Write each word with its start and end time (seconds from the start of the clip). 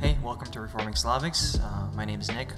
Hey, 0.00 0.16
welcome 0.22 0.50
to 0.52 0.60
Reforming 0.60 0.94
Slavics. 0.94 1.60
Uh, 1.62 1.90
my 1.94 2.04
name 2.04 2.20
is 2.20 2.30
Nick, 2.30 2.48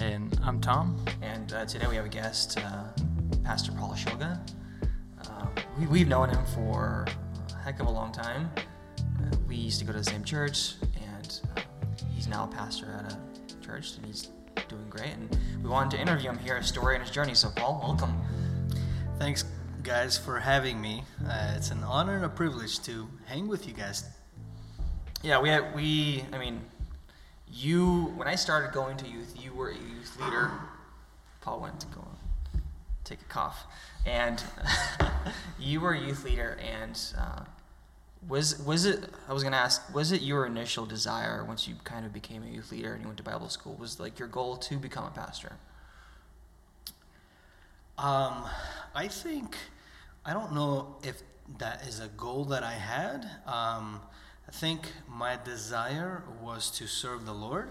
And 0.00 0.38
I'm 0.42 0.60
Tom. 0.60 1.04
and 1.22 1.52
uh, 1.52 1.64
today 1.66 1.86
we 1.88 1.96
have 1.96 2.04
a 2.06 2.08
guest, 2.10 2.58
uh, 2.58 2.84
Pastor 3.44 3.72
Paul 3.72 3.92
Shulga. 3.94 4.40
Uh, 5.24 5.46
we, 5.78 5.86
we've 5.86 6.08
known 6.08 6.30
him 6.30 6.44
for 6.46 7.06
a 7.50 7.54
heck 7.62 7.80
of 7.80 7.86
a 7.86 7.90
long 7.90 8.12
time. 8.12 8.50
Uh, 8.98 9.36
we 9.46 9.56
used 9.56 9.78
to 9.80 9.84
go 9.84 9.92
to 9.92 9.98
the 9.98 10.04
same 10.04 10.24
church, 10.24 10.74
and 11.14 11.40
uh, 11.56 11.60
he's 12.14 12.26
now 12.28 12.44
a 12.44 12.48
pastor 12.48 12.86
at 13.04 13.12
a 13.12 13.64
church, 13.64 13.96
and 13.96 14.06
he's 14.06 14.28
doing 14.68 14.88
great. 14.90 15.12
And 15.12 15.36
we 15.62 15.68
wanted 15.68 15.92
to 15.96 16.00
interview 16.02 16.30
him, 16.30 16.38
hear 16.38 16.56
his 16.56 16.66
story 16.66 16.96
and 16.96 17.04
his 17.04 17.12
journey. 17.12 17.34
So, 17.34 17.50
Paul, 17.54 17.80
welcome. 17.82 18.20
Thanks, 19.18 19.44
guys, 19.82 20.18
for 20.18 20.38
having 20.38 20.80
me. 20.80 21.02
Uh, 21.26 21.54
it's 21.56 21.70
an 21.70 21.82
honor 21.84 22.16
and 22.16 22.24
a 22.24 22.28
privilege 22.28 22.80
to 22.82 23.08
hang 23.26 23.46
with 23.48 23.66
you 23.66 23.72
guys. 23.74 24.04
Yeah, 25.22 25.40
we 25.40 25.48
had, 25.48 25.74
we, 25.74 26.24
I 26.32 26.38
mean, 26.38 26.60
you, 27.52 28.12
when 28.16 28.28
I 28.28 28.36
started 28.36 28.72
going 28.72 28.96
to 28.98 29.08
youth, 29.08 29.34
you 29.42 29.52
were 29.52 29.70
a 29.70 29.74
youth 29.74 30.16
leader. 30.20 30.50
Paul 31.40 31.60
went 31.60 31.80
to 31.80 31.86
go 31.88 32.04
take 33.08 33.20
a 33.20 33.24
cough. 33.24 33.64
And 34.06 34.42
you 35.58 35.80
were 35.80 35.92
a 35.92 36.00
youth 36.00 36.24
leader, 36.24 36.58
and 36.62 36.98
uh, 37.18 37.40
was, 38.28 38.62
was 38.64 38.84
it, 38.84 39.04
I 39.28 39.32
was 39.32 39.42
to 39.42 39.54
ask, 39.54 39.92
was 39.92 40.12
it 40.12 40.22
your 40.22 40.46
initial 40.46 40.86
desire 40.86 41.44
once 41.44 41.66
you 41.66 41.74
kind 41.84 42.06
of 42.06 42.12
became 42.12 42.42
a 42.42 42.46
youth 42.46 42.70
leader 42.70 42.92
and 42.92 43.02
you 43.02 43.08
went 43.08 43.18
to 43.18 43.24
Bible 43.24 43.48
school, 43.48 43.74
was 43.74 43.98
like 43.98 44.18
your 44.18 44.28
goal 44.28 44.56
to 44.56 44.76
become 44.76 45.04
a 45.04 45.10
pastor? 45.10 45.52
Um, 47.96 48.44
I 48.94 49.08
think, 49.08 49.56
I 50.24 50.32
don't 50.32 50.54
know 50.54 50.96
if 51.02 51.22
that 51.58 51.86
is 51.88 51.98
a 51.98 52.08
goal 52.08 52.44
that 52.46 52.62
I 52.62 52.74
had. 52.74 53.28
Um, 53.46 54.00
I 54.48 54.50
think 54.50 54.92
my 55.06 55.38
desire 55.44 56.22
was 56.42 56.70
to 56.72 56.86
serve 56.86 57.26
the 57.26 57.34
Lord, 57.34 57.68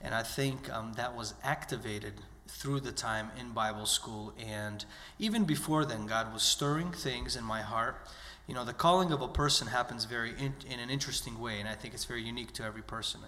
and 0.00 0.14
I 0.14 0.22
think 0.22 0.72
um, 0.72 0.92
that 0.92 1.16
was 1.16 1.34
activated 1.42 2.12
through 2.46 2.80
the 2.80 2.92
time 2.92 3.32
in 3.38 3.50
Bible 3.50 3.84
school. 3.84 4.32
And 4.38 4.84
even 5.18 5.44
before 5.44 5.84
then, 5.84 6.06
God 6.06 6.32
was 6.32 6.44
stirring 6.44 6.92
things 6.92 7.34
in 7.34 7.42
my 7.42 7.62
heart. 7.62 8.06
You 8.46 8.54
know, 8.54 8.64
the 8.64 8.72
calling 8.72 9.10
of 9.10 9.22
a 9.22 9.28
person 9.28 9.66
happens 9.66 10.04
very 10.04 10.30
in, 10.38 10.54
in 10.70 10.78
an 10.78 10.88
interesting 10.88 11.40
way, 11.40 11.58
and 11.58 11.68
I 11.68 11.74
think 11.74 11.94
it's 11.94 12.04
very 12.04 12.22
unique 12.22 12.52
to 12.52 12.62
every 12.62 12.82
person. 12.82 13.20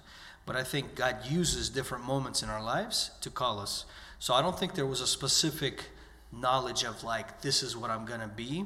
But 0.44 0.54
I 0.54 0.62
think 0.62 0.94
God 0.94 1.16
uses 1.28 1.68
different 1.68 2.04
moments 2.04 2.44
in 2.44 2.48
our 2.48 2.62
lives 2.62 3.10
to 3.22 3.30
call 3.30 3.58
us. 3.58 3.84
So 4.20 4.32
I 4.32 4.42
don't 4.42 4.56
think 4.56 4.74
there 4.74 4.86
was 4.86 5.00
a 5.00 5.08
specific 5.08 5.86
knowledge 6.32 6.84
of 6.84 7.02
like 7.02 7.40
this 7.40 7.64
is 7.64 7.76
what 7.76 7.90
I'm 7.90 8.06
to 8.06 8.28
be, 8.28 8.64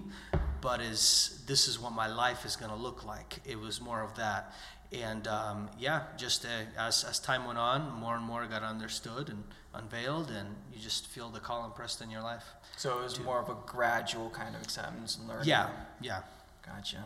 but 0.60 0.80
is 0.80 1.42
this 1.46 1.68
is 1.68 1.78
what 1.78 1.92
my 1.92 2.06
life 2.06 2.44
is 2.44 2.56
going 2.56 2.70
to 2.70 2.76
look 2.76 3.04
like. 3.04 3.38
It 3.44 3.58
was 3.58 3.80
more 3.80 4.02
of 4.02 4.16
that, 4.16 4.52
and 4.92 5.26
um, 5.26 5.68
yeah, 5.78 6.02
just 6.16 6.44
uh, 6.44 6.48
as 6.78 7.04
as 7.04 7.18
time 7.18 7.44
went 7.46 7.58
on, 7.58 7.92
more 7.92 8.16
and 8.16 8.24
more 8.24 8.46
got 8.46 8.62
understood 8.62 9.28
and 9.28 9.44
unveiled, 9.74 10.30
and 10.30 10.48
you 10.72 10.80
just 10.80 11.06
feel 11.06 11.28
the 11.28 11.40
call 11.40 11.64
impressed 11.64 12.00
in 12.00 12.10
your 12.10 12.22
life. 12.22 12.44
So 12.76 12.98
it 12.98 13.02
was 13.02 13.20
more 13.20 13.40
of 13.40 13.48
a 13.48 13.56
gradual 13.66 14.30
kind 14.30 14.54
of 14.54 14.62
acceptance 14.62 15.16
and 15.16 15.28
learning. 15.28 15.48
Yeah, 15.48 15.70
yeah. 16.00 16.20
Gotcha. 16.66 17.04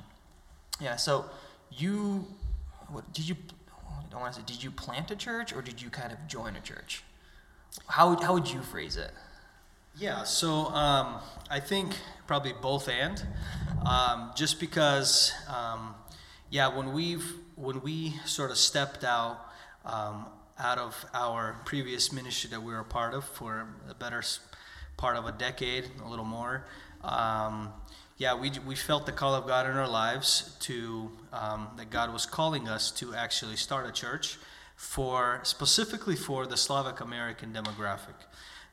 Yeah. 0.81 0.97
So 0.97 1.27
you, 1.71 2.27
what 2.89 3.13
did 3.13 3.29
you? 3.29 3.37
I 3.89 4.11
don't 4.11 4.21
want 4.21 4.35
to 4.35 4.41
say. 4.41 4.47
Did 4.47 4.63
you 4.63 4.71
plant 4.71 5.11
a 5.11 5.17
church 5.17 5.53
or 5.53 5.63
did 5.63 5.81
you 5.83 5.91
kind 5.91 6.13
of 6.13 6.19
join 6.27 6.57
a 6.57 6.61
church? 6.61 7.03
How 7.89 8.17
how 8.21 8.35
would 8.35 8.51
you 8.51 8.63
phrase 8.63 8.97
it? 8.97 9.11
Yeah, 9.97 10.25
so 10.25 10.67
um, 10.75 11.21
I 11.49 11.61
think 11.61 11.97
probably 12.27 12.53
both 12.53 12.89
and, 12.89 13.25
um, 13.87 14.33
just 14.35 14.59
because, 14.59 15.33
um, 15.49 15.95
yeah, 16.51 16.67
when 16.67 16.93
we've 16.93 17.25
when 17.55 17.81
we 17.81 18.15
sort 18.25 18.51
of 18.51 18.57
stepped 18.59 19.05
out 19.05 19.39
um, 19.85 20.27
out 20.59 20.79
of 20.79 21.07
our 21.15 21.61
previous 21.65 22.13
ministry 22.13 22.51
that 22.51 22.61
we 22.61 22.73
were 22.73 22.81
a 22.81 22.85
part 22.85 23.15
of 23.15 23.25
for 23.25 23.69
a 23.89 23.95
better 23.95 24.21
part 24.97 25.17
of 25.17 25.27
a 25.27 25.33
decade, 25.33 25.89
a 26.05 26.09
little 26.09 26.25
more, 26.25 26.65
um, 27.05 27.73
yeah, 28.17 28.35
we 28.35 28.51
we 28.67 28.75
felt 28.75 29.07
the 29.07 29.13
call 29.13 29.33
of 29.33 29.47
God 29.47 29.65
in 29.65 29.77
our 29.77 29.89
lives 29.89 30.57
to 30.63 31.13
um, 31.33 31.69
that 31.77 31.91
God 31.91 32.13
was 32.13 32.27
calling 32.27 32.67
us 32.67 32.91
to 32.93 33.15
actually 33.15 33.55
start 33.55 33.87
a 33.87 33.93
church 33.93 34.39
for 34.75 35.39
specifically 35.45 36.17
for 36.17 36.47
the 36.47 36.57
Slavic 36.57 37.01
American 37.01 37.53
demographic. 37.53 38.19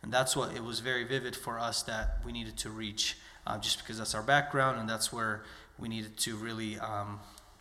And 0.03 0.11
that's 0.11 0.35
what 0.35 0.55
it 0.55 0.63
was 0.63 0.79
very 0.79 1.03
vivid 1.03 1.35
for 1.35 1.59
us 1.59 1.83
that 1.83 2.17
we 2.25 2.31
needed 2.31 2.57
to 2.57 2.69
reach, 2.69 3.17
uh, 3.45 3.57
just 3.57 3.79
because 3.79 3.97
that's 3.97 4.15
our 4.15 4.23
background 4.23 4.79
and 4.79 4.89
that's 4.89 5.13
where 5.13 5.43
we 5.77 5.89
needed 5.89 6.17
to 6.17 6.35
really, 6.35 6.79
um, 6.79 7.19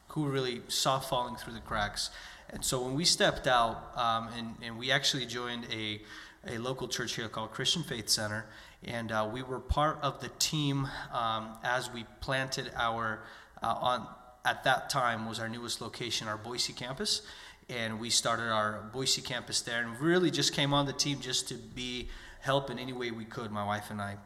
who 0.09 0.27
really 0.27 0.63
saw 0.69 0.99
falling 0.99 1.37
through 1.37 1.53
the 1.53 1.61
cracks. 1.61 2.11
And 2.49 2.65
so 2.65 2.83
when 2.83 2.95
we 2.95 3.05
stepped 3.05 3.47
out, 3.47 3.93
um, 3.97 4.29
and, 4.37 4.55
and 4.63 4.79
we 4.79 4.91
actually 4.91 5.27
joined 5.27 5.67
a, 5.71 6.01
a 6.49 6.59
local 6.59 6.89
church 6.89 7.15
here 7.15 7.29
called 7.29 7.53
Christian 7.53 7.83
Faith 7.83 8.09
Center, 8.09 8.47
and 8.85 9.13
uh, 9.13 9.29
we 9.31 9.43
were 9.43 9.61
part 9.61 9.99
of 10.03 10.21
the 10.21 10.31
team 10.39 10.89
um, 11.13 11.51
as 11.63 11.93
we 11.93 12.05
planted 12.21 12.73
our, 12.75 13.23
uh, 13.63 13.67
on, 13.67 14.07
at 14.45 14.65
that 14.65 14.89
time 14.89 15.29
was 15.29 15.39
our 15.39 15.49
newest 15.49 15.83
location, 15.83 16.27
our 16.27 16.39
Boise 16.39 16.73
campus 16.73 17.23
and 17.69 18.01
we 18.01 18.11
started 18.11 18.51
our 18.51 18.83
Boise 18.93 19.23
campus 19.23 19.61
there 19.61 19.81
and 19.81 20.01
really 20.01 20.31
just 20.31 20.53
came 20.53 20.75
on 20.75 20.87
the 20.87 20.93
team 20.93 21.21
just 21.21 21.49
to 21.49 21.55
be 21.55 22.09
help 22.41 22.71
in 22.71 22.79
any 22.79 22.93
way 22.93 23.11
we 23.11 23.25
could, 23.25 23.51
my 23.51 23.65
wife 23.65 23.91
and 23.91 24.01
I. 24.01 24.17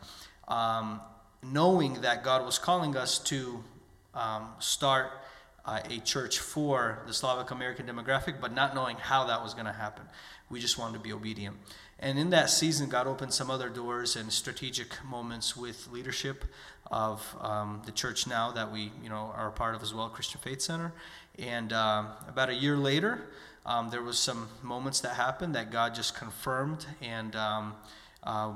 Um, 0.48 1.00
knowing 1.42 2.00
that 2.00 2.24
God 2.24 2.44
was 2.44 2.58
calling 2.58 2.96
us 2.96 3.18
to 3.20 3.62
um, 4.14 4.48
start 4.58 5.10
uh, 5.64 5.80
a 5.90 5.98
church 5.98 6.38
for 6.38 7.02
the 7.06 7.14
Slavic 7.14 7.50
American 7.50 7.86
demographic, 7.86 8.40
but 8.40 8.52
not 8.52 8.74
knowing 8.74 8.96
how 8.96 9.24
that 9.24 9.42
was 9.42 9.54
going 9.54 9.66
to 9.66 9.72
happen. 9.72 10.04
We 10.50 10.60
just 10.60 10.78
wanted 10.78 10.94
to 10.94 11.00
be 11.00 11.12
obedient. 11.12 11.56
And 11.98 12.18
in 12.18 12.30
that 12.30 12.50
season, 12.50 12.88
God 12.88 13.06
opened 13.06 13.32
some 13.32 13.50
other 13.50 13.68
doors 13.68 14.16
and 14.16 14.30
strategic 14.32 15.02
moments 15.04 15.56
with 15.56 15.88
leadership 15.90 16.44
of 16.90 17.24
um, 17.40 17.82
the 17.86 17.92
church 17.92 18.26
now 18.26 18.50
that 18.52 18.70
we, 18.70 18.92
you 19.02 19.08
know, 19.08 19.32
are 19.34 19.48
a 19.48 19.52
part 19.52 19.74
of 19.74 19.82
as 19.82 19.94
well, 19.94 20.08
Christian 20.08 20.40
Faith 20.40 20.60
Center. 20.60 20.92
And 21.38 21.72
um, 21.72 22.08
about 22.28 22.50
a 22.50 22.54
year 22.54 22.76
later, 22.76 23.26
um, 23.64 23.88
there 23.88 24.02
was 24.02 24.18
some 24.18 24.48
moments 24.62 25.00
that 25.00 25.14
happened 25.14 25.54
that 25.54 25.70
God 25.70 25.94
just 25.94 26.14
confirmed, 26.14 26.84
and 27.00 27.34
um, 27.34 27.74
uh, 28.24 28.52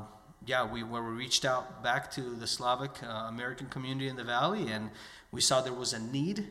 yeah, 0.46 0.70
we 0.70 0.82
where 0.82 1.02
we 1.02 1.10
reached 1.10 1.44
out 1.44 1.82
back 1.82 2.10
to 2.12 2.20
the 2.20 2.46
Slavic 2.46 3.02
uh, 3.02 3.26
American 3.28 3.66
community 3.68 4.08
in 4.08 4.16
the 4.16 4.24
valley, 4.24 4.70
and 4.70 4.90
we 5.30 5.40
saw 5.40 5.60
there 5.60 5.72
was 5.72 5.92
a 5.92 5.98
need 5.98 6.46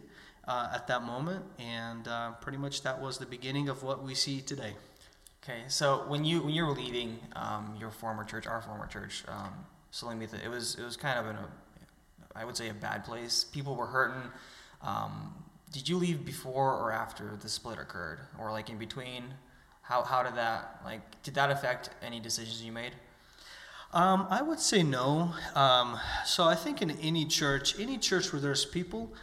uh, 0.48 0.70
at 0.74 0.88
that 0.88 1.04
moment, 1.04 1.44
and 1.60 2.08
uh, 2.08 2.32
pretty 2.34 2.58
much 2.58 2.84
that 2.84 3.02
was 3.02 3.18
the 3.18 3.26
beginning 3.26 3.70
of 3.70 3.84
what 3.84 4.04
we 4.04 4.14
see 4.14 4.42
today. 4.42 4.74
Okay. 5.44 5.62
So 5.68 6.04
when 6.08 6.26
you 6.26 6.42
when 6.42 6.54
you 6.54 6.66
were 6.66 6.74
leaving 6.74 7.20
um, 7.36 7.76
your 7.80 7.90
former 7.90 8.24
church, 8.24 8.48
our 8.48 8.62
former 8.62 8.86
church, 8.86 9.24
um, 9.28 9.54
it 10.44 10.50
was 10.50 10.76
it 10.76 10.84
was 10.84 10.98
kind 10.98 11.20
of 11.20 11.28
in 11.28 11.36
a, 11.38 11.48
I 12.36 12.46
would 12.46 12.58
say 12.58 12.70
a 12.70 12.74
bad 12.74 13.06
place. 13.06 13.44
People 13.46 13.76
were 13.76 13.88
hurting. 13.88 14.30
Um, 14.82 15.34
did 15.72 15.90
you 15.90 15.98
leave 15.98 16.24
before 16.26 16.74
or 16.74 16.92
after 16.92 17.36
the 17.42 17.50
split 17.50 17.80
occurred, 17.80 18.20
or 18.40 18.52
like 18.52 18.70
in 18.70 18.78
between? 18.78 19.24
How 19.82 20.04
how 20.04 20.22
did 20.22 20.36
that 20.36 20.82
like 20.84 21.02
did 21.24 21.34
that 21.36 21.50
affect 21.50 21.90
any 22.02 22.20
decisions 22.20 22.62
you 22.62 22.72
made? 22.72 22.94
Um, 23.94 24.28
I 24.30 24.42
would 24.42 24.60
say 24.60 24.84
no. 24.84 25.34
Um, 25.56 25.98
so 26.26 26.44
I 26.44 26.56
think 26.56 26.82
in 26.82 26.92
any 26.92 27.26
church, 27.26 27.80
any 27.80 27.98
church 27.98 28.34
where 28.34 28.42
there's 28.42 28.66
people 28.66 29.14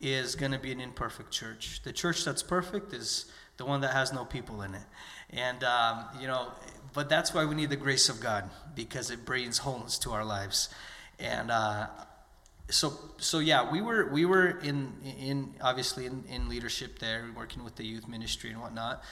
is 0.00 0.34
going 0.34 0.52
to 0.52 0.58
be 0.58 0.72
an 0.72 0.80
imperfect 0.80 1.30
church. 1.30 1.82
The 1.82 1.92
church 1.92 2.24
that's 2.24 2.42
perfect 2.42 2.92
is 2.92 3.26
the 3.56 3.64
one 3.64 3.80
that 3.82 3.92
has 3.92 4.12
no 4.12 4.24
people 4.24 4.62
in 4.62 4.74
it. 4.74 4.82
And, 5.30 5.62
um, 5.64 6.04
you 6.20 6.26
know, 6.26 6.52
but 6.92 7.08
that's 7.08 7.34
why 7.34 7.44
we 7.44 7.54
need 7.54 7.70
the 7.70 7.76
grace 7.76 8.08
of 8.08 8.20
God 8.20 8.48
because 8.74 9.10
it 9.10 9.24
brings 9.24 9.58
wholeness 9.58 9.98
to 10.00 10.12
our 10.12 10.24
lives. 10.24 10.70
And, 11.18 11.50
uh, 11.50 11.88
so 12.68 12.98
so 13.18 13.38
yeah 13.38 13.70
we 13.70 13.80
were 13.80 14.06
we 14.06 14.24
were 14.24 14.58
in 14.58 14.92
in 15.20 15.54
obviously 15.60 16.04
in, 16.06 16.24
in 16.28 16.48
leadership 16.48 16.98
there 16.98 17.24
working 17.36 17.62
with 17.62 17.76
the 17.76 17.84
youth 17.84 18.08
ministry 18.08 18.50
and 18.50 18.60
whatnot 18.60 19.04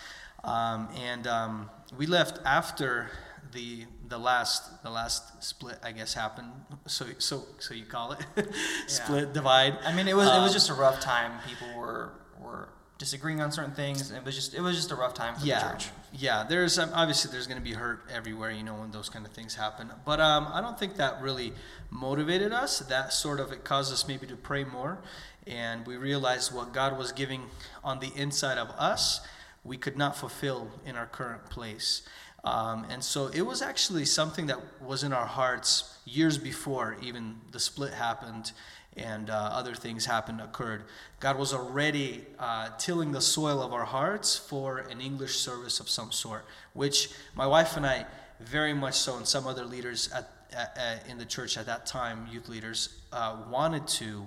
um, 0.43 0.89
and 0.97 1.29
um, 1.29 1.71
we 1.97 2.07
left 2.07 2.41
after 2.45 3.11
the 3.53 3.85
the 4.09 4.19
last 4.19 4.83
the 4.83 4.91
last 4.91 5.43
split 5.43 5.79
I 5.83 5.93
guess 5.93 6.15
happened. 6.15 6.53
So 6.87 7.07
so 7.19 7.45
so 7.59 7.75
you 7.75 7.85
call 7.85 8.13
it. 8.13 8.21
Split 8.87 9.33
divide. 9.33 9.79
I 9.85 9.95
mean, 9.95 10.09
it 10.09 10.17
was 10.17 10.29
it 10.29 10.41
was 10.41 10.51
Um, 10.51 10.55
just 10.55 10.71
a 10.71 10.75
rough 10.75 11.01
time. 11.01 11.33
People 11.47 11.69
were 11.77 12.13
were 12.41 12.69
disagreeing 12.99 13.41
on 13.41 13.51
certain 13.53 13.75
things. 13.75 14.11
It 14.11 14.25
was 14.25 14.35
just 14.35 14.55
it 14.55 14.61
was 14.61 14.77
just 14.77 14.91
a 14.91 14.95
rough 14.97 15.15
time 15.15 15.35
for 15.37 15.45
yeah. 15.47 15.73
the 15.73 15.73
church. 15.79 15.89
yeah 16.13 16.45
there's 16.49 16.79
um, 16.79 16.91
obviously 16.95 17.31
there's 17.33 17.47
going 17.47 17.59
to 17.59 17.65
be 17.65 17.73
hurt 17.73 18.03
everywhere 18.11 18.51
you 18.53 18.63
know 18.63 18.75
when 18.75 18.91
those 18.93 19.09
kind 19.09 19.27
of 19.27 19.33
things 19.33 19.55
happen. 19.57 19.91
But 20.05 20.21
um, 20.21 20.49
i 20.53 20.61
don't 20.61 20.79
think 20.79 20.97
that 20.97 21.21
really 21.21 21.53
motivated 21.91 22.53
us. 22.53 22.79
That 22.81 23.13
sort 23.13 23.41
of 23.41 23.53
it 23.53 23.65
caused 23.65 23.93
us 23.93 24.07
maybe 24.09 24.27
to 24.29 24.37
pray 24.37 24.65
more. 24.65 24.99
And 25.47 25.87
we 25.87 25.97
realized 25.97 26.55
what 26.55 26.73
god 26.73 26.97
was 26.99 27.13
giving 27.13 27.43
on 27.83 27.99
the 28.01 28.13
inside 28.17 28.59
of 28.59 28.71
us 28.71 29.21
we 29.65 29.77
could 29.79 29.97
not 29.97 30.15
fulfill 30.17 30.69
in 30.87 30.95
our 30.97 31.07
current 31.07 31.49
place 31.51 32.03
um, 32.45 32.87
and 32.91 33.03
so 33.03 33.29
it 33.29 33.43
was 33.43 33.63
actually 33.63 34.05
something 34.05 34.47
that 34.47 34.59
was 34.83 35.03
in 35.03 35.13
our 35.13 35.27
hearts 35.27 35.97
years 36.05 36.37
before 36.37 36.97
even 37.03 37.37
the 37.53 37.59
split 37.59 37.95
happened 37.95 38.53
and 38.97 39.31
uh, 39.31 39.33
other 39.33 39.75
things 39.75 40.05
happened, 40.05 40.41
occurred. 40.41 40.85
God 41.21 41.39
was 41.39 41.53
already 41.53 42.25
uh, 42.39 42.69
tilling 42.79 43.13
the 43.13 43.21
soil 43.21 43.61
of 43.61 43.73
our 43.73 43.85
hearts 43.85 44.37
for 44.37 44.79
an 44.79 45.01
English 45.01 45.37
service 45.37 45.81
of 45.81 45.89
some 45.89 46.13
sort, 46.13 46.45
which 46.75 47.11
my 47.35 47.47
wife 47.47 47.77
and 47.77 47.87
I, 47.87 48.07
very 48.41 48.75
much 48.75 48.95
so, 48.95 49.17
and 49.17 49.27
some 49.27 49.47
other 49.47 49.65
leaders 49.65 50.13
at, 50.13 50.31
at, 50.53 51.05
in 51.09 51.19
the 51.19 51.25
church 51.25 51.57
at 51.57 51.67
that 51.67 51.87
time, 51.87 52.29
youth 52.31 52.49
leaders, 52.49 53.01
uh, 53.13 53.37
wanted 53.51 53.87
to 53.89 54.27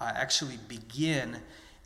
uh, 0.00 0.12
actually 0.14 0.58
begin 0.68 1.36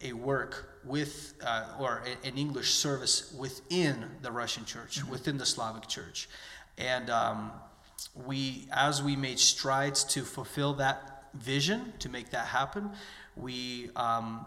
a 0.03 0.13
work 0.13 0.81
with, 0.85 1.35
uh, 1.45 1.77
or 1.79 2.03
an 2.25 2.37
English 2.37 2.75
service 2.75 3.33
within 3.39 4.05
the 4.23 4.33
Russian 4.33 4.65
church, 4.65 4.99
mm-hmm. 5.01 5.11
within 5.11 5.39
the 5.39 5.47
Slavic 5.47 5.87
church. 5.87 6.29
And 6.79 7.11
um, 7.11 7.53
we, 8.15 8.69
as 8.73 9.03
we 9.03 9.17
made 9.17 9.39
strides 9.39 10.05
to 10.05 10.23
fulfill 10.23 10.75
that 10.75 11.25
vision 11.35 11.93
to 12.01 12.09
make 12.09 12.31
that 12.31 12.47
happen, 12.47 12.91
we 13.37 13.91
um, 13.97 14.45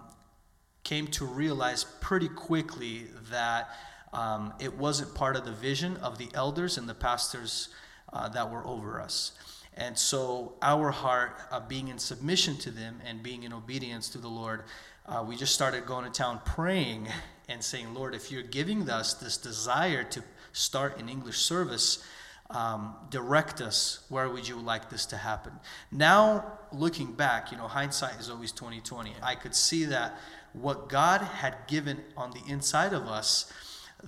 came 0.84 1.08
to 1.08 1.26
realize 1.26 1.84
pretty 2.02 2.30
quickly 2.30 3.08
that 3.32 3.70
um, 4.14 4.54
it 4.60 4.74
wasn't 4.78 5.14
part 5.16 5.36
of 5.36 5.46
the 5.46 5.52
vision 5.52 5.98
of 5.98 6.18
the 6.18 6.30
elders 6.34 6.78
and 6.78 6.88
the 6.88 6.94
pastors 6.94 7.70
uh, 8.14 8.30
that 8.30 8.50
were 8.50 8.66
over 8.66 9.02
us. 9.02 9.34
And 9.78 9.98
so, 9.98 10.54
our 10.62 10.90
heart, 10.90 11.38
uh, 11.52 11.60
being 11.60 11.90
in 11.90 12.00
submission 12.00 12.56
to 12.60 12.72
them 12.72 13.02
and 13.06 13.22
being 13.22 13.44
in 13.44 13.52
obedience 13.52 14.08
to 14.10 14.20
the 14.20 14.30
Lord, 14.30 14.64
uh, 15.08 15.24
we 15.28 15.36
just 15.36 15.54
started 15.54 15.86
going 15.86 16.06
to 16.06 16.12
town 16.12 16.40
praying 16.46 17.08
and 17.48 17.64
saying, 17.64 17.94
Lord, 17.94 18.16
if 18.16 18.32
you're 18.32 18.42
giving 18.42 18.90
us 18.90 19.14
this 19.14 19.38
desire 19.38 20.04
to 20.04 20.24
start 20.52 21.00
an 21.00 21.10
English 21.10 21.38
service, 21.38 22.04
um, 22.50 22.96
direct 23.10 23.62
us. 23.62 24.06
Where 24.10 24.30
would 24.30 24.48
you 24.48 24.56
like 24.58 24.90
this 24.90 25.06
to 25.08 25.18
happen? 25.18 25.54
Now 25.92 26.60
looking 26.78 27.14
back 27.14 27.52
you 27.52 27.58
know 27.58 27.68
hindsight 27.68 28.20
is 28.20 28.30
always 28.30 28.52
2020 28.52 29.14
i 29.22 29.36
could 29.36 29.56
see 29.56 29.86
that 29.86 30.18
what 30.54 30.90
god 30.90 31.22
had 31.22 31.56
given 31.68 32.02
on 32.18 32.32
the 32.32 32.42
inside 32.48 32.94
of 32.94 33.04
us 33.08 33.52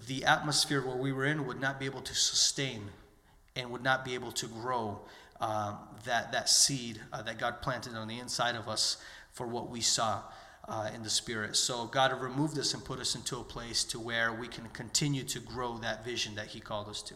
the 0.08 0.26
atmosphere 0.26 0.86
where 0.86 0.96
we 0.96 1.12
were 1.12 1.26
in 1.26 1.46
would 1.46 1.60
not 1.60 1.80
be 1.80 1.86
able 1.86 2.02
to 2.02 2.14
sustain 2.14 2.90
and 3.56 3.72
would 3.72 3.84
not 3.84 4.06
be 4.06 4.14
able 4.14 4.32
to 4.32 4.48
grow 4.48 5.00
um, 5.40 5.78
that, 6.06 6.32
that 6.32 6.50
seed 6.50 7.00
uh, 7.14 7.22
that 7.22 7.38
god 7.38 7.62
planted 7.62 7.96
on 7.96 8.08
the 8.08 8.20
inside 8.20 8.56
of 8.56 8.68
us 8.68 8.98
for 9.32 9.48
what 9.48 9.70
we 9.70 9.82
saw 9.82 10.22
uh, 10.68 10.90
in 10.94 11.04
the 11.04 11.10
spirit 11.10 11.56
so 11.56 11.86
god 11.86 12.12
have 12.12 12.22
removed 12.22 12.58
us 12.58 12.74
and 12.74 12.84
put 12.84 13.00
us 13.00 13.16
into 13.16 13.38
a 13.38 13.44
place 13.44 13.84
to 13.84 14.00
where 14.00 14.34
we 14.34 14.48
can 14.48 14.66
continue 14.74 15.24
to 15.24 15.40
grow 15.40 15.78
that 15.78 16.04
vision 16.04 16.36
that 16.36 16.48
he 16.48 16.60
called 16.60 16.90
us 16.90 17.02
to 17.02 17.14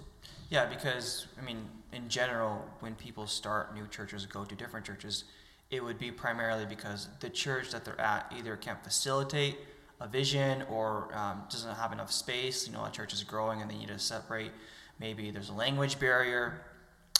yeah, 0.52 0.66
because 0.66 1.28
I 1.42 1.46
mean, 1.46 1.66
in 1.94 2.10
general, 2.10 2.68
when 2.82 2.94
people 2.96 3.26
start 3.26 3.74
new 3.74 3.88
churches, 3.88 4.26
go 4.26 4.44
to 4.44 4.54
different 4.54 4.86
churches, 4.86 5.24
it 5.72 5.82
would 5.82 5.98
be 5.98 6.12
primarily 6.12 6.66
because 6.66 7.08
the 7.22 7.30
church 7.30 7.72
that 7.72 7.86
they're 7.86 8.00
at 8.00 8.30
either 8.38 8.58
can't 8.58 8.84
facilitate 8.84 9.58
a 10.02 10.10
vision 10.10 10.64
or 10.70 11.08
um, 11.16 11.44
doesn't 11.50 11.74
have 11.76 11.94
enough 11.94 12.12
space. 12.12 12.68
You 12.68 12.74
know, 12.74 12.84
a 12.84 12.92
church 12.92 13.14
is 13.14 13.24
growing 13.24 13.62
and 13.62 13.72
they 13.72 13.78
need 13.78 13.88
to 13.88 13.98
separate. 13.98 14.52
Maybe 15.00 15.32
there's 15.32 15.48
a 15.48 15.54
language 15.54 15.98
barrier. 16.00 16.66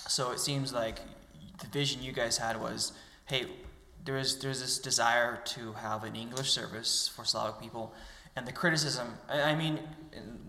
So 0.10 0.32
it 0.32 0.40
seems 0.40 0.74
like 0.74 1.00
the 1.62 1.68
vision 1.68 2.04
you 2.04 2.12
guys 2.12 2.38
had 2.38 2.60
was, 2.60 2.92
hey, 3.28 3.46
there's 4.06 4.38
there's 4.38 4.62
this 4.62 4.80
desire 4.80 5.40
to 5.46 5.74
have 5.74 6.04
an 6.04 6.16
English 6.16 6.52
service 6.52 7.08
for 7.08 7.26
Slavic 7.26 7.60
people, 7.62 7.94
and 8.36 8.48
the 8.48 8.52
criticism. 8.52 9.08
I, 9.30 9.42
I 9.42 9.56
mean, 9.56 9.80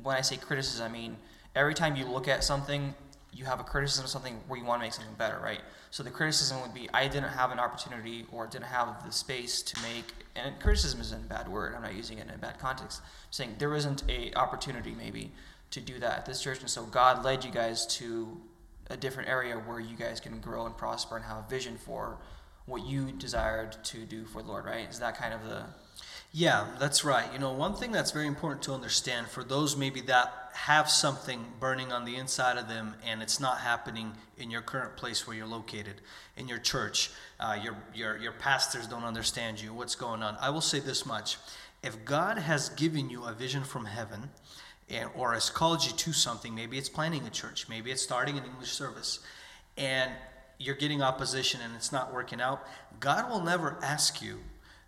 when 0.03 0.17
I 0.17 0.21
say 0.21 0.37
criticism, 0.37 0.87
I 0.87 0.93
mean 0.93 1.17
every 1.55 1.75
time 1.75 1.97
you 1.97 2.07
look 2.07 2.29
at 2.29 2.45
something, 2.45 2.95
you 3.33 3.45
have 3.45 3.61
a 3.61 3.65
criticism 3.65 4.05
of 4.05 4.11
something 4.11 4.41
where 4.47 4.59
you 4.59 4.65
want 4.65 4.81
to 4.81 4.87
make 4.87 4.93
something 4.93 5.15
better, 5.15 5.41
right? 5.43 5.61
So 5.91 6.03
the 6.03 6.11
criticism 6.11 6.61
would 6.63 6.75
be, 6.75 6.89
I 6.93 7.09
didn't 7.09 7.31
have 7.31 7.51
an 7.51 7.59
opportunity 7.59 8.27
or 8.33 8.47
didn't 8.47 8.67
have 8.67 9.05
the 9.05 9.13
space 9.13 9.63
to 9.63 9.83
make, 9.83 10.05
and 10.37 10.59
criticism 10.61 11.01
isn't 11.01 11.25
a 11.25 11.29
bad 11.29 11.49
word. 11.49 11.75
I'm 11.75 11.83
not 11.83 11.95
using 11.95 12.19
it 12.19 12.29
in 12.29 12.35
a 12.35 12.39
bad 12.39 12.59
context. 12.59 13.01
I'm 13.03 13.33
saying 13.33 13.57
there 13.59 13.75
isn't 13.75 14.05
a 14.09 14.33
opportunity 14.35 14.93
maybe 14.93 15.33
to 15.71 15.81
do 15.81 15.99
that 15.99 16.19
at 16.19 16.27
this 16.27 16.43
church, 16.43 16.61
and 16.61 16.71
so 16.71 16.85
God 16.85 17.25
led 17.25 17.45
you 17.45 17.51
guys 17.51 17.87
to 17.99 18.41
a 18.91 18.97
different 18.97 19.29
area 19.29 19.55
where 19.55 19.81
you 19.81 19.97
guys 19.97 20.21
can 20.21 20.39
grow 20.41 20.67
and 20.67 20.77
prosper 20.77 21.17
and 21.17 21.25
have 21.25 21.39
a 21.39 21.49
vision 21.49 21.79
for 21.79 22.19
what 22.67 22.87
you 22.87 23.13
desired 23.13 23.77
to 23.85 23.99
do 23.99 24.25
for 24.25 24.43
the 24.43 24.49
Lord, 24.49 24.65
right? 24.65 24.89
Is 24.89 24.99
that 25.01 25.17
kind 25.17 25.35
of 25.35 25.45
the 25.45 25.65
yeah, 26.35 26.67
that's 26.79 27.05
right. 27.05 27.31
You 27.31 27.39
know, 27.39 27.53
one 27.53 27.75
thing 27.75 27.93
that's 27.93 28.11
very 28.11 28.27
important 28.27 28.63
to 28.63 28.73
understand 28.73 29.27
for 29.27 29.45
those 29.45 29.77
maybe 29.77 30.01
that 30.03 30.33
have 30.55 30.89
something 30.89 31.45
burning 31.61 31.93
on 31.93 32.07
the 32.07 32.17
inside 32.17 32.57
of 32.57 32.69
them 32.69 32.95
and 33.05 33.21
it's 33.21 33.39
not 33.39 33.59
happening 33.59 34.13
in 34.39 34.51
your 34.51 34.63
current 34.63 34.97
place 34.97 35.27
where 35.27 35.37
you're 35.37 35.47
located, 35.47 36.01
in 36.39 36.49
your 36.49 36.59
church, 36.59 37.11
uh, 37.39 37.59
your, 37.63 37.77
your, 37.95 38.17
your 38.17 38.33
pastors 38.33 38.87
don't 38.87 39.05
understand 39.05 39.61
you, 39.61 39.75
what's 39.75 39.95
going 39.95 40.23
on. 40.23 40.39
I 40.41 40.49
will 40.49 40.63
say 40.63 40.81
this 40.81 41.05
much 41.05 41.37
if 41.83 42.03
God 42.05 42.39
has 42.39 42.71
given 42.71 43.11
you 43.11 43.25
a 43.25 43.33
vision 43.33 43.65
from 43.65 43.85
heaven, 43.85 44.31
and, 44.89 45.11
or 45.17 45.33
has 45.33 45.51
called 45.51 45.85
you 45.85 45.93
to 45.93 46.13
something, 46.13 46.55
maybe 46.55 46.79
it's 46.79 46.89
planning 46.89 47.27
a 47.27 47.31
church, 47.31 47.69
maybe 47.69 47.91
it's 47.91 48.03
starting 48.03 48.39
an 48.39 48.45
English 48.45 48.71
service, 48.71 49.21
and 49.77 50.11
you're 50.63 50.77
getting 50.77 51.03
opposition 51.03 51.61
and 51.63 51.75
it's 51.75 51.93
not 51.93 52.13
working 52.13 52.41
out, 52.41 52.65
God 53.01 53.31
will 53.31 53.43
never 53.43 53.79
ask 53.83 54.23
you 54.23 54.41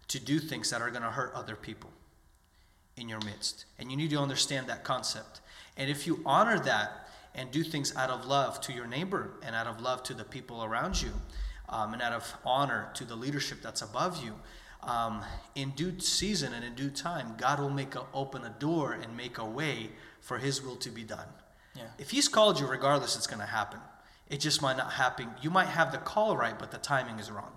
to 0.08 0.20
do 0.20 0.38
things 0.38 0.70
that 0.70 0.80
are 0.80 0.90
going 0.90 1.02
to 1.02 1.10
hurt 1.10 1.32
other 1.34 1.56
people 1.56 1.90
in 2.96 3.08
your 3.08 3.20
midst. 3.20 3.64
And 3.78 3.90
you 3.90 3.96
need 3.96 4.10
to 4.10 4.18
understand 4.18 4.66
that 4.68 4.84
concept. 4.84 5.40
And 5.76 5.90
if 5.90 6.06
you 6.06 6.20
honor 6.24 6.58
that 6.60 7.08
and 7.34 7.50
do 7.50 7.64
things 7.64 7.94
out 7.96 8.10
of 8.10 8.26
love 8.26 8.60
to 8.62 8.72
your 8.72 8.86
neighbor 8.86 9.32
and 9.42 9.56
out 9.56 9.66
of 9.66 9.80
love 9.80 10.02
to 10.04 10.14
the 10.14 10.24
people 10.24 10.62
around 10.62 11.00
you 11.02 11.10
um, 11.68 11.92
and 11.92 12.02
out 12.02 12.12
of 12.12 12.32
honor 12.44 12.90
to 12.94 13.04
the 13.04 13.16
leadership 13.16 13.58
that's 13.62 13.82
above 13.82 14.22
you, 14.22 14.34
um, 14.82 15.22
in 15.54 15.70
due 15.70 15.98
season 15.98 16.52
and 16.52 16.64
in 16.64 16.74
due 16.74 16.90
time, 16.90 17.34
God 17.38 17.58
will 17.58 17.70
make 17.70 17.94
a, 17.94 18.04
open 18.12 18.44
a 18.44 18.54
door 18.58 18.92
and 18.92 19.16
make 19.16 19.38
a 19.38 19.44
way 19.44 19.90
for 20.20 20.38
His 20.38 20.62
will 20.62 20.76
to 20.76 20.90
be 20.90 21.02
done. 21.02 21.26
Yeah. 21.74 21.84
If 21.98 22.10
He's 22.10 22.28
called 22.28 22.60
you, 22.60 22.66
regardless, 22.66 23.16
it's 23.16 23.26
going 23.26 23.40
to 23.40 23.46
happen. 23.46 23.80
It 24.34 24.40
just 24.40 24.60
might 24.60 24.76
not 24.76 24.94
happen. 24.94 25.28
You 25.40 25.48
might 25.48 25.68
have 25.68 25.92
the 25.92 25.98
call 25.98 26.36
right, 26.36 26.58
but 26.58 26.72
the 26.72 26.78
timing 26.78 27.20
is 27.20 27.30
wrong. 27.30 27.52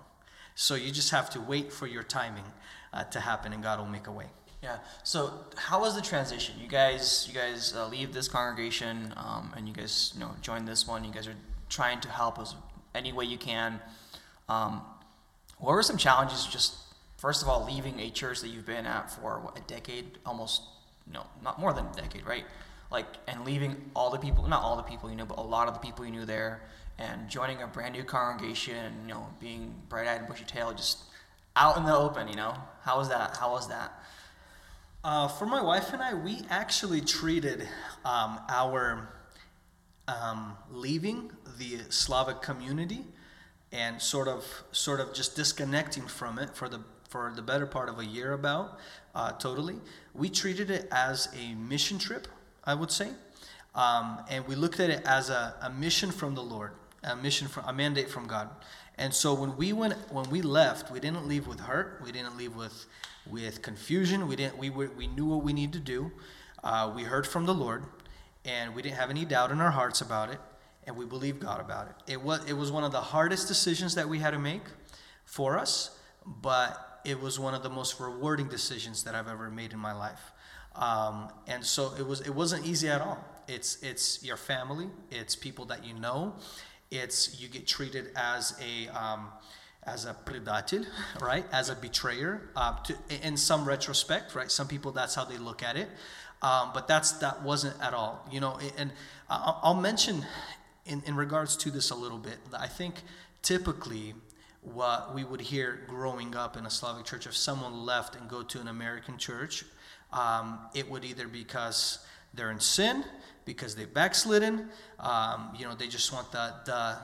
So 0.54 0.76
you 0.76 0.92
just 0.92 1.10
have 1.10 1.28
to 1.30 1.40
wait 1.40 1.72
for 1.72 1.88
your 1.88 2.04
timing 2.04 2.44
uh, 2.92 3.02
to 3.14 3.18
happen, 3.18 3.52
and 3.52 3.60
God 3.60 3.80
will 3.80 3.88
make 3.88 4.06
a 4.06 4.12
way. 4.12 4.26
Yeah. 4.62 4.78
So 5.02 5.32
how 5.56 5.80
was 5.80 5.96
the 5.96 6.02
transition? 6.02 6.54
You 6.62 6.68
guys, 6.68 7.26
you 7.28 7.34
guys 7.34 7.74
uh, 7.76 7.88
leave 7.88 8.12
this 8.12 8.28
congregation, 8.28 9.12
um, 9.16 9.52
and 9.56 9.66
you 9.66 9.74
guys, 9.74 10.12
you 10.14 10.20
know, 10.20 10.30
join 10.40 10.66
this 10.66 10.86
one. 10.86 11.02
You 11.02 11.10
guys 11.10 11.26
are 11.26 11.34
trying 11.68 12.00
to 12.02 12.08
help 12.08 12.38
us 12.38 12.54
any 12.94 13.12
way 13.12 13.24
you 13.24 13.38
can. 13.38 13.80
Um, 14.48 14.82
what 15.58 15.72
were 15.72 15.82
some 15.82 15.96
challenges? 15.96 16.46
Just 16.46 16.76
first 17.16 17.42
of 17.42 17.48
all, 17.48 17.66
leaving 17.66 17.98
a 17.98 18.08
church 18.08 18.40
that 18.42 18.50
you've 18.50 18.66
been 18.66 18.86
at 18.86 19.10
for 19.10 19.40
what, 19.40 19.58
a 19.58 19.62
decade, 19.62 20.18
almost 20.24 20.62
no, 21.12 21.26
not 21.42 21.58
more 21.58 21.72
than 21.72 21.86
a 21.86 21.92
decade, 21.92 22.24
right? 22.24 22.44
Like, 22.90 23.06
and 23.26 23.44
leaving 23.44 23.90
all 23.94 24.10
the 24.10 24.18
people, 24.18 24.48
not 24.48 24.62
all 24.62 24.76
the 24.76 24.82
people 24.82 25.10
you 25.10 25.16
know, 25.16 25.26
but 25.26 25.38
a 25.38 25.42
lot 25.42 25.68
of 25.68 25.74
the 25.74 25.80
people 25.80 26.04
you 26.04 26.10
knew 26.10 26.24
there, 26.24 26.62
and 26.98 27.28
joining 27.28 27.62
a 27.62 27.66
brand 27.66 27.94
new 27.94 28.02
congregation 28.02 28.76
and 28.76 28.94
you 29.02 29.14
know 29.14 29.26
being 29.40 29.74
bright-eyed 29.88 30.20
and 30.20 30.28
bushy-tailed 30.28 30.76
just 30.76 30.98
out 31.56 31.76
in 31.76 31.84
the 31.84 31.96
open 31.96 32.28
you 32.28 32.36
know? 32.36 32.54
How 32.82 32.98
was 32.98 33.08
that? 33.08 33.36
How 33.36 33.50
was 33.50 33.68
that? 33.68 33.92
Uh, 35.04 35.28
for 35.28 35.46
my 35.46 35.62
wife 35.62 35.92
and 35.92 36.02
i 36.02 36.12
we 36.12 36.40
actually 36.50 37.00
treated 37.00 37.68
um, 38.04 38.40
our 38.48 39.08
um, 40.08 40.56
leaving 40.70 41.30
the 41.58 41.78
slavic 41.88 42.42
community 42.42 43.04
and 43.70 44.00
sort 44.00 44.26
of 44.26 44.44
sort 44.72 44.98
of 45.00 45.14
just 45.14 45.36
disconnecting 45.36 46.04
from 46.04 46.38
it 46.38 46.54
for 46.56 46.68
the 46.68 46.80
for 47.08 47.32
the 47.34 47.42
better 47.42 47.66
part 47.66 47.88
of 47.88 47.98
a 47.98 48.04
year 48.04 48.32
about 48.32 48.78
uh, 49.14 49.32
totally. 49.32 49.76
We 50.14 50.28
treated 50.28 50.70
it 50.70 50.88
as 50.90 51.28
a 51.38 51.54
mission 51.54 51.98
trip 51.98 52.28
i 52.68 52.74
would 52.74 52.90
say 52.90 53.10
um, 53.74 54.20
and 54.30 54.46
we 54.46 54.54
looked 54.54 54.80
at 54.80 54.90
it 54.90 55.02
as 55.04 55.30
a, 55.30 55.54
a 55.62 55.70
mission 55.70 56.10
from 56.10 56.34
the 56.34 56.42
lord 56.42 56.72
a 57.02 57.16
mission 57.16 57.48
from 57.48 57.64
a 57.66 57.72
mandate 57.72 58.08
from 58.08 58.26
God. 58.26 58.50
And 58.96 59.14
so 59.14 59.32
when 59.34 59.56
we 59.56 59.72
went 59.72 59.94
when 60.10 60.28
we 60.30 60.42
left, 60.42 60.90
we 60.90 61.00
didn't 61.00 61.26
leave 61.26 61.46
with 61.46 61.60
hurt. 61.60 62.00
We 62.04 62.12
didn't 62.12 62.36
leave 62.36 62.56
with 62.56 62.86
with 63.30 63.62
confusion. 63.62 64.26
We 64.26 64.36
didn't 64.36 64.58
we 64.58 64.70
were, 64.70 64.90
we 64.96 65.06
knew 65.06 65.26
what 65.26 65.44
we 65.44 65.52
needed 65.52 65.72
to 65.74 65.80
do. 65.80 66.10
Uh, 66.64 66.92
we 66.94 67.04
heard 67.04 67.26
from 67.26 67.46
the 67.46 67.54
Lord, 67.54 67.84
and 68.44 68.74
we 68.74 68.82
didn't 68.82 68.96
have 68.96 69.10
any 69.10 69.24
doubt 69.24 69.52
in 69.52 69.60
our 69.60 69.70
hearts 69.70 70.00
about 70.00 70.30
it, 70.30 70.40
and 70.86 70.96
we 70.96 71.04
believed 71.04 71.40
God 71.40 71.60
about 71.60 71.88
it. 71.88 72.12
It 72.12 72.22
was 72.22 72.44
it 72.48 72.54
was 72.54 72.72
one 72.72 72.82
of 72.82 72.90
the 72.90 73.00
hardest 73.00 73.46
decisions 73.46 73.94
that 73.94 74.08
we 74.08 74.18
had 74.18 74.32
to 74.32 74.38
make 74.38 74.62
for 75.24 75.56
us, 75.56 75.96
but 76.26 77.00
it 77.04 77.20
was 77.20 77.38
one 77.38 77.54
of 77.54 77.62
the 77.62 77.70
most 77.70 78.00
rewarding 78.00 78.48
decisions 78.48 79.04
that 79.04 79.14
I've 79.14 79.28
ever 79.28 79.48
made 79.50 79.72
in 79.72 79.78
my 79.78 79.92
life. 79.92 80.32
Um, 80.78 81.28
and 81.46 81.64
so 81.64 81.92
it 81.98 82.06
was 82.06 82.20
it 82.20 82.34
wasn't 82.34 82.66
easy 82.66 82.88
at 82.88 83.00
all. 83.00 83.22
It's 83.48 83.82
it's 83.82 84.24
your 84.24 84.36
family, 84.36 84.88
it's 85.10 85.34
people 85.34 85.64
that 85.66 85.84
you 85.84 85.94
know, 85.94 86.34
it's 86.90 87.40
you 87.40 87.48
get 87.48 87.66
treated 87.66 88.10
as 88.14 88.58
a 88.62 88.88
um, 88.96 89.28
as 89.84 90.04
a 90.04 90.14
predator, 90.14 90.86
right? 91.20 91.44
As 91.52 91.68
a 91.68 91.74
betrayer. 91.74 92.50
Uh, 92.54 92.76
to, 92.84 92.96
in 93.22 93.36
some 93.36 93.64
retrospect, 93.64 94.34
right? 94.34 94.50
Some 94.50 94.68
people 94.68 94.92
that's 94.92 95.14
how 95.14 95.24
they 95.24 95.38
look 95.38 95.62
at 95.62 95.76
it, 95.76 95.88
um, 96.42 96.70
but 96.72 96.86
that's 96.86 97.12
that 97.12 97.42
wasn't 97.42 97.80
at 97.82 97.92
all. 97.92 98.24
You 98.30 98.40
know, 98.40 98.58
and 98.76 98.92
I'll 99.28 99.74
mention 99.74 100.24
in 100.86 101.02
in 101.06 101.16
regards 101.16 101.56
to 101.58 101.70
this 101.70 101.90
a 101.90 101.96
little 101.96 102.18
bit. 102.18 102.38
I 102.56 102.68
think 102.68 103.02
typically 103.42 104.14
what 104.62 105.14
we 105.14 105.24
would 105.24 105.40
hear 105.40 105.80
growing 105.88 106.34
up 106.36 106.56
in 106.56 106.66
a 106.66 106.70
Slavic 106.70 107.04
church. 107.04 107.26
If 107.26 107.36
someone 107.36 107.84
left 107.84 108.16
and 108.16 108.28
go 108.28 108.42
to 108.42 108.60
an 108.60 108.68
American 108.68 109.16
church, 109.16 109.64
um, 110.12 110.58
it 110.74 110.90
would 110.90 111.04
either 111.04 111.28
because 111.28 111.98
they're 112.34 112.50
in 112.50 112.60
sin, 112.60 113.04
because 113.44 113.74
they've 113.74 113.92
backslidden, 113.92 114.68
um, 115.00 115.50
you 115.58 115.64
know, 115.64 115.74
they 115.74 115.86
just 115.88 116.12
want 116.12 116.30
the 116.32 116.52
the 116.66 116.74
uh, 116.74 116.98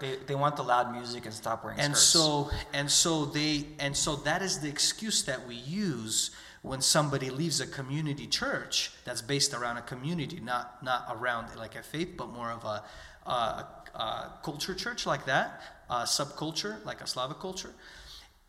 They, 0.00 0.16
they 0.26 0.34
want 0.34 0.56
the 0.56 0.62
loud 0.62 0.92
music 0.92 1.26
and 1.26 1.34
stop 1.34 1.64
wearing 1.64 1.78
and 1.78 1.94
skirts. 1.94 2.08
so 2.08 2.50
and 2.72 2.90
so 2.90 3.26
they 3.26 3.66
and 3.78 3.96
so 3.96 4.16
that 4.16 4.40
is 4.42 4.60
the 4.60 4.68
excuse 4.68 5.22
that 5.24 5.46
we 5.46 5.56
use 5.56 6.30
when 6.62 6.80
somebody 6.80 7.30
leaves 7.30 7.60
a 7.60 7.66
community 7.66 8.26
church 8.26 8.90
that's 9.04 9.22
based 9.22 9.54
around 9.54 9.76
a 9.76 9.82
community, 9.82 10.40
not 10.40 10.82
not 10.82 11.06
around 11.10 11.54
like 11.56 11.76
a 11.76 11.82
faith, 11.82 12.14
but 12.16 12.30
more 12.30 12.50
of 12.50 12.64
a, 12.64 12.82
a, 13.30 13.66
a 13.94 14.32
culture 14.42 14.74
church 14.74 15.06
like 15.06 15.26
that, 15.26 15.60
a 15.90 16.02
subculture 16.04 16.84
like 16.84 17.00
a 17.00 17.06
Slavic 17.06 17.38
culture. 17.40 17.72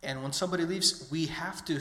And 0.03 0.23
when 0.23 0.33
somebody 0.33 0.65
leaves, 0.65 1.07
we 1.11 1.25
have 1.27 1.63
to 1.65 1.79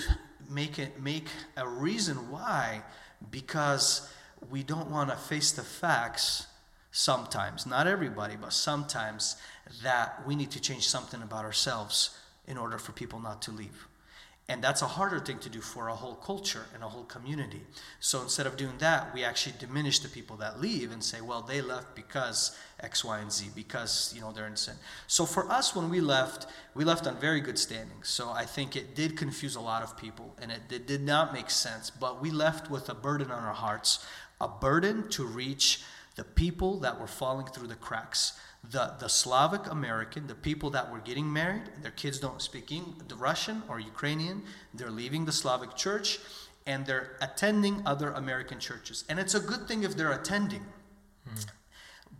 make 0.49 0.79
it 0.79 1.01
make 1.01 1.29
a 1.57 1.69
reason 1.69 2.31
why, 2.31 2.83
because 3.31 4.13
we 4.51 4.63
don't 4.63 4.91
want 4.91 5.11
to 5.11 5.17
face 5.17 5.53
the 5.53 5.63
facts 5.63 6.47
sometimes, 6.91 7.67
not 7.67 7.87
everybody, 7.87 8.37
but 8.37 8.53
sometimes 8.53 9.37
that 9.83 10.27
we 10.27 10.35
need 10.35 10.51
to 10.53 10.61
change 10.61 10.89
something 10.89 11.23
about 11.23 11.45
ourselves 11.45 12.19
in 12.47 12.57
order 12.57 12.79
for 12.79 12.93
people 12.93 13.21
not 13.21 13.43
to 13.43 13.53
leave. 13.53 13.88
And 14.51 14.65
that's 14.65 14.81
a 14.81 14.87
harder 14.87 15.21
thing 15.21 15.39
to 15.41 15.51
do 15.51 15.61
for 15.61 15.89
a 15.89 15.95
whole 15.95 16.15
culture 16.15 16.65
and 16.73 16.83
a 16.83 16.89
whole 16.89 17.05
community. 17.05 17.61
So 18.01 18.23
instead 18.23 18.47
of 18.47 18.57
doing 18.57 18.79
that, 18.79 19.13
we 19.13 19.23
actually 19.23 19.55
diminish 19.59 19.99
the 19.99 20.09
people 20.09 20.37
that 20.37 20.59
leave 20.59 20.91
and 20.91 21.05
say, 21.05 21.21
well, 21.21 21.43
they 21.43 21.61
left 21.61 21.95
because 21.95 22.57
X, 22.81 23.05
Y, 23.05 23.19
and 23.19 23.31
Z, 23.31 23.49
because 23.55 24.11
you 24.15 24.23
know 24.23 24.33
they're 24.33 24.47
in 24.47 24.57
sin. 24.57 24.77
So 25.07 25.27
for 25.27 25.51
us, 25.51 25.77
when 25.77 25.91
we 25.91 26.01
left, 26.01 26.47
we 26.75 26.85
left 26.85 27.07
on 27.07 27.21
very 27.21 27.43
good 27.43 27.59
standing. 27.59 28.03
So 28.03 28.31
I 28.31 28.47
think 28.47 28.75
it 28.75 28.95
did 28.95 29.19
confuse 29.19 29.55
a 29.55 29.61
lot 29.61 29.83
of 29.83 29.99
people, 29.99 30.35
and 30.41 30.51
it 30.51 30.67
did, 30.67 30.87
did 30.87 31.03
not 31.03 31.35
make 31.35 31.51
sense. 31.51 31.91
But 31.91 32.23
we 32.23 32.31
left 32.31 32.71
with 32.71 32.89
a 32.89 32.95
burden 32.95 33.31
on 33.31 33.45
our 33.45 33.53
hearts, 33.53 34.07
a 34.41 34.49
burden 34.49 35.11
to 35.11 35.27
reach 35.27 35.83
the 36.17 36.25
people 36.25 36.81
that 36.81 36.99
were 36.99 37.07
falling 37.07 37.47
through 37.47 37.69
the 37.69 37.75
cracks 37.75 38.33
the, 38.71 38.95
the 38.99 39.09
Slavic 39.09 39.71
American, 39.71 40.27
the 40.27 40.35
people 40.35 40.71
that 40.71 40.91
were 40.91 40.99
getting 40.99 41.33
married, 41.33 41.63
their 41.83 41.91
kids 41.93 42.19
don't 42.19 42.43
speak 42.43 42.69
the 43.09 43.15
Russian 43.15 43.63
or 43.69 43.81
Ukrainian, 43.81 44.43
they're 44.75 44.91
leaving 44.91 45.25
the 45.25 45.33
Slavic 45.33 45.77
church 45.77 46.19
and 46.67 46.85
they're 46.85 47.17
attending 47.23 47.83
other 47.87 48.11
American 48.11 48.59
churches. 48.59 49.05
And 49.09 49.19
it's 49.19 49.35
a 49.35 49.41
good 49.41 49.67
thing 49.67 49.85
if 49.85 49.97
they're 49.97 50.13
attending. 50.13 50.65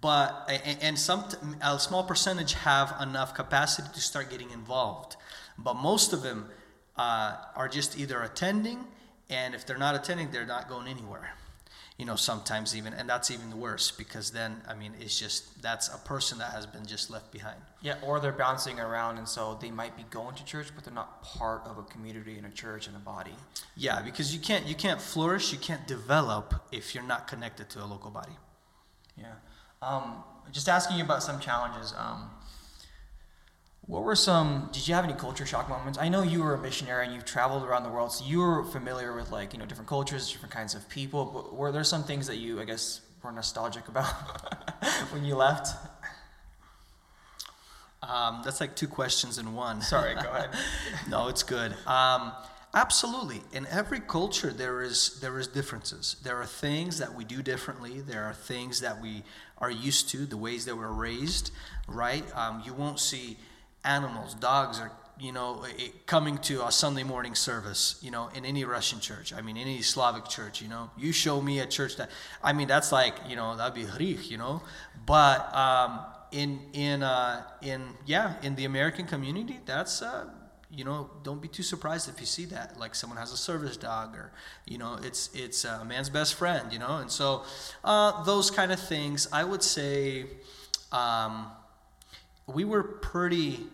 But 0.01 0.47
a- 0.49 0.85
and 0.85 0.99
some 0.99 1.25
a 1.61 1.79
small 1.79 2.05
percentage 2.05 2.55
have 2.55 2.95
enough 3.03 3.35
capacity 3.35 3.89
to 3.93 4.01
start 4.01 4.31
getting 4.31 4.51
involved, 4.51 5.17
but 5.59 5.75
most 5.75 6.13
of 6.13 6.23
them 6.23 6.49
uh, 6.97 7.37
are 7.57 7.69
just 7.69 7.99
either 7.99 8.23
attending, 8.23 8.85
and 9.29 9.55
if 9.55 9.67
they're 9.67 9.79
not 9.79 9.95
attending, 9.97 10.31
they're 10.31 10.47
not 10.47 10.69
going 10.69 10.87
anywhere 10.87 11.33
you 11.99 12.07
know 12.07 12.17
sometimes 12.17 12.77
even 12.77 12.95
and 12.95 13.09
that's 13.09 13.29
even 13.31 13.59
worse 13.61 13.91
because 13.91 14.31
then 14.31 14.61
i 14.69 14.75
mean 14.75 14.93
it's 15.01 15.19
just 15.19 15.61
that's 15.63 15.89
a 15.89 15.99
person 15.99 16.39
that 16.39 16.53
has 16.53 16.65
been 16.65 16.87
just 16.87 17.11
left 17.11 17.33
behind 17.33 17.59
Yeah, 17.83 17.97
or 18.07 18.19
they're 18.21 18.33
bouncing 18.47 18.79
around, 18.81 19.19
and 19.19 19.29
so 19.29 19.59
they 19.61 19.71
might 19.71 19.95
be 19.97 20.05
going 20.11 20.35
to 20.37 20.45
church, 20.45 20.69
but 20.75 20.85
they're 20.85 20.95
not 21.05 21.23
part 21.23 21.63
of 21.71 21.79
a 21.79 21.83
community 21.95 22.35
and 22.39 22.47
a 22.47 22.51
church 22.51 22.87
and 22.89 22.97
a 22.97 23.01
body. 23.15 23.37
yeah 23.77 24.01
because 24.09 24.29
you 24.35 24.41
can't 24.41 24.65
you 24.71 24.75
can't 24.85 25.01
flourish 25.01 25.53
you 25.53 25.59
can't 25.59 25.87
develop 25.87 26.47
if 26.73 26.85
you're 26.95 27.09
not 27.15 27.23
connected 27.33 27.67
to 27.71 27.79
a 27.85 27.87
local 27.95 28.11
body 28.11 28.37
Yeah. 29.17 29.35
Um, 29.83 30.05
just 30.53 30.69
asking 30.69 30.97
you 30.99 31.05
about 31.05 31.23
some 31.23 31.39
challenges. 31.41 31.95
Um, 32.05 32.31
what 33.89 34.05
were 34.05 34.15
some? 34.15 34.69
Did 34.71 34.87
you 34.87 34.95
have 34.95 35.05
any 35.05 35.15
culture 35.15 35.47
shock 35.47 35.71
moments? 35.71 35.99
I 35.99 36.11
know 36.11 36.23
you 36.23 36.43
were 36.43 36.53
a 36.53 36.59
missionary 36.59 37.07
and 37.07 37.15
you've 37.15 37.25
traveled 37.25 37.65
around 37.65 37.85
the 37.85 37.89
world, 37.89 38.13
so 38.13 38.23
you 38.23 38.39
were 38.39 38.63
familiar 38.65 39.17
with 39.17 39.33
like 39.33 39.55
you 39.55 39.59
know 39.59 39.65
different 39.65 39.89
cultures, 39.89 40.31
different 40.31 40.55
kinds 40.55 40.75
of 40.75 40.87
people. 40.91 41.25
But 41.25 41.55
were 41.55 41.73
there 41.73 41.85
some 41.85 42.05
things 42.05 42.27
that 42.27 42.37
you, 42.37 42.61
I 42.61 42.65
guess, 42.65 43.01
were 43.23 43.33
nostalgic 43.33 43.89
about 43.89 44.05
when 45.11 45.25
you 45.25 45.37
left? 45.37 45.75
um, 48.03 48.43
that's 48.45 48.61
like 48.61 48.77
two 48.77 48.89
questions 48.89 49.39
in 49.39 49.55
one 49.55 49.81
Sorry, 49.81 50.15
go 50.15 50.21
ahead. 50.21 50.51
no, 51.09 51.29
it's 51.29 51.43
good. 51.43 51.75
Um, 51.87 52.33
absolutely. 52.75 53.41
In 53.55 53.67
every 53.69 54.01
culture, 54.01 54.53
there 54.53 54.83
is 54.83 55.19
there 55.21 55.39
is 55.39 55.47
differences. 55.47 56.17
There 56.23 56.37
are 56.37 56.45
things 56.45 56.99
that 56.99 57.15
we 57.15 57.25
do 57.25 57.43
differently. 57.43 58.03
There 58.03 58.25
are 58.25 58.35
things 58.35 58.83
that 58.83 59.01
we 59.01 59.23
are 59.57 59.71
used 59.71 60.11
to, 60.11 60.27
the 60.27 60.37
ways 60.37 60.67
that 60.67 60.77
we're 60.77 60.93
raised. 60.93 61.53
Right? 61.87 62.25
Um, 62.37 62.63
you 62.67 62.75
won't 62.75 63.01
see 63.01 63.39
animals, 63.89 64.35
dogs, 64.35 64.81
are 64.81 64.93
you 65.21 65.33
know, 65.33 65.65
coming 66.07 66.39
to 66.39 66.65
a 66.65 66.71
Sunday 66.71 67.03
morning 67.03 67.35
service. 67.35 67.99
You 68.01 68.13
know, 68.13 68.31
in 68.37 68.45
any 68.45 68.65
Russian 68.65 69.01
church. 69.01 69.33
I 69.33 69.41
mean, 69.41 69.57
any 69.57 69.83
Slavic 69.83 70.29
church. 70.29 70.63
You 70.63 70.69
know, 70.69 70.91
you 70.97 71.13
show 71.13 71.43
me 71.43 71.59
a 71.59 71.67
church 71.67 71.97
that. 71.97 72.11
I 72.43 72.53
mean, 72.53 72.69
that's 72.69 72.93
like 72.93 73.15
you 73.29 73.35
know 73.35 73.57
that'd 73.57 73.75
be 73.75 73.85
hrich. 73.85 74.31
You 74.31 74.39
know, 74.39 74.63
but. 75.07 75.55
Um, 75.55 76.01
in 76.31 76.61
in 76.73 77.03
uh, 77.03 77.43
in 77.63 77.83
yeah 78.07 78.35
in 78.43 78.55
the 78.55 78.67
American 78.67 79.07
community 79.07 79.59
that's 79.65 80.03
uh, 80.03 80.27
you 80.71 80.85
know 80.85 81.11
don't 81.23 81.41
be 81.41 81.49
too 81.49 81.63
surprised 81.63 82.09
if 82.09 82.21
you 82.21 82.27
see 82.27 82.45
that 82.45 82.79
like 82.79 82.95
someone 82.95 83.19
has 83.19 83.33
a 83.33 83.37
service 83.37 83.77
dog 83.77 84.15
or 84.15 84.31
you 84.67 84.77
know 84.77 84.99
it's 85.03 85.31
it's 85.35 85.65
a 85.65 85.85
man's 85.85 86.11
best 86.11 86.35
friend 86.35 86.73
you 86.73 86.79
know 86.79 86.99
and 86.99 87.11
so 87.11 87.45
uh, 87.85 88.23
those 88.25 88.51
kind 88.51 88.73
of 88.73 88.79
things 88.79 89.27
I 89.33 89.45
would 89.45 89.63
say 89.63 90.27
um, 90.93 91.47
we 92.47 92.65
were 92.65 92.83
pretty 92.83 93.67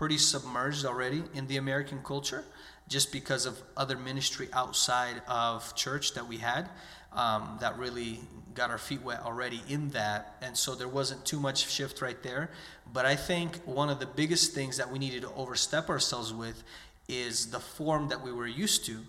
pretty 0.00 0.16
submerged 0.16 0.86
already 0.86 1.22
in 1.34 1.46
the 1.46 1.58
American 1.58 2.00
culture 2.02 2.42
just 2.88 3.12
because 3.12 3.44
of 3.44 3.60
other 3.76 3.98
ministry 3.98 4.48
outside 4.54 5.20
of 5.28 5.76
church 5.76 6.14
that 6.14 6.26
we 6.26 6.38
had 6.38 6.70
um, 7.12 7.58
that 7.60 7.76
really 7.76 8.18
got 8.54 8.70
our 8.70 8.78
feet 8.78 9.02
wet 9.02 9.20
already 9.26 9.60
in 9.68 9.90
that. 9.90 10.36
And 10.40 10.56
so 10.56 10.74
there 10.74 10.88
wasn't 10.88 11.26
too 11.26 11.38
much 11.38 11.70
shift 11.70 12.00
right 12.00 12.16
there. 12.22 12.50
But 12.90 13.04
I 13.04 13.14
think 13.14 13.56
one 13.66 13.90
of 13.90 14.00
the 14.00 14.06
biggest 14.06 14.54
things 14.54 14.78
that 14.78 14.90
we 14.90 14.98
needed 14.98 15.20
to 15.20 15.34
overstep 15.34 15.90
ourselves 15.90 16.32
with 16.32 16.64
is 17.06 17.50
the 17.50 17.60
form 17.60 18.08
that 18.08 18.24
we 18.24 18.32
were 18.32 18.46
used 18.46 18.86
to. 18.86 19.00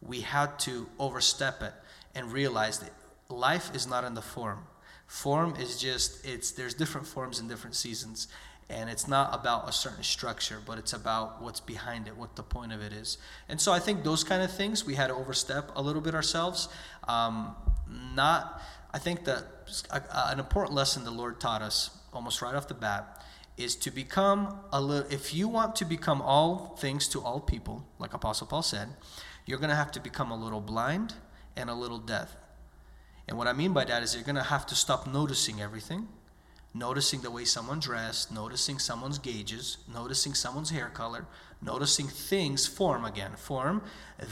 We 0.00 0.22
had 0.22 0.58
to 0.60 0.88
overstep 0.98 1.60
it 1.62 1.74
and 2.14 2.32
realize 2.32 2.78
that 2.78 2.92
life 3.28 3.74
is 3.74 3.86
not 3.86 4.02
in 4.02 4.14
the 4.14 4.22
form. 4.22 4.60
Form 5.08 5.56
is 5.60 5.78
just 5.78 6.24
it's 6.26 6.52
there's 6.52 6.72
different 6.72 7.06
forms 7.06 7.38
in 7.38 7.48
different 7.48 7.76
seasons 7.76 8.28
and 8.70 8.90
it's 8.90 9.08
not 9.08 9.34
about 9.34 9.68
a 9.68 9.72
certain 9.72 10.04
structure 10.04 10.58
but 10.66 10.78
it's 10.78 10.92
about 10.92 11.42
what's 11.42 11.60
behind 11.60 12.06
it 12.06 12.16
what 12.16 12.36
the 12.36 12.42
point 12.42 12.72
of 12.72 12.80
it 12.80 12.92
is. 12.92 13.18
And 13.48 13.60
so 13.60 13.72
i 13.72 13.78
think 13.78 14.04
those 14.04 14.24
kind 14.24 14.42
of 14.42 14.50
things 14.50 14.84
we 14.84 14.94
had 14.94 15.08
to 15.08 15.14
overstep 15.14 15.70
a 15.76 15.82
little 15.82 16.02
bit 16.02 16.14
ourselves. 16.14 16.68
Um, 17.06 17.56
not 18.14 18.60
i 18.92 18.98
think 18.98 19.24
that 19.24 19.44
an 20.12 20.38
important 20.38 20.74
lesson 20.74 21.04
the 21.04 21.10
lord 21.10 21.40
taught 21.40 21.62
us 21.62 21.90
almost 22.12 22.42
right 22.42 22.54
off 22.54 22.68
the 22.68 22.74
bat 22.74 23.24
is 23.56 23.74
to 23.76 23.90
become 23.90 24.60
a 24.72 24.80
little 24.80 25.10
if 25.10 25.34
you 25.34 25.48
want 25.48 25.74
to 25.76 25.84
become 25.86 26.20
all 26.20 26.76
things 26.78 27.08
to 27.08 27.20
all 27.20 27.40
people 27.40 27.86
like 27.98 28.12
apostle 28.12 28.46
paul 28.46 28.62
said 28.62 28.88
you're 29.48 29.58
going 29.58 29.70
to 29.70 29.76
have 29.76 29.90
to 29.90 30.00
become 30.00 30.30
a 30.30 30.36
little 30.36 30.60
blind 30.60 31.14
and 31.56 31.70
a 31.70 31.74
little 31.74 31.98
deaf. 31.98 32.36
And 33.26 33.38
what 33.38 33.46
I 33.46 33.54
mean 33.54 33.72
by 33.72 33.84
that 33.86 34.02
is 34.02 34.14
you're 34.14 34.22
going 34.22 34.36
to 34.36 34.42
have 34.42 34.66
to 34.66 34.74
stop 34.74 35.06
noticing 35.06 35.60
everything, 35.60 36.06
noticing 36.74 37.20
the 37.20 37.30
way 37.30 37.44
someone 37.44 37.80
dressed, 37.80 38.32
noticing 38.32 38.78
someone's 38.78 39.18
gauges, 39.18 39.78
noticing 39.92 40.34
someone's 40.34 40.70
hair 40.70 40.90
color, 40.92 41.26
noticing 41.62 42.06
things 42.06 42.66
form 42.66 43.04
again, 43.04 43.32
form 43.36 43.82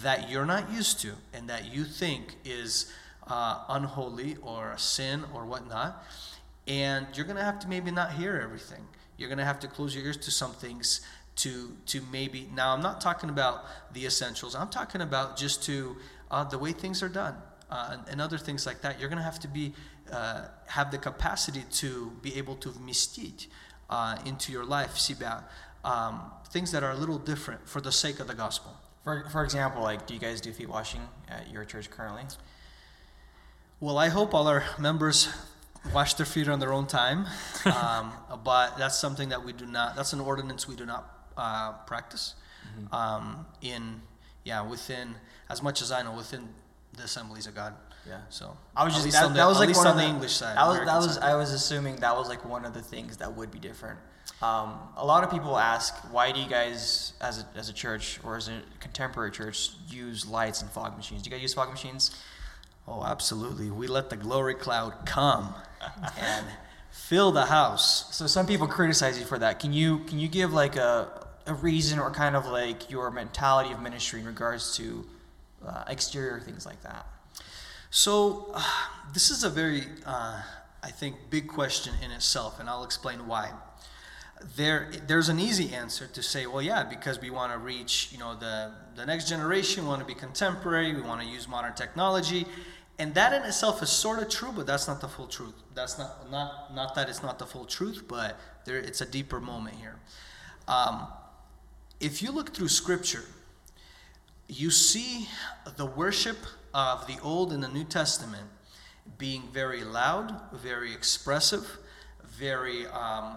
that 0.03 0.31
you're 0.31 0.47
not 0.47 0.71
used 0.71 1.01
to 1.01 1.13
and 1.33 1.49
that 1.49 1.73
you 1.73 1.85
think 1.85 2.37
is 2.45 2.93
uh, 3.27 3.65
unholy 3.69 4.37
or 4.43 4.73
a 4.73 4.79
sin 4.79 5.25
or 5.35 5.45
whatnot. 5.45 6.05
And 6.69 7.07
you're 7.15 7.27
going 7.27 7.37
to 7.37 7.45
have 7.45 7.59
to 7.61 7.69
maybe 7.69 7.91
not 7.91 8.13
hear 8.13 8.41
everything. 8.43 8.85
You're 9.17 9.29
going 9.29 9.39
to 9.39 9.45
have 9.45 9.61
to 9.61 9.69
close 9.69 9.95
your 9.95 10.05
ears 10.05 10.17
to 10.19 10.31
some 10.31 10.53
things 10.53 11.01
to 11.37 11.77
to 11.85 12.01
maybe 12.11 12.49
now 12.55 12.73
I'm 12.73 12.81
not 12.81 13.01
talking 13.01 13.29
about 13.29 13.65
the 13.93 14.07
essentials. 14.07 14.55
I'm 14.55 14.69
talking 14.69 15.03
about 15.03 15.37
just 15.37 15.63
to 15.65 15.97
uh, 16.31 16.45
the 16.45 16.59
way 16.59 16.73
things 16.73 17.03
are 17.03 17.11
done 17.11 17.37
uh, 17.71 17.97
and 18.09 18.21
other 18.21 18.39
things 18.39 18.67
like 18.67 18.81
that, 18.83 19.01
you're 19.01 19.09
going 19.09 19.19
to 19.19 19.25
have 19.25 19.41
to 19.41 19.49
be 19.49 19.73
uh, 20.13 20.43
have 20.67 20.91
the 20.91 20.99
capacity 20.99 21.65
to 21.73 22.13
be 22.23 22.37
able 22.37 22.55
to 22.57 22.69
mistit 22.71 23.49
uh, 23.91 24.17
into 24.25 24.53
your 24.53 24.65
life, 24.65 24.95
sibah, 24.95 25.43
um, 25.85 26.21
things 26.51 26.71
that 26.73 26.83
are 26.83 26.93
a 26.93 26.97
little 26.97 27.19
different 27.19 27.69
for 27.69 27.81
the 27.81 27.93
sake 27.93 28.21
of 28.21 28.27
the 28.27 28.35
gospel. 28.35 28.77
For, 29.03 29.29
for 29.31 29.45
example, 29.45 29.83
like, 29.83 30.07
do 30.07 30.15
you 30.15 30.21
guys 30.21 30.41
do 30.41 30.53
feet 30.53 30.69
washing 30.69 31.01
at 31.29 31.51
your 31.51 31.65
church 31.65 31.91
currently? 31.91 32.25
Well, 33.81 33.99
I 33.99 34.09
hope 34.09 34.35
all 34.35 34.49
our 34.49 34.65
members 34.79 35.29
wash 35.93 36.15
their 36.15 36.27
feet 36.27 36.49
on 36.49 36.61
their 36.61 36.73
own 36.73 36.87
time, 36.87 37.27
um, 37.65 38.13
but 38.43 38.79
that's 38.79 38.99
something 38.99 39.29
that 39.29 39.45
we 39.45 39.53
do 39.53 39.67
not. 39.67 39.97
That's 39.97 40.13
an 40.13 40.21
ordinance 40.21 40.67
we 40.67 40.77
do 40.77 40.87
not 40.87 41.29
uh, 41.37 41.73
practice. 41.87 42.35
Mm-hmm. 42.79 42.95
Um, 42.95 43.47
in 43.61 44.01
yeah, 44.45 44.67
within 44.67 45.15
as 45.49 45.63
much 45.63 45.83
as 45.83 45.93
I 45.93 46.03
know, 46.03 46.13
within 46.13 46.49
the 46.97 47.05
Assemblies 47.05 47.47
of 47.47 47.55
God. 47.55 47.75
Yeah. 48.09 48.21
So 48.29 48.57
I 48.75 48.85
was 48.85 48.95
just 48.95 49.11
that, 49.13 49.29
the, 49.29 49.35
that 49.35 49.47
was 49.47 49.59
like 49.59 49.75
one 49.75 49.87
on 49.87 49.97
the 49.97 50.03
the 50.03 50.09
English 50.09 50.33
side. 50.33 50.57
That 50.57 50.67
was 50.67 50.77
American 50.77 50.95
that 50.95 51.07
was 51.07 51.15
side. 51.15 51.25
I 51.25 51.37
was 51.37 51.53
assuming 51.53 51.97
that 51.97 52.17
was 52.17 52.29
like 52.29 52.45
one 52.45 52.65
of 52.65 52.75
the 52.75 52.83
things 52.83 53.17
that 53.17 53.35
would 53.35 53.51
be 53.51 53.59
different. 53.59 53.99
Um, 54.43 54.79
a 54.97 55.05
lot 55.05 55.25
of 55.25 55.31
people 55.31 55.57
ask, 55.57 55.95
why 56.13 56.31
do 56.31 56.41
you 56.41 56.49
guys, 56.49 57.15
as 57.23 57.41
a, 57.41 57.59
as 57.59 57.71
a 57.71 57.73
church 57.73 58.21
or 58.23 58.37
as 58.37 58.49
a 58.49 58.61
contemporary 58.81 59.31
church, 59.31 59.71
use 59.89 60.27
lights 60.27 60.61
and 60.61 60.71
fog 60.71 60.97
machines? 60.97 61.23
Do 61.23 61.31
you 61.31 61.37
guys 61.37 61.43
use 61.43 61.55
fog 61.55 61.71
machines? 61.71 62.15
Oh, 62.87 63.03
absolutely. 63.03 63.71
We 63.71 63.87
let 63.87 64.11
the 64.11 64.17
glory 64.17 64.55
cloud 64.55 64.93
come 65.07 65.55
and 66.21 66.47
fill 66.91 67.33
the 67.33 67.47
house. 67.47 68.15
So 68.15 68.27
some 68.27 68.47
people 68.47 68.67
criticize 68.67 69.19
you 69.19 69.25
for 69.25 69.39
that. 69.39 69.59
Can 69.59 69.73
you 69.73 70.01
can 70.01 70.19
you 70.19 70.29
give 70.29 70.53
like 70.53 70.77
a 70.77 71.27
a 71.47 71.55
reason 71.55 71.99
or 71.99 72.11
kind 72.11 72.35
of 72.37 72.47
like 72.47 72.91
your 72.91 73.11
mentality 73.11 73.73
of 73.73 73.81
ministry 73.81 74.21
in 74.21 74.27
regards 74.27 74.77
to 74.77 75.07
uh, 75.65 75.85
exterior 75.89 76.41
things 76.41 76.67
like 76.67 76.83
that? 76.83 77.07
So, 77.91 78.51
uh, 78.55 78.63
this 79.13 79.31
is 79.31 79.45
a 79.45 79.51
very, 79.51 79.85
uh, 80.05 80.43
I 80.83 80.91
think, 80.91 81.17
big 81.31 81.49
question 81.49 81.95
in 82.05 82.11
itself, 82.11 82.59
and 82.59 82.69
I'll 82.69 82.85
explain 82.85 83.27
why. 83.27 83.53
There, 84.57 84.91
there's 85.07 85.29
an 85.29 85.39
easy 85.39 85.73
answer 85.73 86.07
to 86.09 86.23
say, 86.23 86.47
well, 86.47 86.61
yeah, 86.61 86.85
because 86.85 87.21
we 87.21 87.31
want 87.31 87.53
to 87.53 87.59
reach, 87.59 88.11
you 88.13 88.19
know, 88.19 88.35
the 88.35 88.73
the 88.95 89.07
next 89.07 89.29
generation. 89.29 89.85
We 89.85 89.89
want 89.89 90.01
to 90.01 90.07
be 90.07 90.15
contemporary. 90.15 90.95
We 90.95 91.03
want 91.03 91.21
to 91.23 91.27
use 91.27 91.49
modern 91.49 91.75
technology, 91.75 92.47
and 92.99 93.15
that 93.15 93.33
in 93.33 93.43
itself 93.43 93.83
is 93.83 93.91
sort 93.91 94.21
of 94.21 94.29
true, 94.29 94.53
but 94.55 94.67
that's 94.67 94.89
not 94.89 95.01
the 95.01 95.09
full 95.09 95.27
truth. 95.27 95.55
That's 95.75 95.99
not 95.99 96.31
not 96.31 96.75
not 96.75 96.95
that 96.95 97.09
it's 97.09 97.23
not 97.23 97.39
the 97.39 97.47
full 97.47 97.65
truth, 97.65 98.05
but 98.09 98.39
there, 98.65 98.79
it's 98.79 99.01
a 99.01 99.07
deeper 99.07 99.41
moment 99.41 99.77
here. 99.77 99.97
Um, 100.69 101.07
if 102.01 102.23
you 102.23 102.31
look 102.31 102.55
through 102.55 102.69
Scripture, 102.69 103.25
you 104.49 104.71
see 104.71 105.29
the 105.77 105.87
worship 105.87 106.39
of 106.73 107.07
the 107.07 107.19
Old 107.23 107.53
and 107.53 107.63
the 107.63 107.69
New 107.69 107.85
Testament 107.85 108.49
being 109.19 109.43
very 109.53 109.85
loud, 109.85 110.35
very 110.53 110.93
expressive, 110.93 111.79
very 112.25 112.87
um, 112.89 113.37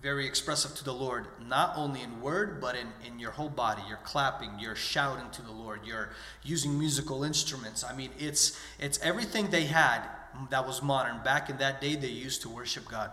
very 0.00 0.26
expressive 0.26 0.74
to 0.76 0.84
the 0.84 0.94
Lord, 0.94 1.26
not 1.46 1.74
only 1.76 2.00
in 2.00 2.22
word, 2.22 2.58
but 2.58 2.74
in, 2.74 2.86
in 3.06 3.18
your 3.18 3.32
whole 3.32 3.50
body. 3.50 3.82
You're 3.86 3.98
clapping, 3.98 4.50
you're 4.58 4.74
shouting 4.74 5.28
to 5.32 5.42
the 5.42 5.52
Lord, 5.52 5.80
you're 5.84 6.10
using 6.42 6.78
musical 6.78 7.22
instruments. 7.22 7.84
I 7.84 7.94
mean, 7.94 8.10
it's 8.18 8.58
it's 8.78 8.98
everything 9.00 9.50
they 9.50 9.66
had 9.66 10.02
that 10.50 10.66
was 10.66 10.82
modern. 10.82 11.22
Back 11.22 11.50
in 11.50 11.58
that 11.58 11.80
day, 11.80 11.96
they 11.96 12.08
used 12.08 12.42
to 12.42 12.48
worship 12.48 12.88
God. 12.88 13.10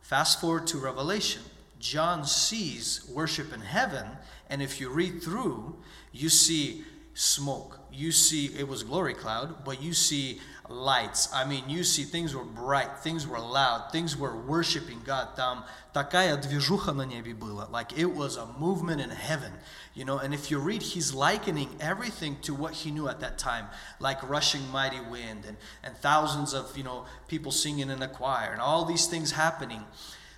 Fast 0.00 0.40
forward 0.40 0.66
to 0.68 0.78
Revelation. 0.78 1.42
John 1.81 2.25
sees 2.25 3.07
worship 3.13 3.53
in 3.53 3.61
heaven, 3.61 4.05
and 4.49 4.61
if 4.61 4.79
you 4.79 4.89
read 4.89 5.21
through, 5.21 5.75
you 6.11 6.29
see 6.29 6.83
smoke. 7.13 7.79
You 7.91 8.11
see 8.11 8.47
it 8.57 8.67
was 8.67 8.83
glory 8.83 9.13
cloud, 9.13 9.63
but 9.65 9.81
you 9.81 9.93
see 9.93 10.39
lights. 10.69 11.29
I 11.33 11.45
mean, 11.45 11.63
you 11.67 11.83
see 11.83 12.03
things 12.03 12.35
were 12.35 12.43
bright, 12.43 12.99
things 12.99 13.25
were 13.25 13.39
loud, 13.39 13.91
things 13.91 14.17
were 14.17 14.35
worshiping 14.35 15.01
God. 15.05 15.35
Там 15.35 15.65
такая 15.93 16.37
движуха 16.37 16.93
на 16.93 17.03
небе 17.03 17.33
была. 17.33 17.69
Like 17.71 17.97
it 17.97 18.13
was 18.13 18.37
a 18.37 18.45
movement 18.59 19.01
in 19.01 19.09
heaven, 19.09 19.53
you 19.93 20.05
know. 20.05 20.17
And 20.17 20.33
if 20.33 20.51
you 20.51 20.59
read, 20.59 20.81
he's 20.81 21.13
likening 21.13 21.75
everything 21.79 22.37
to 22.41 22.53
what 22.53 22.73
he 22.73 22.91
knew 22.91 23.07
at 23.07 23.19
that 23.21 23.37
time, 23.37 23.67
like 23.99 24.21
rushing 24.27 24.69
mighty 24.69 24.99
wind 24.99 25.45
and, 25.47 25.57
and 25.83 25.95
thousands 25.97 26.53
of, 26.53 26.77
you 26.77 26.83
know, 26.83 27.05
people 27.27 27.51
singing 27.51 27.89
in 27.89 28.01
a 28.01 28.07
choir 28.07 28.51
and 28.51 28.61
all 28.61 28.85
these 28.85 29.07
things 29.07 29.31
happening. 29.31 29.83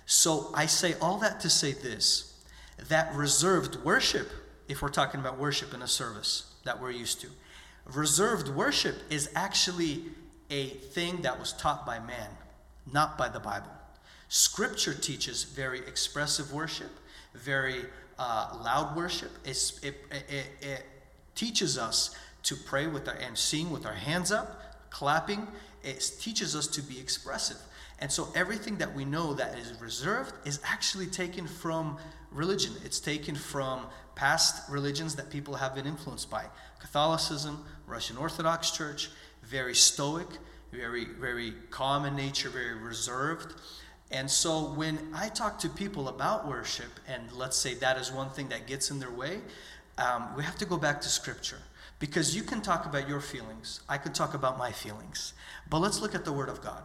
So 0.05 0.51
I 0.53 0.65
say 0.67 0.95
all 1.01 1.17
that 1.19 1.39
to 1.41 1.49
say 1.49 1.71
this 1.71 2.31
that 2.89 3.13
reserved 3.15 3.77
worship, 3.83 4.29
if 4.67 4.81
we're 4.81 4.89
talking 4.89 5.19
about 5.19 5.39
worship 5.39 5.73
in 5.73 5.81
a 5.81 5.87
service 5.87 6.53
that 6.65 6.81
we're 6.81 6.91
used 6.91 7.21
to, 7.21 7.27
reserved 7.85 8.49
worship 8.49 8.95
is 9.09 9.29
actually 9.35 10.03
a 10.49 10.67
thing 10.67 11.21
that 11.21 11.39
was 11.39 11.53
taught 11.53 11.85
by 11.85 11.99
man, 11.99 12.29
not 12.91 13.17
by 13.17 13.29
the 13.29 13.39
Bible. 13.39 13.71
Scripture 14.27 14.93
teaches 14.93 15.43
very 15.43 15.79
expressive 15.79 16.51
worship, 16.51 16.91
very 17.33 17.85
uh, 18.19 18.57
loud 18.63 18.95
worship. 18.95 19.31
It, 19.45 19.71
it, 19.81 20.45
it 20.61 20.85
teaches 21.35 21.77
us 21.77 22.15
to 22.43 22.55
pray 22.55 22.87
with 22.87 23.07
our, 23.07 23.15
and 23.15 23.37
sing 23.37 23.71
with 23.71 23.85
our 23.85 23.93
hands 23.93 24.31
up, 24.31 24.89
clapping. 24.89 25.47
It 25.83 26.11
teaches 26.19 26.55
us 26.55 26.67
to 26.67 26.81
be 26.81 26.99
expressive. 26.99 27.57
And 27.99 28.11
so 28.11 28.27
everything 28.35 28.77
that 28.77 28.93
we 28.93 29.05
know 29.05 29.33
that 29.33 29.57
is 29.57 29.79
reserved 29.79 30.33
is 30.45 30.59
actually 30.63 31.07
taken 31.07 31.47
from 31.47 31.97
religion. 32.31 32.73
It's 32.83 32.99
taken 32.99 33.35
from 33.35 33.85
past 34.15 34.69
religions 34.69 35.15
that 35.15 35.29
people 35.29 35.55
have 35.55 35.75
been 35.75 35.85
influenced 35.85 36.29
by. 36.29 36.45
Catholicism, 36.79 37.63
Russian 37.87 38.17
Orthodox 38.17 38.71
Church, 38.71 39.09
very 39.43 39.75
stoic, 39.75 40.27
very, 40.71 41.05
very 41.05 41.53
calm 41.69 42.05
in 42.05 42.15
nature, 42.15 42.49
very 42.49 42.75
reserved. 42.75 43.53
And 44.11 44.29
so 44.29 44.73
when 44.73 44.99
I 45.13 45.29
talk 45.29 45.59
to 45.59 45.69
people 45.69 46.09
about 46.09 46.47
worship, 46.47 46.99
and 47.07 47.31
let's 47.31 47.57
say 47.57 47.75
that 47.75 47.97
is 47.97 48.11
one 48.11 48.29
thing 48.29 48.49
that 48.49 48.67
gets 48.67 48.91
in 48.91 48.99
their 48.99 49.11
way, 49.11 49.39
um, 49.97 50.35
we 50.35 50.43
have 50.43 50.57
to 50.57 50.65
go 50.65 50.77
back 50.77 51.01
to 51.01 51.09
Scripture. 51.09 51.59
Because 51.99 52.35
you 52.35 52.43
can 52.43 52.61
talk 52.61 52.85
about 52.85 53.07
your 53.07 53.21
feelings, 53.21 53.79
I 53.87 53.97
can 53.97 54.11
talk 54.11 54.33
about 54.33 54.57
my 54.57 54.71
feelings. 54.71 55.33
But 55.69 55.79
let's 55.79 56.01
look 56.01 56.13
at 56.13 56.25
the 56.25 56.33
Word 56.33 56.49
of 56.49 56.61
God. 56.61 56.83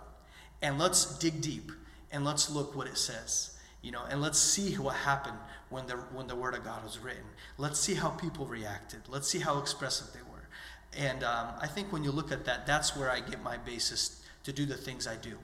And 0.63 0.79
let's 0.79 1.19
dig 1.19 1.41
deep 1.41 1.73
and 2.13 2.25
let's 2.25 2.51
look 2.51 2.77
what 2.77 2.87
it 2.87 2.99
says. 2.99 3.57
You 3.83 3.93
know, 3.93 4.03
and 4.11 4.21
let's 4.21 4.39
see 4.39 4.75
what 4.75 4.95
happened 4.95 5.39
when 5.71 5.87
the 5.87 5.95
when 5.95 6.27
the 6.27 6.37
Word 6.37 6.55
of 6.55 6.65
God 6.65 6.85
was 6.85 6.99
written. 6.99 7.25
Let's 7.57 7.81
see 7.81 7.95
how 7.95 8.11
people 8.11 8.47
reacted. 8.47 9.01
Let's 9.09 9.27
see 9.27 9.39
how 9.39 9.59
expressive 9.59 10.13
they 10.13 10.21
were. 10.21 10.49
And 10.97 11.25
um, 11.25 11.49
I 11.61 11.67
think 11.67 11.93
when 11.93 12.05
you 12.05 12.11
look 12.11 12.33
at 12.33 12.45
that, 12.45 12.67
that's 12.67 12.97
where 12.97 13.11
I 13.11 13.21
get 13.21 13.43
my 13.43 13.57
basis 13.57 14.23
to 14.45 14.53
do 14.53 14.67
the 14.67 14.77
things 14.77 15.07
I 15.07 15.17
do. 15.17 15.39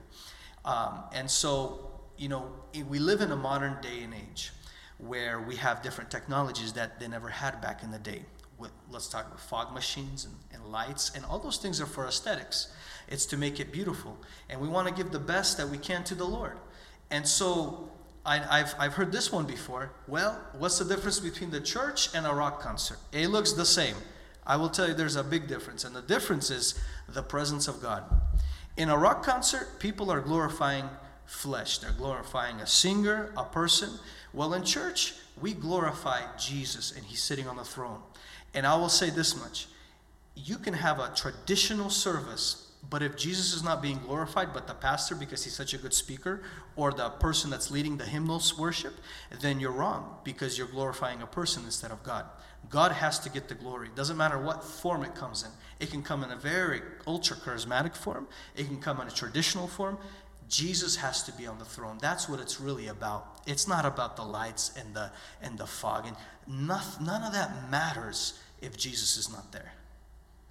Um, 0.65 1.05
and 1.13 1.31
so, 1.31 1.93
you 2.19 2.29
know, 2.29 2.51
we 2.89 2.99
live 2.99 3.21
in 3.21 3.31
a 3.31 3.37
modern 3.37 3.81
day 3.81 4.03
and 4.03 4.13
age 4.13 4.53
where 4.99 5.41
we 5.41 5.57
have 5.57 5.83
different 5.83 6.11
technologies 6.11 6.73
that 6.73 6.99
they 6.99 7.07
never 7.07 7.29
had 7.29 7.61
back 7.61 7.83
in 7.83 7.91
the 7.91 7.99
day. 7.99 8.23
With, 8.59 8.73
let's 8.91 9.07
talk 9.09 9.27
about 9.27 9.41
fog 9.41 9.75
machines 9.75 10.25
and, 10.25 10.35
and 10.53 10.73
lights, 10.73 11.13
and 11.15 11.25
all 11.27 11.39
those 11.39 11.59
things 11.59 11.81
are 11.81 11.87
for 11.87 12.07
aesthetics. 12.07 12.73
It's 13.09 13.27
to 13.27 13.37
make 13.37 13.61
it 13.61 13.73
beautiful. 13.73 14.17
And 14.49 14.61
we 14.61 14.69
want 14.69 14.89
to 14.89 14.95
give 14.95 15.13
the 15.13 15.19
best 15.19 15.57
that 15.59 15.69
we 15.69 15.79
can 15.79 16.05
to 16.05 16.15
the 16.15 16.25
Lord. 16.25 16.59
And 17.11 17.27
so 17.27 17.91
I, 18.25 18.39
have 18.39 18.75
I've 18.79 18.95
heard 18.95 19.13
this 19.13 19.31
one 19.31 19.47
before. 19.47 19.93
Well, 20.09 20.41
what's 20.59 20.79
the 20.79 20.85
difference 20.85 21.21
between 21.21 21.51
the 21.51 21.61
church 21.61 22.15
and 22.15 22.27
a 22.27 22.35
rock 22.35 22.61
concert? 22.61 22.99
It 23.13 23.29
looks 23.29 23.53
the 23.53 23.65
same. 23.65 23.95
I 24.45 24.57
will 24.57 24.69
tell 24.69 24.89
you 24.89 24.95
there's 24.95 25.17
a 25.17 25.25
big 25.25 25.49
difference, 25.49 25.85
and 25.85 25.95
the 25.95 26.03
difference 26.03 26.51
is 26.51 26.81
the 27.09 27.23
presence 27.23 27.69
of 27.69 27.81
God. 27.81 28.05
In 28.77 28.89
a 28.89 28.97
rock 28.99 29.25
concert, 29.25 29.79
people 29.79 30.11
are 30.11 30.21
glorifying 30.21 30.89
flesh, 31.25 31.79
they're 31.79 31.93
glorifying 31.93 32.61
a 32.61 32.67
singer, 32.67 33.33
a 33.37 33.45
person. 33.45 33.91
Well, 34.33 34.55
in 34.55 34.65
church, 34.65 35.15
we 35.41 35.53
glorify 35.53 36.21
Jesus, 36.39 36.93
and 36.93 37.05
He's 37.05 37.23
sitting 37.23 37.49
on 37.49 37.57
the 37.57 37.65
throne. 37.65 38.01
And 38.55 38.67
I 38.67 38.77
will 38.77 38.89
say 38.89 39.11
this 39.11 39.37
much 39.37 39.69
you 40.39 40.59
can 40.59 40.75
have 40.75 41.01
a 41.01 41.13
traditional 41.17 41.89
service 41.89 42.66
but 42.89 43.03
if 43.03 43.17
Jesus 43.17 43.53
is 43.55 43.63
not 43.63 43.83
being 43.83 43.99
glorified, 43.99 44.53
but 44.53 44.67
the 44.67 44.75
pastor 44.75 45.15
because 45.15 45.45
he's 45.45 45.55
such 45.55 45.75
a 45.75 45.79
good 45.79 45.95
speaker, 45.95 46.43
or 46.77 46.93
the 46.93 47.09
person 47.11 47.51
that's 47.51 47.71
leading 47.71 47.97
the 47.97 48.05
hymnals 48.05 48.59
worship, 48.59 48.95
then 49.41 49.61
you're 49.61 49.73
wrong 49.73 50.19
because 50.25 50.57
you're 50.57 50.67
glorifying 50.67 51.23
a 51.23 51.27
person 51.27 51.65
instead 51.65 51.91
of 51.91 52.03
God. 52.03 52.27
God 52.69 52.93
has 52.93 53.19
to 53.21 53.31
get 53.31 53.49
the 53.49 53.55
glory. 53.55 53.89
Doesn't 53.95 54.17
matter 54.17 54.39
what 54.39 54.63
form 54.63 55.05
it 55.05 55.15
comes 55.15 55.43
in. 55.43 55.51
It 55.79 55.91
can 55.91 56.03
come 56.03 56.25
in 56.25 56.31
a 56.31 56.37
very 56.37 56.81
ultra 57.07 57.37
charismatic 57.37 57.95
form, 57.95 58.29
it 58.55 58.67
can 58.67 58.81
come 58.81 59.01
in 59.01 59.09
a 59.09 59.13
traditional 59.13 59.67
form. 59.67 59.99
Jesus 60.49 60.95
has 60.97 61.25
to 61.25 61.33
be 61.33 61.45
on 61.49 61.59
the 61.59 61.65
throne. 61.65 61.99
That's 62.01 62.29
what 62.29 62.39
it's 62.39 62.61
really 62.61 62.87
about. 62.87 63.41
It's 63.49 63.67
not 63.67 63.85
about 63.85 64.15
the 64.15 64.23
lights 64.23 64.71
and 64.79 64.95
the 64.95 65.11
and 65.43 65.59
the 65.59 65.67
fog 65.67 66.07
and 66.07 66.17
none, 66.47 66.85
none 67.01 67.25
of 67.25 67.33
that 67.33 67.69
matters 67.69 68.39
if 68.63 68.77
Jesus 68.77 69.17
is 69.17 69.29
not 69.29 69.51
there. 69.51 69.73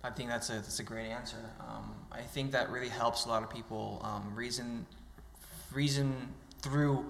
I 0.06 0.12
think 0.12 0.30
that's 0.30 0.50
a 0.52 0.54
that's 0.54 0.80
a 0.80 0.84
great 0.84 1.10
answer. 1.10 1.38
Um, 1.60 1.92
I 2.12 2.22
think 2.22 2.52
that 2.52 2.70
really 2.70 2.90
helps 2.90 3.26
a 3.26 3.30
lot 3.30 3.42
of 3.42 3.50
people 3.50 4.02
um, 4.04 4.36
reason 4.36 4.86
reason 5.74 6.14
through 6.62 7.06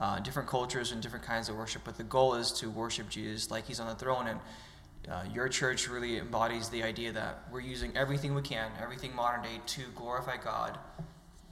uh, 0.00 0.18
different 0.20 0.48
cultures 0.48 0.92
and 0.92 1.02
different 1.02 1.24
kinds 1.26 1.50
of 1.50 1.56
worship. 1.56 1.82
But 1.84 1.98
the 1.98 2.04
goal 2.04 2.34
is 2.34 2.50
to 2.52 2.70
worship 2.70 3.10
Jesus 3.10 3.50
like 3.50 3.66
He's 3.66 3.80
on 3.80 3.86
the 3.86 3.94
throne. 3.94 4.28
And 4.28 4.40
uh, 5.10 5.24
your 5.32 5.48
church 5.48 5.88
really 5.88 6.18
embodies 6.18 6.70
the 6.70 6.82
idea 6.82 7.12
that 7.12 7.42
we're 7.52 7.60
using 7.60 7.94
everything 7.94 8.34
we 8.34 8.42
can, 8.42 8.70
everything 8.80 9.14
modern 9.14 9.42
day, 9.42 9.60
to 9.66 9.82
glorify 9.94 10.36
God 10.38 10.78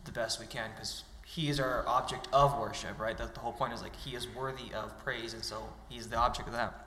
the 0.05 0.13
best 0.13 0.41
we 0.41 0.47
can 0.47 0.71
because 0.75 1.05
He 1.27 1.51
is 1.51 1.61
our 1.61 1.87
object 1.87 2.27
of 2.33 2.59
worship, 2.59 2.99
right? 2.99 3.19
That 3.19 3.35
the 3.35 3.41
whole 3.41 3.53
point 3.53 3.75
is 3.75 3.83
like 3.83 3.95
He 3.97 4.17
is 4.17 4.27
worthy 4.35 4.73
of 4.75 4.99
praise, 5.05 5.35
and 5.35 5.45
so 5.45 5.63
He's 5.91 6.09
the 6.09 6.17
object 6.17 6.49
of 6.49 6.55
that. 6.55 6.87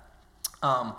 Um, 0.64 0.96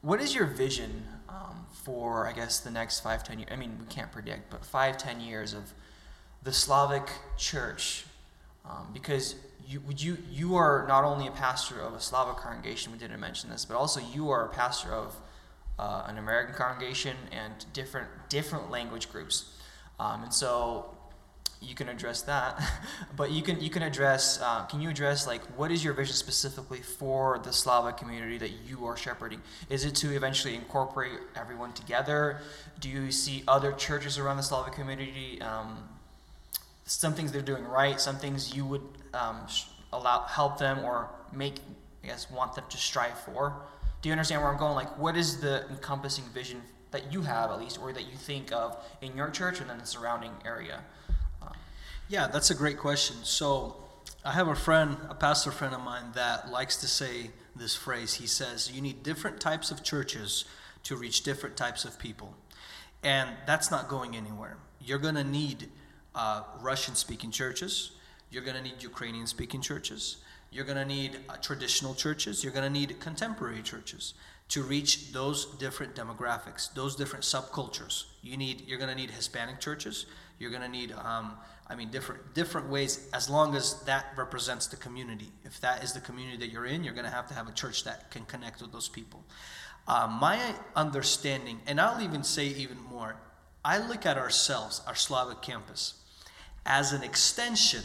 what 0.00 0.20
is 0.20 0.34
your 0.34 0.46
vision 0.46 1.04
um, 1.28 1.66
for, 1.72 2.26
I 2.26 2.32
guess, 2.32 2.60
the 2.60 2.70
next 2.70 3.00
five, 3.00 3.24
ten 3.24 3.38
years? 3.38 3.50
I 3.52 3.56
mean, 3.56 3.76
we 3.80 3.86
can't 3.86 4.12
predict, 4.12 4.50
but 4.50 4.64
five, 4.64 4.96
ten 4.96 5.20
years 5.20 5.52
of 5.54 5.72
the 6.42 6.52
Slavic 6.52 7.08
church, 7.36 8.04
um, 8.64 8.88
because 8.92 9.36
you, 9.66 9.82
you 9.96 10.18
you 10.30 10.56
are 10.56 10.84
not 10.86 11.04
only 11.04 11.26
a 11.26 11.30
pastor 11.32 11.80
of 11.80 11.94
a 11.94 12.00
Slavic 12.00 12.36
congregation, 12.36 12.92
we 12.92 12.98
didn't 12.98 13.20
mention 13.20 13.50
this, 13.50 13.64
but 13.64 13.76
also 13.76 14.00
you 14.00 14.30
are 14.30 14.44
a 14.44 14.48
pastor 14.48 14.92
of 14.92 15.16
uh, 15.78 16.04
an 16.06 16.18
American 16.18 16.54
congregation 16.54 17.16
and 17.32 17.64
different 17.72 18.08
different 18.28 18.70
language 18.70 19.10
groups, 19.10 19.56
um, 19.98 20.22
and 20.22 20.32
so 20.32 20.93
you 21.64 21.74
can 21.74 21.88
address 21.88 22.22
that, 22.22 22.62
but 23.16 23.30
you 23.30 23.42
can 23.42 23.60
you 23.60 23.70
can 23.70 23.82
address. 23.82 24.40
Uh, 24.42 24.64
can 24.66 24.80
you 24.80 24.90
address 24.90 25.26
like 25.26 25.42
what 25.56 25.70
is 25.70 25.84
your 25.84 25.94
vision 25.94 26.14
specifically 26.14 26.80
for 26.80 27.38
the 27.38 27.52
Slavic 27.52 27.96
community 27.96 28.38
that 28.38 28.52
you 28.66 28.86
are 28.86 28.96
shepherding? 28.96 29.40
Is 29.70 29.84
it 29.84 29.94
to 29.96 30.14
eventually 30.14 30.54
incorporate 30.54 31.12
everyone 31.36 31.72
together? 31.72 32.40
Do 32.80 32.88
you 32.88 33.10
see 33.10 33.42
other 33.48 33.72
churches 33.72 34.18
around 34.18 34.36
the 34.36 34.42
Slavic 34.42 34.74
community? 34.74 35.40
Um, 35.40 35.88
some 36.86 37.14
things 37.14 37.32
they're 37.32 37.42
doing 37.42 37.64
right, 37.64 38.00
some 38.00 38.16
things 38.16 38.54
you 38.54 38.66
would 38.66 38.82
um, 39.14 39.46
allow 39.92 40.22
help 40.22 40.58
them 40.58 40.84
or 40.84 41.10
make 41.32 41.54
I 42.02 42.08
guess 42.08 42.30
want 42.30 42.54
them 42.54 42.64
to 42.68 42.76
strive 42.76 43.18
for. 43.18 43.62
Do 44.02 44.08
you 44.08 44.12
understand 44.12 44.42
where 44.42 44.50
I'm 44.50 44.58
going? 44.58 44.74
Like, 44.74 44.98
what 44.98 45.16
is 45.16 45.40
the 45.40 45.66
encompassing 45.70 46.24
vision 46.34 46.60
that 46.90 47.10
you 47.10 47.22
have, 47.22 47.50
at 47.50 47.58
least, 47.58 47.80
or 47.80 47.92
that 47.94 48.02
you 48.02 48.16
think 48.16 48.52
of 48.52 48.76
in 49.00 49.16
your 49.16 49.30
church 49.30 49.60
and 49.60 49.70
then 49.70 49.78
the 49.78 49.86
surrounding 49.86 50.32
area? 50.44 50.84
Yeah, 52.08 52.28
that's 52.28 52.50
a 52.50 52.54
great 52.54 52.78
question. 52.78 53.16
So, 53.22 53.76
I 54.24 54.32
have 54.32 54.48
a 54.48 54.54
friend, 54.54 54.96
a 55.08 55.14
pastor 55.14 55.50
friend 55.50 55.74
of 55.74 55.82
mine, 55.82 56.12
that 56.14 56.50
likes 56.50 56.76
to 56.78 56.86
say 56.86 57.30
this 57.56 57.74
phrase. 57.74 58.14
He 58.14 58.26
says, 58.26 58.70
You 58.72 58.82
need 58.82 59.02
different 59.02 59.40
types 59.40 59.70
of 59.70 59.82
churches 59.82 60.44
to 60.84 60.96
reach 60.96 61.22
different 61.22 61.56
types 61.56 61.84
of 61.84 61.98
people. 61.98 62.34
And 63.02 63.30
that's 63.46 63.70
not 63.70 63.88
going 63.88 64.16
anywhere. 64.16 64.56
You're 64.80 64.98
going 64.98 65.14
to 65.14 65.24
need 65.24 65.70
uh, 66.14 66.42
Russian 66.60 66.94
speaking 66.94 67.30
churches, 67.30 67.92
you're 68.30 68.42
going 68.42 68.56
to 68.56 68.62
need 68.62 68.82
Ukrainian 68.82 69.26
speaking 69.26 69.60
churches, 69.60 70.18
you're 70.50 70.64
going 70.64 70.78
to 70.78 70.84
need 70.84 71.18
uh, 71.28 71.36
traditional 71.36 71.94
churches, 71.94 72.44
you're 72.44 72.52
going 72.52 72.64
to 72.64 72.78
need 72.78 73.00
contemporary 73.00 73.62
churches 73.62 74.14
to 74.48 74.62
reach 74.62 75.12
those 75.12 75.46
different 75.56 75.94
demographics, 75.94 76.72
those 76.74 76.94
different 76.96 77.24
subcultures. 77.24 78.04
You 78.22 78.36
need, 78.36 78.66
you're 78.66 78.78
going 78.78 78.90
to 78.90 78.96
need 78.96 79.10
Hispanic 79.10 79.58
churches. 79.58 80.06
You're 80.38 80.50
going 80.50 80.62
to 80.62 80.68
need, 80.68 80.92
um, 80.92 81.32
I 81.66 81.74
mean, 81.74 81.90
different 81.90 82.34
different 82.34 82.68
ways. 82.68 83.08
As 83.12 83.30
long 83.30 83.54
as 83.54 83.82
that 83.84 84.06
represents 84.16 84.66
the 84.66 84.76
community. 84.76 85.30
If 85.44 85.60
that 85.60 85.82
is 85.82 85.92
the 85.92 86.00
community 86.00 86.36
that 86.38 86.52
you're 86.52 86.66
in, 86.66 86.84
you're 86.84 86.94
going 86.94 87.06
to 87.06 87.10
have 87.10 87.28
to 87.28 87.34
have 87.34 87.48
a 87.48 87.52
church 87.52 87.84
that 87.84 88.10
can 88.10 88.24
connect 88.26 88.60
with 88.60 88.72
those 88.72 88.88
people. 88.88 89.24
Uh, 89.86 90.06
my 90.20 90.40
understanding, 90.76 91.60
and 91.66 91.80
I'll 91.80 92.02
even 92.02 92.22
say 92.22 92.46
even 92.46 92.78
more, 92.90 93.16
I 93.64 93.78
look 93.78 94.06
at 94.06 94.18
ourselves, 94.18 94.82
our 94.86 94.94
Slavic 94.94 95.42
campus, 95.42 95.94
as 96.66 96.92
an 96.92 97.02
extension 97.02 97.82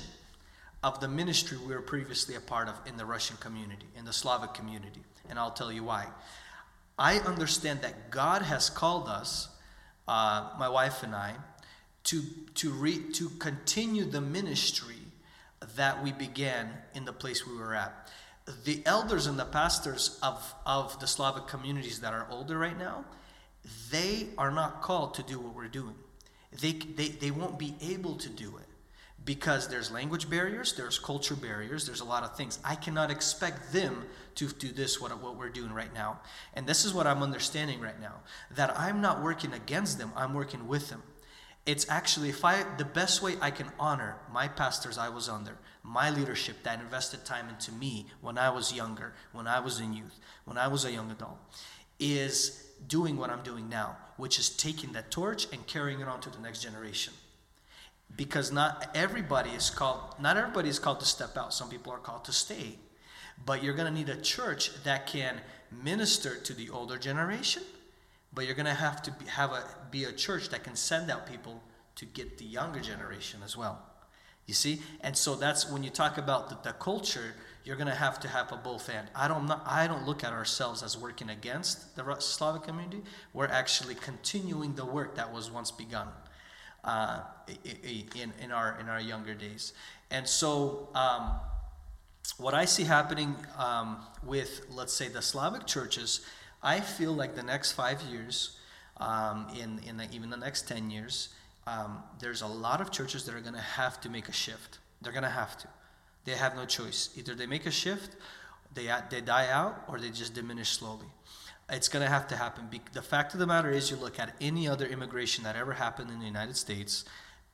of 0.84 1.00
the 1.02 1.08
ministry 1.08 1.58
we 1.58 1.74
were 1.74 1.82
previously 1.82 2.36
a 2.36 2.40
part 2.40 2.70
of 2.70 2.76
in 2.86 2.96
the 2.96 3.06
Russian 3.06 3.38
community, 3.38 3.86
in 3.98 4.06
the 4.06 4.14
Slavic 4.14 4.54
community. 4.54 5.02
And 5.30 5.38
I'll 5.38 5.52
tell 5.52 5.72
you 5.72 5.84
why. 5.84 6.08
I 6.98 7.20
understand 7.20 7.82
that 7.82 8.12
God 8.12 8.42
has 8.42 8.70
called 8.70 9.08
us, 9.08 9.50
uh, 10.08 10.50
my 10.58 10.70
wife 10.70 11.04
and 11.04 11.16
I, 11.16 11.36
to, 12.10 12.24
to, 12.56 12.72
re, 12.72 12.98
to 13.14 13.30
continue 13.38 14.04
the 14.04 14.20
ministry 14.20 14.96
that 15.76 16.04
we 16.04 16.12
began 16.12 16.68
in 16.96 17.06
the 17.06 17.14
place 17.14 17.46
we 17.46 17.56
were 17.56 17.76
at. 17.76 18.10
The 18.64 18.82
elders 18.88 19.28
and 19.28 19.38
the 19.38 19.46
pastors 19.46 20.18
of, 20.24 20.56
of 20.66 21.00
the 21.00 21.06
Slavic 21.06 21.46
communities 21.46 22.00
that 22.02 22.14
are 22.14 22.26
older 22.32 22.58
right 22.58 22.78
now, 22.78 23.06
they 23.92 24.30
are 24.40 24.50
not 24.50 24.82
called 24.82 25.14
to 25.16 25.24
do 25.24 25.40
what 25.40 25.56
we're 25.56 25.68
doing. 25.68 25.94
They, 26.60 26.72
they, 26.72 27.10
they 27.10 27.30
won't 27.30 27.60
be 27.60 27.76
able 27.80 28.16
to 28.16 28.30
do 28.30 28.58
it 28.58 28.66
because 29.24 29.68
there's 29.68 29.92
language 29.92 30.32
barriers, 30.32 30.74
there's 30.74 30.98
culture 30.98 31.36
barriers, 31.36 31.86
there's 31.86 32.02
a 32.02 32.06
lot 32.06 32.24
of 32.24 32.36
things. 32.36 32.58
I 32.66 32.74
cannot 32.74 33.12
expect 33.12 33.72
them 33.72 34.06
to 34.34 34.48
do 34.48 34.70
this, 34.70 35.00
what, 35.00 35.16
what 35.22 35.38
we're 35.38 35.50
doing 35.50 35.74
right 35.74 35.94
now. 35.94 36.22
And 36.56 36.66
this 36.66 36.86
is 36.86 36.92
what 36.92 37.06
I'm 37.06 37.22
understanding 37.22 37.80
right 37.80 38.02
now 38.02 38.16
that 38.56 38.74
I'm 38.80 39.00
not 39.00 39.22
working 39.22 39.54
against 39.54 40.00
them, 40.00 40.12
I'm 40.16 40.34
working 40.34 40.68
with 40.68 40.90
them. 40.90 41.04
It's 41.70 41.88
actually 41.88 42.30
if 42.30 42.44
I 42.44 42.66
the 42.80 42.84
best 42.84 43.22
way 43.22 43.36
I 43.40 43.52
can 43.52 43.68
honor 43.80 44.16
my 44.34 44.48
pastors 44.48 44.98
I 44.98 45.10
was 45.10 45.30
under, 45.30 45.56
my 45.84 46.10
leadership 46.10 46.64
that 46.64 46.80
invested 46.80 47.26
time 47.26 47.48
into 47.48 47.72
me 47.72 48.08
when 48.22 48.40
I 48.40 48.50
was 48.50 48.74
younger, 48.74 49.14
when 49.34 49.46
I 49.46 49.60
was 49.60 49.80
in 49.80 49.94
youth, 49.94 50.20
when 50.46 50.58
I 50.58 50.68
was 50.68 50.84
a 50.84 50.92
young 50.92 51.12
adult, 51.12 51.38
is 52.00 52.66
doing 52.88 53.18
what 53.18 53.30
I'm 53.30 53.44
doing 53.44 53.70
now, 53.70 53.98
which 54.18 54.40
is 54.40 54.50
taking 54.50 54.94
that 54.94 55.12
torch 55.12 55.46
and 55.54 55.68
carrying 55.68 56.00
it 56.00 56.08
on 56.08 56.22
to 56.22 56.32
the 56.32 56.40
next 56.40 56.64
generation. 56.64 57.14
Because 58.18 58.52
not 58.52 58.90
everybody 58.96 59.52
is 59.52 59.70
called 59.70 60.16
not 60.20 60.38
everybody 60.38 60.70
is 60.70 60.80
called 60.80 61.02
to 61.02 61.06
step 61.06 61.38
out. 61.38 61.54
Some 61.54 61.70
people 61.70 61.94
are 61.94 62.00
called 62.00 62.26
to 62.26 62.32
stay. 62.32 62.80
But 63.46 63.64
you're 63.64 63.76
to 63.76 63.92
need 63.92 64.10
a 64.10 64.20
church 64.20 64.72
that 64.86 65.06
can 65.06 65.40
minister 65.72 66.36
to 66.36 66.54
the 66.56 66.72
older 66.72 66.98
generation 66.98 67.62
but 68.34 68.46
you're 68.46 68.56
going 68.56 68.66
to 68.66 68.74
have 68.74 69.02
to 69.04 69.12
be, 69.12 69.26
have 69.26 69.52
a 69.52 69.64
be 69.92 70.04
a 70.04 70.12
church 70.12 70.50
that 70.50 70.64
can 70.64 70.76
send 70.76 71.10
out 71.10 71.26
people 71.26 71.64
to 71.96 72.06
get 72.06 72.38
the 72.38 72.46
younger 72.46 72.80
generation 72.80 73.42
as 73.44 73.58
well. 73.58 73.82
You 74.46 74.54
see? 74.54 74.82
And 75.02 75.16
so 75.16 75.36
that's 75.36 75.70
when 75.70 75.84
you 75.84 75.90
talk 75.90 76.18
about 76.18 76.50
the, 76.50 76.70
the 76.70 76.74
culture 76.74 77.36
you're 77.64 77.76
going 77.76 77.88
to 77.88 77.94
have 77.94 78.20
to 78.22 78.28
have 78.28 78.52
a 78.52 78.56
both 78.56 78.90
and. 78.90 79.08
I 79.14 79.28
don't 79.28 79.46
not, 79.46 79.62
i 79.66 79.86
don't 79.86 80.06
look 80.06 80.24
at 80.24 80.34
ourselves 80.34 80.82
as 80.82 80.98
working 80.98 81.30
against 81.30 81.96
the 81.96 82.16
slavic 82.20 82.64
community. 82.64 83.04
We're 83.34 83.48
actually 83.48 83.96
continuing 83.96 84.74
the 84.74 84.86
work 84.86 85.16
that 85.16 85.32
was 85.32 85.52
once 85.52 85.70
begun 85.70 86.08
uh, 86.84 87.22
in, 87.86 88.34
in, 88.42 88.52
our, 88.52 88.80
in 88.80 88.90
our 88.90 89.02
younger 89.02 89.34
days. 89.34 89.74
And 90.10 90.28
so, 90.28 90.90
um, 90.96 91.36
what 92.38 92.54
I 92.54 92.66
see 92.66 92.84
happening 92.84 93.36
um, 93.58 93.98
with, 94.24 94.66
let's 94.70 94.94
say, 94.94 95.08
the 95.08 95.22
Slavic 95.22 95.66
churches, 95.66 96.22
I 96.62 96.80
feel 96.80 97.14
like 97.14 97.36
the 97.36 97.44
next 97.44 97.72
five 97.74 98.02
years, 98.04 98.58
um, 98.98 99.48
in, 99.60 99.80
in 99.88 99.98
the, 99.98 100.08
even 100.12 100.30
the 100.30 100.38
next 100.38 100.68
10 100.68 100.90
years, 100.90 101.30
um, 101.68 102.04
there's 102.20 102.42
a 102.42 102.48
lot 102.48 102.82
of 102.82 102.92
churches 102.92 103.26
that 103.26 103.36
are 103.36 103.40
going 103.40 103.54
to 103.54 103.62
have 103.62 104.02
to 104.02 104.10
make 104.10 104.28
a 104.28 104.34
shift. 104.34 104.80
They're 105.02 105.14
going 105.14 105.24
to 105.24 105.30
have 105.30 105.58
to. 105.60 105.68
They 106.26 106.34
have 106.34 106.56
no 106.56 106.66
choice. 106.66 107.10
Either 107.16 107.34
they 107.34 107.46
make 107.46 107.66
a 107.66 107.72
shift, 107.72 108.16
they, 108.74 108.94
they 109.10 109.22
die 109.22 109.50
out, 109.50 109.84
or 109.88 110.00
they 110.00 110.10
just 110.10 110.34
diminish 110.34 110.70
slowly. 110.70 111.08
It's 111.70 111.88
going 111.88 112.04
to 112.04 112.10
have 112.10 112.28
to 112.30 112.36
happen. 112.36 112.70
The 112.94 113.02
fact 113.02 113.34
of 113.34 113.40
the 113.40 113.48
matter 113.48 113.70
is, 113.70 113.92
you 113.92 113.98
look 113.98 114.20
at 114.20 114.36
any 114.42 114.68
other 114.68 114.86
immigration 114.86 115.44
that 115.44 115.56
ever 115.56 115.74
happened 115.74 116.10
in 116.10 116.20
the 116.20 116.26
United 116.26 116.58
States, 116.58 117.06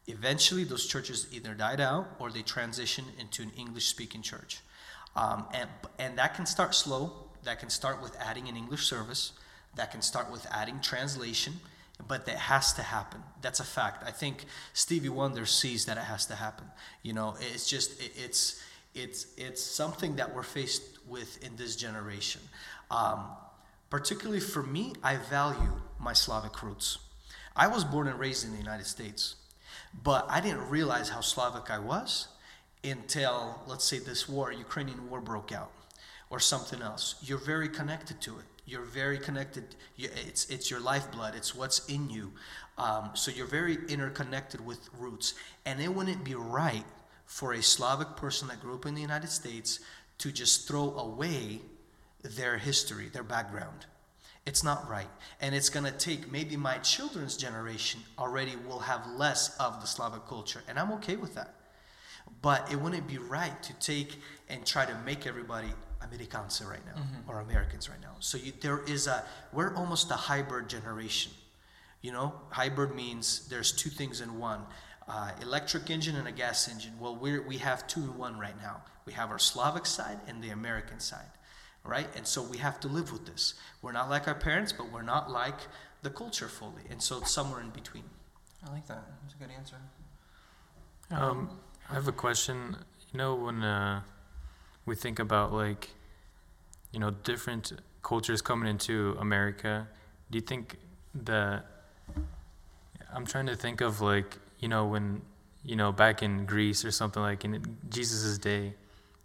eventually 0.08 0.64
those 0.64 0.86
churches 0.86 1.28
either 1.32 1.54
died 1.54 1.82
out 1.82 2.08
or 2.20 2.32
they 2.32 2.42
transitioned 2.42 3.20
into 3.20 3.44
an 3.44 3.52
English 3.58 3.86
speaking 3.86 4.22
church. 4.22 4.62
Um, 5.16 5.46
and, 5.54 5.70
and 6.00 6.18
that 6.18 6.36
can 6.36 6.46
start 6.46 6.76
slow. 6.76 7.25
That 7.46 7.60
can 7.60 7.70
start 7.70 8.02
with 8.02 8.16
adding 8.20 8.50
an 8.50 8.58
English 8.58 8.86
service. 8.86 9.32
That 9.76 9.92
can 9.92 10.02
start 10.02 10.30
with 10.32 10.46
adding 10.52 10.80
translation. 10.82 11.54
But 12.08 12.26
that 12.26 12.38
has 12.38 12.74
to 12.74 12.82
happen. 12.82 13.22
That's 13.42 13.62
a 13.62 13.64
fact. 13.64 14.04
I 14.06 14.12
think 14.12 14.46
Stevie 14.74 15.10
Wonder 15.10 15.46
sees 15.46 15.86
that 15.86 15.98
it 15.98 16.04
has 16.04 16.26
to 16.26 16.36
happen. 16.36 16.66
You 17.04 17.14
know, 17.14 17.36
it's 17.54 17.70
just, 17.70 18.02
it, 18.02 18.12
it's, 18.18 18.62
it's, 18.94 19.28
it's 19.38 19.64
something 19.64 20.18
that 20.18 20.36
we're 20.36 20.44
faced 20.44 20.84
with 21.08 21.42
in 21.44 21.56
this 21.56 21.78
generation. 21.78 22.42
Um, 22.92 23.28
Particularly 23.90 24.40
for 24.40 24.64
me, 24.64 24.94
I 25.04 25.16
value 25.18 25.72
my 26.00 26.14
Slavic 26.14 26.62
roots. 26.64 26.98
I 27.56 27.68
was 27.68 27.84
born 27.84 28.08
and 28.08 28.20
raised 28.20 28.44
in 28.44 28.52
the 28.52 28.58
United 28.58 28.88
States, 28.88 29.36
but 30.04 30.26
I 30.28 30.42
didn't 30.42 30.70
realize 30.70 31.10
how 31.10 31.22
Slavic 31.22 31.72
I 31.72 31.80
was 31.80 32.28
until, 32.84 33.62
let's 33.68 33.86
say, 33.86 34.00
this 34.00 34.28
war, 34.28 34.52
Ukrainian 34.52 35.10
war 35.10 35.22
broke 35.22 35.52
out, 35.52 35.72
or 36.36 36.40
something 36.42 36.82
else. 36.82 37.16
You're 37.22 37.38
very 37.38 37.70
connected 37.70 38.20
to 38.20 38.32
it. 38.32 38.44
You're 38.66 38.82
very 38.82 39.18
connected. 39.18 39.64
It's, 39.98 40.50
it's 40.50 40.70
your 40.70 40.82
lifeblood, 40.82 41.34
it's 41.34 41.56
what's 41.56 41.88
in 41.88 42.10
you. 42.10 42.34
Um, 42.78 43.12
so 43.14 43.32
you're 43.32 43.48
very 43.48 43.78
interconnected 43.88 44.60
with 44.60 44.80
roots. 45.00 45.36
And 45.66 45.80
it 45.80 45.88
wouldn't 45.88 46.26
be 46.26 46.36
right 46.36 46.84
for 47.26 47.54
a 47.54 47.64
Slavic 47.64 48.18
person 48.18 48.50
that 48.50 48.60
grew 48.60 48.76
up 48.76 48.86
in 48.86 48.96
the 48.96 49.02
United 49.02 49.30
States 49.30 49.80
to 50.18 50.30
just 50.30 50.68
throw 50.68 50.98
away 50.98 51.62
their 52.22 52.58
history, 52.58 53.08
their 53.08 53.24
background. 53.24 53.86
It's 54.46 54.62
not 54.62 54.90
right. 54.90 55.08
And 55.40 55.56
it's 55.56 55.70
going 55.70 55.86
to 55.86 55.92
take 55.94 56.30
maybe 56.30 56.58
my 56.58 56.80
children's 56.80 57.38
generation 57.38 58.02
already 58.20 58.58
will 58.68 58.80
have 58.80 59.08
less 59.08 59.56
of 59.58 59.80
the 59.80 59.88
Slavic 59.88 60.28
culture. 60.28 60.62
And 60.68 60.78
I'm 60.78 60.92
okay 60.94 61.16
with 61.16 61.34
that. 61.36 61.54
But 62.42 62.70
it 62.74 62.76
wouldn't 62.76 63.08
be 63.08 63.20
right 63.20 63.64
to 63.64 63.74
take 63.76 64.20
and 64.50 64.66
try 64.66 64.86
to 64.86 64.96
make 65.06 65.26
everybody 65.26 65.70
Americans 66.12 66.62
right 66.70 66.86
now 66.86 67.02
mm-hmm. 67.02 67.30
or 67.30 67.40
Americans 67.40 67.90
right 67.90 68.02
now. 68.02 68.16
So 68.20 68.38
you, 68.38 68.54
there 68.62 68.84
is 68.86 69.08
a, 69.08 69.24
we're 69.52 69.76
almost 69.76 70.12
a 70.12 70.16
hybrid 70.16 70.70
generation. 70.70 71.32
You 72.02 72.12
know, 72.12 72.34
hybrid 72.50 72.96
means 72.96 73.48
there's 73.50 73.72
two 73.72 73.90
things 73.90 74.22
in 74.22 74.40
one. 74.40 74.62
Uh, 75.08 75.32
electric 75.42 75.90
engine 75.90 76.16
and 76.16 76.28
a 76.28 76.32
gas 76.32 76.68
engine. 76.68 76.94
Well, 77.00 77.16
we 77.16 77.40
we 77.40 77.58
have 77.58 77.86
two 77.86 78.02
in 78.02 78.18
one 78.18 78.40
right 78.40 78.60
now. 78.62 78.82
We 79.06 79.14
have 79.14 79.30
our 79.30 79.40
Slavic 79.40 79.86
side 79.86 80.20
and 80.28 80.44
the 80.44 80.50
American 80.50 81.00
side 81.00 81.30
right? 81.86 82.08
And 82.16 82.28
so 82.28 82.42
we 82.42 82.58
have 82.58 82.80
to 82.82 82.88
live 82.88 83.12
with 83.12 83.26
this. 83.26 83.54
We're 83.82 83.92
not 83.92 84.10
like 84.10 84.28
our 84.28 84.36
parents, 84.36 84.72
but 84.72 84.92
we're 84.92 85.04
not 85.04 85.32
like 85.32 85.60
the 86.02 86.10
culture 86.10 86.48
fully. 86.48 86.84
And 86.90 87.02
so 87.02 87.20
it's 87.20 87.32
somewhere 87.32 87.62
in 87.62 87.70
between. 87.70 88.04
I 88.68 88.72
like 88.72 88.88
that. 88.88 89.04
That's 89.22 89.36
a 89.36 89.38
good 89.38 89.52
answer. 89.56 89.76
Um, 91.12 91.50
I 91.90 91.94
have 91.94 92.08
a 92.08 92.12
question. 92.12 92.76
You 93.12 93.18
know, 93.20 93.36
when 93.36 93.64
uh, 93.64 94.02
we 94.86 94.96
think 94.96 95.20
about 95.20 95.54
like, 95.54 95.90
you 96.92 97.00
know, 97.00 97.12
different 97.12 97.74
cultures 98.04 98.42
coming 98.42 98.70
into 98.70 99.16
America, 99.20 99.88
do 100.30 100.38
you 100.38 100.42
think 100.42 100.78
that 101.14 101.66
I'm 103.14 103.26
trying 103.26 103.48
to 103.48 103.56
think 103.56 103.82
of 103.82 104.02
like, 104.02 104.38
you 104.60 104.68
know, 104.68 104.86
when 104.86 105.22
you 105.66 105.76
know, 105.76 105.92
back 105.92 106.22
in 106.22 106.46
Greece 106.46 106.86
or 106.86 106.92
something 106.92 107.22
like 107.22 107.44
in 107.44 107.78
Jesus' 107.90 108.38
day, 108.38 108.76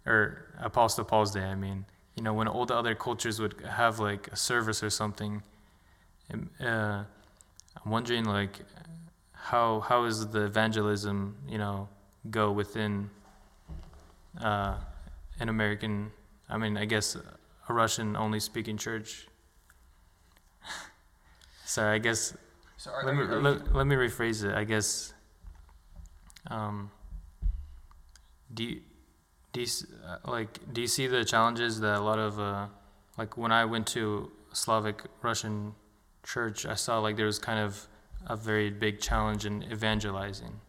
or 0.05 0.45
Apostle 0.59 1.05
Paul's 1.05 1.31
day, 1.31 1.43
I 1.43 1.55
mean, 1.55 1.85
you 2.15 2.23
know, 2.23 2.33
when 2.33 2.47
all 2.47 2.65
the 2.65 2.75
other 2.75 2.95
cultures 2.95 3.39
would 3.39 3.61
have 3.61 3.99
like 3.99 4.27
a 4.29 4.35
service 4.35 4.81
or 4.81 4.89
something, 4.89 5.43
um, 6.33 6.49
uh, 6.59 7.03
I'm 7.83 7.91
wondering 7.91 8.25
like 8.25 8.59
how 9.33 9.81
how 9.81 10.05
is 10.05 10.27
the 10.27 10.45
evangelism, 10.45 11.35
you 11.47 11.59
know, 11.59 11.87
go 12.29 12.51
within 12.51 13.11
uh, 14.41 14.77
an 15.41 15.49
American, 15.49 16.11
I 16.47 16.57
mean, 16.57 16.77
I 16.77 16.85
guess 16.85 17.15
a 17.15 17.73
Russian 17.73 18.15
only 18.15 18.39
speaking 18.39 18.77
church. 18.77 19.27
Sorry, 21.65 21.95
I 21.95 21.97
guess 21.97 22.37
So 22.77 22.91
let 23.03 23.15
me, 23.15 23.23
let, 23.23 23.75
let 23.75 23.87
me 23.87 23.95
rephrase 23.95 24.45
it. 24.45 24.55
I 24.55 24.63
guess. 24.63 25.13
Um, 26.47 26.91
do 28.53 28.63
you, 28.63 28.81
do 29.53 29.61
you, 29.61 29.67
uh, 30.07 30.31
like 30.31 30.73
do 30.73 30.81
you 30.81 30.87
see 30.87 31.07
the 31.07 31.23
challenges 31.23 31.79
that 31.79 31.97
a 31.99 32.01
lot 32.01 32.19
of 32.19 32.39
uh, 32.39 32.67
like 33.17 33.37
when 33.37 33.51
I 33.51 33.65
went 33.65 33.87
to 33.87 34.31
Slavic 34.53 35.03
Russian 35.21 35.73
church, 36.23 36.65
I 36.65 36.75
saw 36.75 36.99
like 36.99 37.15
there 37.17 37.25
was 37.25 37.39
kind 37.39 37.59
of 37.59 37.87
a 38.27 38.35
very 38.35 38.69
big 38.69 38.99
challenge 38.99 39.45
in 39.45 39.63
evangelizing. 39.63 40.61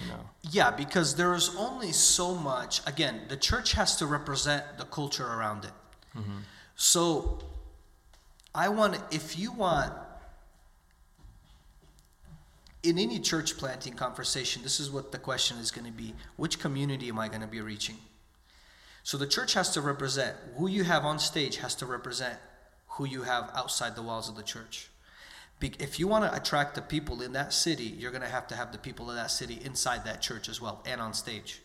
You 0.00 0.08
know. 0.08 0.20
Yeah, 0.50 0.70
because 0.70 1.16
there 1.16 1.34
is 1.34 1.54
only 1.56 1.92
so 1.92 2.34
much. 2.34 2.80
Again, 2.86 3.22
the 3.28 3.36
church 3.36 3.72
has 3.72 3.96
to 3.96 4.06
represent 4.06 4.78
the 4.78 4.84
culture 4.84 5.26
around 5.26 5.64
it. 5.64 5.72
Mm-hmm. 6.16 6.38
So, 6.76 7.38
I 8.54 8.68
want, 8.68 8.98
if 9.10 9.38
you 9.38 9.52
want, 9.52 9.92
in 12.82 12.98
any 12.98 13.20
church 13.20 13.56
planting 13.56 13.94
conversation, 13.94 14.62
this 14.62 14.80
is 14.80 14.90
what 14.90 15.12
the 15.12 15.18
question 15.18 15.58
is 15.58 15.70
going 15.70 15.86
to 15.86 15.92
be 15.92 16.14
which 16.36 16.58
community 16.58 17.08
am 17.08 17.18
I 17.18 17.28
going 17.28 17.42
to 17.42 17.46
be 17.46 17.60
reaching? 17.60 17.96
So, 19.02 19.16
the 19.16 19.26
church 19.26 19.54
has 19.54 19.70
to 19.70 19.80
represent 19.80 20.36
who 20.56 20.68
you 20.68 20.84
have 20.84 21.04
on 21.04 21.18
stage, 21.18 21.56
has 21.58 21.74
to 21.76 21.86
represent 21.86 22.38
who 22.88 23.06
you 23.06 23.22
have 23.22 23.50
outside 23.54 23.96
the 23.96 24.02
walls 24.02 24.28
of 24.28 24.36
the 24.36 24.42
church. 24.42 24.88
If 25.62 25.98
you 26.00 26.08
want 26.08 26.24
to 26.24 26.34
attract 26.34 26.74
the 26.74 26.82
people 26.82 27.22
in 27.22 27.32
that 27.32 27.52
city, 27.52 27.84
you're 27.84 28.10
going 28.10 28.22
to 28.22 28.28
have 28.28 28.46
to 28.48 28.56
have 28.56 28.72
the 28.72 28.78
people 28.78 29.08
of 29.08 29.16
that 29.16 29.30
city 29.30 29.60
inside 29.64 30.04
that 30.04 30.20
church 30.20 30.48
as 30.48 30.60
well 30.60 30.82
and 30.86 31.00
on 31.00 31.14
stage. 31.14 31.62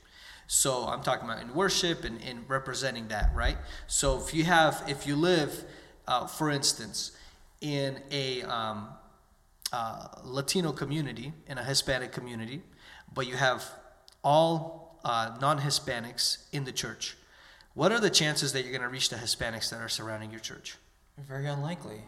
So 0.47 0.85
I'm 0.85 1.01
talking 1.01 1.25
about 1.25 1.41
in 1.41 1.53
worship 1.53 2.05
and 2.05 2.21
in 2.21 2.45
representing 2.47 3.09
that, 3.09 3.31
right? 3.35 3.57
So 3.87 4.21
if 4.21 4.33
you 4.33 4.45
have, 4.45 4.83
if 4.87 5.05
you 5.05 5.15
live, 5.15 5.65
uh, 6.07 6.27
for 6.27 6.49
instance, 6.49 7.11
in 7.59 7.99
a 8.11 8.43
um, 8.43 8.87
uh, 9.73 10.07
Latino 10.23 10.71
community, 10.71 11.33
in 11.47 11.57
a 11.57 11.63
Hispanic 11.63 12.13
community, 12.13 12.61
but 13.13 13.27
you 13.27 13.35
have 13.35 13.65
all 14.23 14.99
uh, 15.03 15.35
non 15.41 15.59
Hispanics 15.59 16.45
in 16.53 16.63
the 16.63 16.71
church, 16.71 17.17
what 17.73 17.91
are 17.91 17.99
the 17.99 18.09
chances 18.09 18.53
that 18.53 18.61
you're 18.61 18.71
going 18.71 18.81
to 18.81 18.87
reach 18.87 19.09
the 19.09 19.17
Hispanics 19.17 19.69
that 19.69 19.81
are 19.81 19.89
surrounding 19.89 20.31
your 20.31 20.39
church? 20.39 20.77
very 21.25 21.47
unlikely. 21.47 22.01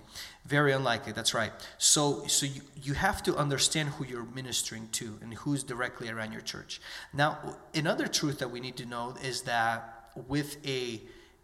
Very 0.50 0.72
unlikely. 0.74 1.14
That's 1.14 1.36
right. 1.36 1.52
So, 1.78 2.26
so 2.26 2.48
you, 2.48 2.62
you 2.82 2.94
have 2.96 3.22
to 3.24 3.36
understand 3.36 3.90
who 3.90 4.04
you're 4.04 4.26
ministering 4.34 4.90
to 4.94 5.20
and 5.22 5.32
who's 5.36 5.62
directly 5.62 6.10
around 6.10 6.32
your 6.32 6.42
church. 6.42 6.82
Now, 7.14 7.38
another 7.76 8.08
truth 8.08 8.40
that 8.40 8.50
we 8.50 8.60
need 8.60 8.76
to 8.78 8.88
know 8.88 9.16
is 9.24 9.44
that 9.44 10.10
with 10.28 10.58
a 10.66 11.02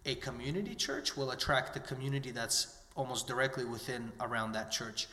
a 0.08 0.16
community 0.16 0.76
church 0.76 1.18
will 1.18 1.32
attract 1.32 1.74
the 1.74 1.80
community 1.80 2.32
that's 2.32 2.78
almost 2.96 3.28
directly 3.28 3.66
within 3.66 4.12
around 4.22 4.52
that 4.52 4.72
church. 4.72 5.08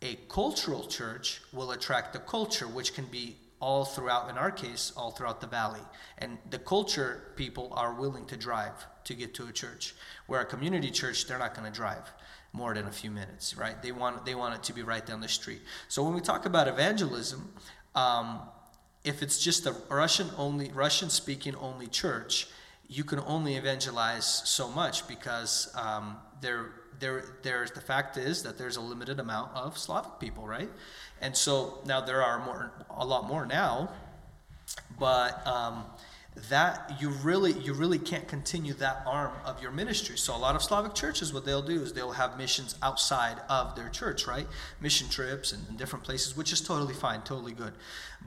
A 0.00 0.16
cultural 0.28 0.86
church 0.86 1.40
will 1.52 1.72
attract 1.72 2.12
the 2.12 2.18
culture, 2.18 2.66
which 2.66 2.94
can 2.94 3.04
be 3.06 3.36
all 3.60 3.84
throughout, 3.84 4.30
in 4.30 4.38
our 4.38 4.50
case, 4.50 4.92
all 4.96 5.10
throughout 5.10 5.40
the 5.40 5.46
valley. 5.46 5.80
And 6.18 6.38
the 6.50 6.58
culture 6.58 7.32
people 7.36 7.72
are 7.74 7.92
willing 7.92 8.24
to 8.26 8.36
drive 8.36 8.86
to 9.04 9.14
get 9.14 9.34
to 9.34 9.48
a 9.48 9.52
church. 9.52 9.94
Where 10.26 10.40
a 10.40 10.46
community 10.46 10.90
church, 10.90 11.26
they're 11.26 11.38
not 11.38 11.54
going 11.54 11.70
to 11.70 11.76
drive 11.76 12.10
more 12.52 12.74
than 12.74 12.86
a 12.86 12.90
few 12.90 13.10
minutes, 13.10 13.56
right? 13.56 13.80
They 13.82 13.92
want 13.92 14.24
they 14.24 14.34
want 14.34 14.54
it 14.54 14.62
to 14.64 14.72
be 14.72 14.82
right 14.82 15.04
down 15.04 15.20
the 15.20 15.28
street. 15.28 15.60
So 15.88 16.02
when 16.02 16.14
we 16.14 16.20
talk 16.20 16.46
about 16.46 16.68
evangelism, 16.68 17.52
um, 17.94 18.40
if 19.04 19.22
it's 19.22 19.38
just 19.38 19.66
a 19.66 19.74
Russian 19.88 20.28
only 20.36 20.70
Russian 20.70 21.10
speaking 21.10 21.54
only 21.56 21.86
church, 21.86 22.48
you 22.88 23.04
can 23.04 23.20
only 23.20 23.56
evangelize 23.56 24.26
so 24.26 24.68
much 24.68 25.06
because 25.06 25.72
um, 25.76 26.16
there 26.40 26.72
there 27.00 27.24
there's 27.42 27.70
the 27.70 27.80
fact 27.80 28.16
is 28.16 28.42
that 28.42 28.58
there's 28.58 28.76
a 28.76 28.80
limited 28.80 29.20
amount 29.20 29.54
of 29.54 29.78
Slavic 29.78 30.18
people, 30.18 30.46
right? 30.46 30.70
And 31.20 31.36
so 31.36 31.78
now 31.84 32.00
there 32.00 32.22
are 32.22 32.44
more 32.44 32.72
a 32.90 33.04
lot 33.04 33.26
more 33.26 33.44
now, 33.46 33.90
but 34.98 35.46
um, 35.46 35.84
that 36.48 37.00
you 37.00 37.10
really 37.10 37.52
you 37.52 37.72
really 37.74 37.98
can't 37.98 38.26
continue 38.28 38.72
that 38.74 39.02
arm 39.06 39.32
of 39.44 39.62
your 39.62 39.70
ministry. 39.70 40.16
So 40.16 40.34
a 40.34 40.38
lot 40.38 40.54
of 40.54 40.62
Slavic 40.62 40.94
churches, 40.94 41.32
what 41.32 41.44
they'll 41.44 41.62
do 41.62 41.82
is 41.82 41.92
they'll 41.92 42.12
have 42.12 42.38
missions 42.38 42.74
outside 42.82 43.38
of 43.48 43.74
their 43.76 43.88
church, 43.88 44.26
right? 44.26 44.46
Mission 44.80 45.08
trips 45.08 45.52
and, 45.52 45.66
and 45.68 45.78
different 45.78 46.04
places, 46.04 46.36
which 46.36 46.52
is 46.52 46.60
totally 46.60 46.94
fine, 46.94 47.22
totally 47.22 47.52
good. 47.52 47.72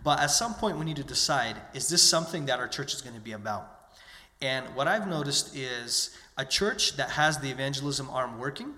But 0.03 0.19
at 0.19 0.31
some 0.31 0.53
point, 0.53 0.77
we 0.77 0.85
need 0.85 0.97
to 0.97 1.03
decide: 1.03 1.55
is 1.73 1.89
this 1.89 2.01
something 2.01 2.45
that 2.45 2.59
our 2.59 2.67
church 2.67 2.93
is 2.93 3.01
going 3.01 3.15
to 3.15 3.21
be 3.21 3.33
about? 3.33 3.67
And 4.41 4.65
what 4.75 4.87
I've 4.87 5.07
noticed 5.07 5.55
is 5.55 6.17
a 6.37 6.45
church 6.45 6.97
that 6.97 7.11
has 7.11 7.37
the 7.37 7.49
evangelism 7.49 8.09
arm 8.09 8.39
working 8.39 8.73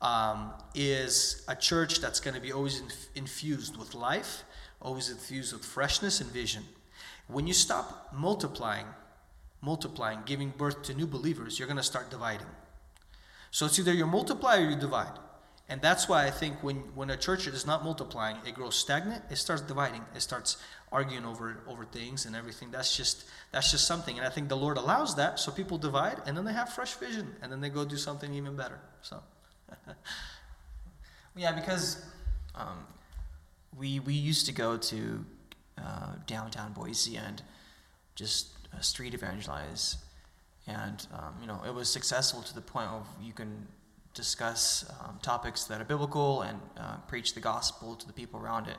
um, 0.00 0.52
is 0.74 1.44
a 1.48 1.56
church 1.56 2.00
that's 2.00 2.20
going 2.20 2.34
to 2.34 2.40
be 2.40 2.52
always 2.52 2.80
inf- 2.80 3.08
infused 3.14 3.76
with 3.76 3.94
life, 3.94 4.44
always 4.80 5.10
infused 5.10 5.52
with 5.52 5.64
freshness 5.64 6.20
and 6.20 6.30
vision. 6.30 6.64
When 7.28 7.46
you 7.46 7.54
stop 7.54 8.08
multiplying, 8.12 8.86
multiplying, 9.60 10.20
giving 10.24 10.50
birth 10.50 10.82
to 10.84 10.94
new 10.94 11.06
believers, 11.06 11.58
you're 11.58 11.68
going 11.68 11.76
to 11.76 11.82
start 11.82 12.10
dividing. 12.10 12.46
So 13.50 13.66
it's 13.66 13.78
either 13.78 13.92
you 13.92 14.06
multiply 14.06 14.58
or 14.58 14.70
you 14.70 14.76
divide. 14.76 15.18
And 15.70 15.82
that's 15.82 16.08
why 16.08 16.26
I 16.26 16.30
think 16.30 16.62
when, 16.62 16.76
when 16.94 17.10
a 17.10 17.16
church 17.16 17.46
is 17.46 17.66
not 17.66 17.84
multiplying, 17.84 18.38
it 18.46 18.54
grows 18.54 18.74
stagnant, 18.74 19.22
it 19.30 19.36
starts 19.36 19.60
dividing, 19.60 20.02
it 20.14 20.22
starts 20.22 20.56
arguing 20.90 21.26
over 21.26 21.58
over 21.68 21.84
things 21.84 22.24
and 22.24 22.34
everything. 22.34 22.70
That's 22.70 22.96
just 22.96 23.24
that's 23.52 23.70
just 23.70 23.86
something. 23.86 24.16
And 24.16 24.26
I 24.26 24.30
think 24.30 24.48
the 24.48 24.56
Lord 24.56 24.78
allows 24.78 25.16
that 25.16 25.38
so 25.38 25.52
people 25.52 25.76
divide 25.76 26.22
and 26.26 26.34
then 26.34 26.46
they 26.46 26.54
have 26.54 26.70
fresh 26.70 26.94
vision 26.94 27.36
and 27.42 27.52
then 27.52 27.60
they 27.60 27.68
go 27.68 27.84
do 27.84 27.98
something 27.98 28.32
even 28.32 28.56
better. 28.56 28.80
So 29.02 29.20
Yeah, 31.36 31.52
because 31.52 32.04
um, 32.54 32.86
we 33.78 34.00
we 34.00 34.14
used 34.14 34.46
to 34.46 34.52
go 34.52 34.76
to 34.76 35.24
uh, 35.84 36.12
downtown 36.26 36.72
Boise 36.72 37.16
and 37.16 37.42
just 38.14 38.48
uh, 38.74 38.80
street 38.80 39.14
evangelize, 39.14 39.96
and 40.66 41.06
um, 41.12 41.34
you 41.40 41.46
know 41.46 41.60
it 41.66 41.74
was 41.74 41.88
successful 41.88 42.42
to 42.42 42.54
the 42.54 42.60
point 42.60 42.88
of 42.88 43.06
you 43.22 43.32
can 43.32 43.66
discuss 44.14 44.84
um, 45.00 45.18
topics 45.22 45.64
that 45.64 45.80
are 45.80 45.84
biblical 45.84 46.42
and 46.42 46.58
uh, 46.76 46.96
preach 47.06 47.34
the 47.34 47.40
gospel 47.40 47.94
to 47.94 48.06
the 48.06 48.12
people 48.12 48.40
around 48.40 48.66
it. 48.66 48.76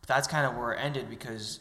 But 0.00 0.08
that's 0.08 0.28
kind 0.28 0.46
of 0.46 0.56
where 0.56 0.72
it 0.72 0.80
ended 0.80 1.08
because 1.08 1.60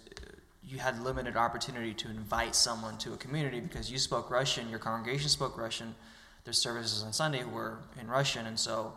you 0.66 0.80
had 0.80 1.02
limited 1.04 1.36
opportunity 1.36 1.94
to 1.94 2.10
invite 2.10 2.56
someone 2.56 2.98
to 2.98 3.14
a 3.14 3.18
community 3.18 3.60
because 3.60 3.92
you 3.92 3.98
spoke 3.98 4.30
Russian, 4.30 4.70
your 4.70 4.80
congregation 4.80 5.30
spoke 5.30 5.58
Russian, 5.58 5.96
their 6.44 6.54
services 6.54 7.04
on 7.04 7.14
Sunday 7.14 7.44
were 7.44 7.78
in 8.00 8.08
Russian, 8.08 8.46
and 8.46 8.60
so 8.60 8.94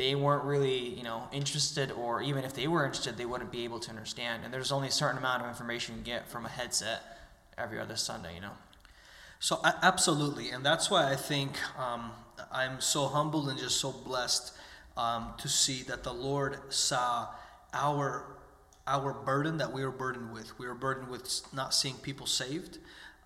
they 0.00 0.14
weren't 0.14 0.44
really, 0.44 0.78
you 0.78 1.02
know, 1.02 1.24
interested, 1.30 1.92
or 1.92 2.22
even 2.22 2.42
if 2.42 2.54
they 2.54 2.66
were 2.66 2.86
interested, 2.86 3.18
they 3.18 3.26
wouldn't 3.26 3.52
be 3.52 3.64
able 3.64 3.78
to 3.78 3.90
understand. 3.90 4.42
And 4.42 4.52
there's 4.52 4.72
only 4.72 4.88
a 4.88 4.90
certain 4.90 5.18
amount 5.18 5.42
of 5.42 5.48
information 5.50 5.96
you 5.98 6.02
get 6.02 6.26
from 6.26 6.46
a 6.46 6.48
headset 6.48 7.02
every 7.58 7.78
other 7.78 7.96
Sunday, 7.96 8.34
you 8.34 8.40
know. 8.40 8.56
So 9.40 9.60
absolutely, 9.82 10.50
and 10.50 10.64
that's 10.64 10.90
why 10.90 11.12
I 11.12 11.16
think 11.16 11.52
um, 11.78 12.12
I'm 12.50 12.80
so 12.80 13.08
humbled 13.08 13.50
and 13.50 13.58
just 13.58 13.78
so 13.78 13.92
blessed 13.92 14.56
um, 14.96 15.34
to 15.36 15.48
see 15.48 15.82
that 15.82 16.02
the 16.02 16.14
Lord 16.14 16.56
saw 16.72 17.28
our 17.74 18.24
our 18.86 19.12
burden 19.12 19.58
that 19.58 19.70
we 19.70 19.84
were 19.84 19.92
burdened 19.92 20.32
with. 20.32 20.58
We 20.58 20.66
were 20.66 20.74
burdened 20.74 21.10
with 21.10 21.42
not 21.52 21.74
seeing 21.74 21.96
people 21.96 22.26
saved. 22.26 22.78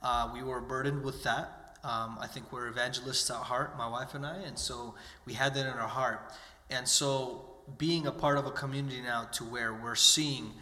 Uh, 0.03 0.29
we 0.35 0.43
were 0.43 0.61
burdened 0.61 1.05
with 1.05 1.23
that. 1.23 1.79
Um, 1.85 2.19
I 2.21 2.27
think 2.27 2.53
we're 2.53 2.67
evangelists 2.67 3.31
at 3.31 3.37
heart, 3.37 3.79
my 3.79 3.89
wife 3.89 4.15
and 4.15 4.27
I, 4.27 4.39
and 4.39 4.59
so 4.59 4.95
we 5.25 5.35
had 5.35 5.55
that 5.55 5.67
in 5.67 5.73
our 5.73 5.89
heart. 5.89 6.33
And 6.71 6.89
so 6.89 7.45
being 7.79 8.07
a 8.07 8.13
part 8.13 8.39
of 8.39 8.47
a 8.47 8.51
community 8.51 9.01
now 9.01 9.25
to 9.33 9.45
where 9.45 9.75
we're 9.75 9.95
seeing 9.95 10.53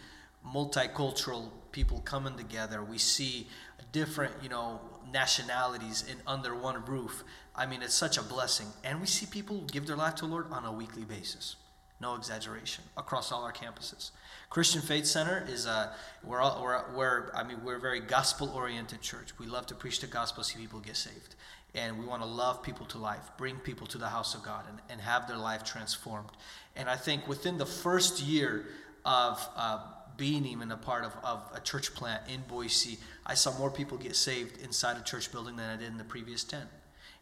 multicultural 0.45 1.49
people 1.71 2.01
coming 2.01 2.37
together, 2.37 2.83
we 2.83 2.97
see 2.97 3.47
different, 3.91 4.33
you 4.41 4.49
know, 4.49 4.79
nationalities 5.11 6.03
in 6.09 6.17
under 6.27 6.55
one 6.55 6.83
roof. 6.85 7.23
I 7.55 7.65
mean, 7.65 7.81
it's 7.81 7.93
such 7.93 8.17
a 8.17 8.23
blessing. 8.23 8.67
And 8.83 8.99
we 8.99 9.07
see 9.07 9.25
people 9.25 9.61
give 9.71 9.87
their 9.87 9.95
life 9.95 10.15
to 10.15 10.25
the 10.25 10.31
Lord 10.31 10.51
on 10.51 10.65
a 10.65 10.71
weekly 10.71 11.03
basis. 11.03 11.55
No 12.01 12.15
exaggeration 12.15 12.83
across 12.97 13.31
all 13.31 13.43
our 13.43 13.53
campuses. 13.53 14.11
Christian 14.49 14.81
Faith 14.81 15.05
Center 15.05 15.45
is 15.47 15.65
a 15.65 15.93
we're 16.23 16.41
all, 16.41 16.61
we're, 16.61 16.83
we're 16.93 17.31
I 17.33 17.43
mean 17.43 17.63
we're 17.63 17.77
a 17.77 17.79
very 17.79 18.01
gospel 18.01 18.49
oriented 18.49 19.01
church. 19.01 19.37
We 19.39 19.45
love 19.45 19.67
to 19.67 19.75
preach 19.75 20.01
the 20.01 20.07
gospel, 20.07 20.43
see 20.43 20.59
people 20.59 20.79
get 20.79 20.97
saved, 20.97 21.35
and 21.75 21.97
we 21.97 22.05
want 22.05 22.21
to 22.21 22.27
love 22.27 22.61
people 22.61 22.85
to 22.87 22.97
life, 22.97 23.31
bring 23.37 23.55
people 23.57 23.87
to 23.87 23.97
the 23.97 24.07
house 24.07 24.35
of 24.35 24.43
God, 24.43 24.65
and, 24.69 24.79
and 24.89 25.01
have 25.01 25.27
their 25.27 25.37
life 25.37 25.63
transformed. 25.63 26.29
And 26.75 26.89
I 26.89 26.95
think 26.95 27.27
within 27.27 27.57
the 27.57 27.65
first 27.65 28.21
year 28.21 28.65
of 29.05 29.47
uh, 29.55 29.79
being 30.17 30.45
even 30.45 30.71
a 30.71 30.77
part 30.77 31.03
of, 31.03 31.13
of 31.23 31.41
a 31.53 31.59
church 31.59 31.93
plant 31.95 32.23
in 32.29 32.41
Boise, 32.47 32.99
I 33.25 33.33
saw 33.33 33.57
more 33.57 33.71
people 33.71 33.97
get 33.97 34.15
saved 34.15 34.61
inside 34.61 34.97
a 34.97 35.03
church 35.03 35.31
building 35.31 35.55
than 35.55 35.69
I 35.69 35.77
did 35.77 35.87
in 35.87 35.97
the 35.97 36.03
previous 36.03 36.43
10. 36.43 36.61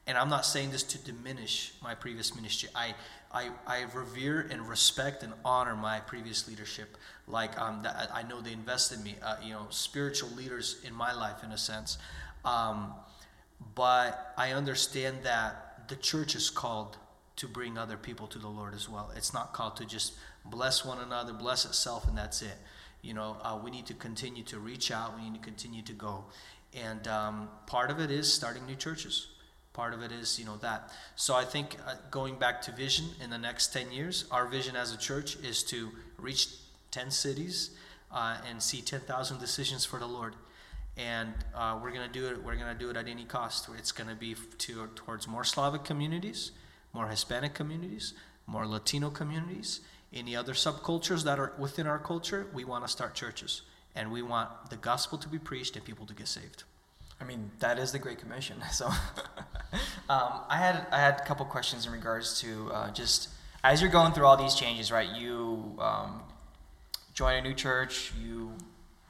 And 0.07 0.17
I'm 0.17 0.29
not 0.29 0.45
saying 0.45 0.71
this 0.71 0.83
to 0.83 0.97
diminish 0.97 1.73
my 1.81 1.93
previous 1.95 2.35
ministry. 2.35 2.69
I, 2.75 2.95
I, 3.31 3.49
I 3.67 3.85
revere 3.93 4.47
and 4.51 4.67
respect 4.67 5.23
and 5.23 5.31
honor 5.45 5.75
my 5.75 5.99
previous 5.99 6.47
leadership. 6.47 6.97
Like 7.27 7.57
um, 7.59 7.83
that, 7.83 8.09
I 8.13 8.23
know 8.23 8.41
they 8.41 8.51
invested 8.51 8.97
in 8.97 9.03
me, 9.03 9.15
uh, 9.21 9.37
you 9.43 9.53
know, 9.53 9.67
spiritual 9.69 10.29
leaders 10.31 10.81
in 10.83 10.93
my 10.93 11.13
life 11.13 11.43
in 11.43 11.51
a 11.51 11.57
sense. 11.57 11.97
Um, 12.43 12.93
but 13.75 14.33
I 14.37 14.51
understand 14.51 15.19
that 15.23 15.87
the 15.87 15.95
church 15.95 16.35
is 16.35 16.49
called 16.49 16.97
to 17.37 17.47
bring 17.47 17.77
other 17.77 17.97
people 17.97 18.27
to 18.27 18.39
the 18.39 18.47
Lord 18.47 18.73
as 18.73 18.87
well. 18.89 19.11
It's 19.15 19.33
not 19.33 19.53
called 19.53 19.77
to 19.77 19.85
just 19.85 20.13
bless 20.45 20.85
one 20.85 20.99
another, 20.99 21.33
bless 21.33 21.65
itself, 21.65 22.07
and 22.07 22.17
that's 22.17 22.41
it. 22.41 22.57
You 23.01 23.13
know, 23.13 23.37
uh, 23.41 23.59
we 23.63 23.71
need 23.71 23.87
to 23.87 23.93
continue 23.93 24.43
to 24.43 24.59
reach 24.59 24.91
out. 24.91 25.15
We 25.15 25.23
need 25.23 25.35
to 25.35 25.43
continue 25.43 25.81
to 25.83 25.93
go, 25.93 26.25
and 26.73 27.07
um, 27.07 27.49
part 27.67 27.89
of 27.89 27.99
it 27.99 28.11
is 28.11 28.31
starting 28.31 28.65
new 28.65 28.75
churches. 28.75 29.27
Part 29.73 29.93
of 29.93 30.01
it 30.01 30.11
is, 30.11 30.37
you 30.37 30.45
know, 30.45 30.57
that. 30.57 30.91
So 31.15 31.33
I 31.33 31.45
think 31.45 31.77
uh, 31.87 31.95
going 32.09 32.37
back 32.37 32.61
to 32.63 32.71
vision 32.73 33.05
in 33.23 33.29
the 33.29 33.37
next 33.37 33.71
10 33.71 33.91
years, 33.91 34.25
our 34.29 34.45
vision 34.45 34.75
as 34.75 34.93
a 34.93 34.97
church 34.97 35.37
is 35.37 35.63
to 35.63 35.89
reach 36.17 36.49
10 36.91 37.09
cities 37.09 37.71
uh, 38.11 38.37
and 38.49 38.61
see 38.61 38.81
10,000 38.81 39.39
decisions 39.39 39.85
for 39.85 39.97
the 39.97 40.05
Lord. 40.05 40.35
And 41.01 41.33
uh, 41.55 41.79
we're 41.81 41.91
to 42.07 42.13
do 42.13 42.27
it. 42.27 42.43
We're 42.43 42.55
to 42.73 42.79
do 42.79 42.89
it 42.89 42.97
at 42.97 43.07
any 43.07 43.23
cost. 43.23 43.67
It's 43.77 43.91
to 44.09 44.15
be 44.15 44.35
to, 44.59 44.87
towards 44.95 45.27
more 45.27 45.43
Slavic 45.43 45.83
communities, 45.83 46.51
more 46.93 47.07
Hispanic 47.07 47.53
communities, 47.53 48.13
more 48.45 48.67
Latino 48.67 49.09
communities, 49.09 49.81
any 50.13 50.35
other 50.35 50.53
subcultures 50.53 51.23
that 51.23 51.39
are 51.39 51.53
within 51.57 51.87
our 51.87 51.97
culture. 51.97 52.47
We 52.53 52.65
want 52.65 52.85
to 52.85 52.91
start 52.91 53.15
churches, 53.15 53.61
and 53.95 54.11
we 54.11 54.21
want 54.21 54.49
the 54.69 54.75
gospel 54.75 55.17
to 55.19 55.27
be 55.27 55.39
preached 55.39 55.75
and 55.75 55.83
people 55.83 56.05
to 56.05 56.13
get 56.13 56.27
saved. 56.27 56.63
I 57.19 57.23
mean, 57.23 57.51
that 57.59 57.79
is 57.79 57.91
the 57.91 57.99
Great 57.99 58.19
Commission. 58.19 58.57
So, 58.71 58.87
um, 60.09 60.41
I 60.49 60.57
had 60.57 60.85
I 60.91 60.99
had 60.99 61.21
a 61.21 61.23
couple 61.23 61.45
questions 61.45 61.85
in 61.85 61.93
regards 61.93 62.41
to 62.41 62.69
uh, 62.73 62.91
just 62.91 63.29
as 63.63 63.81
you're 63.81 63.91
going 63.91 64.11
through 64.11 64.25
all 64.25 64.37
these 64.37 64.55
changes, 64.55 64.91
right? 64.91 65.09
You 65.09 65.77
um, 65.79 66.21
join 67.13 67.35
a 67.35 67.41
new 67.41 67.53
church, 67.53 68.11
you 68.21 68.51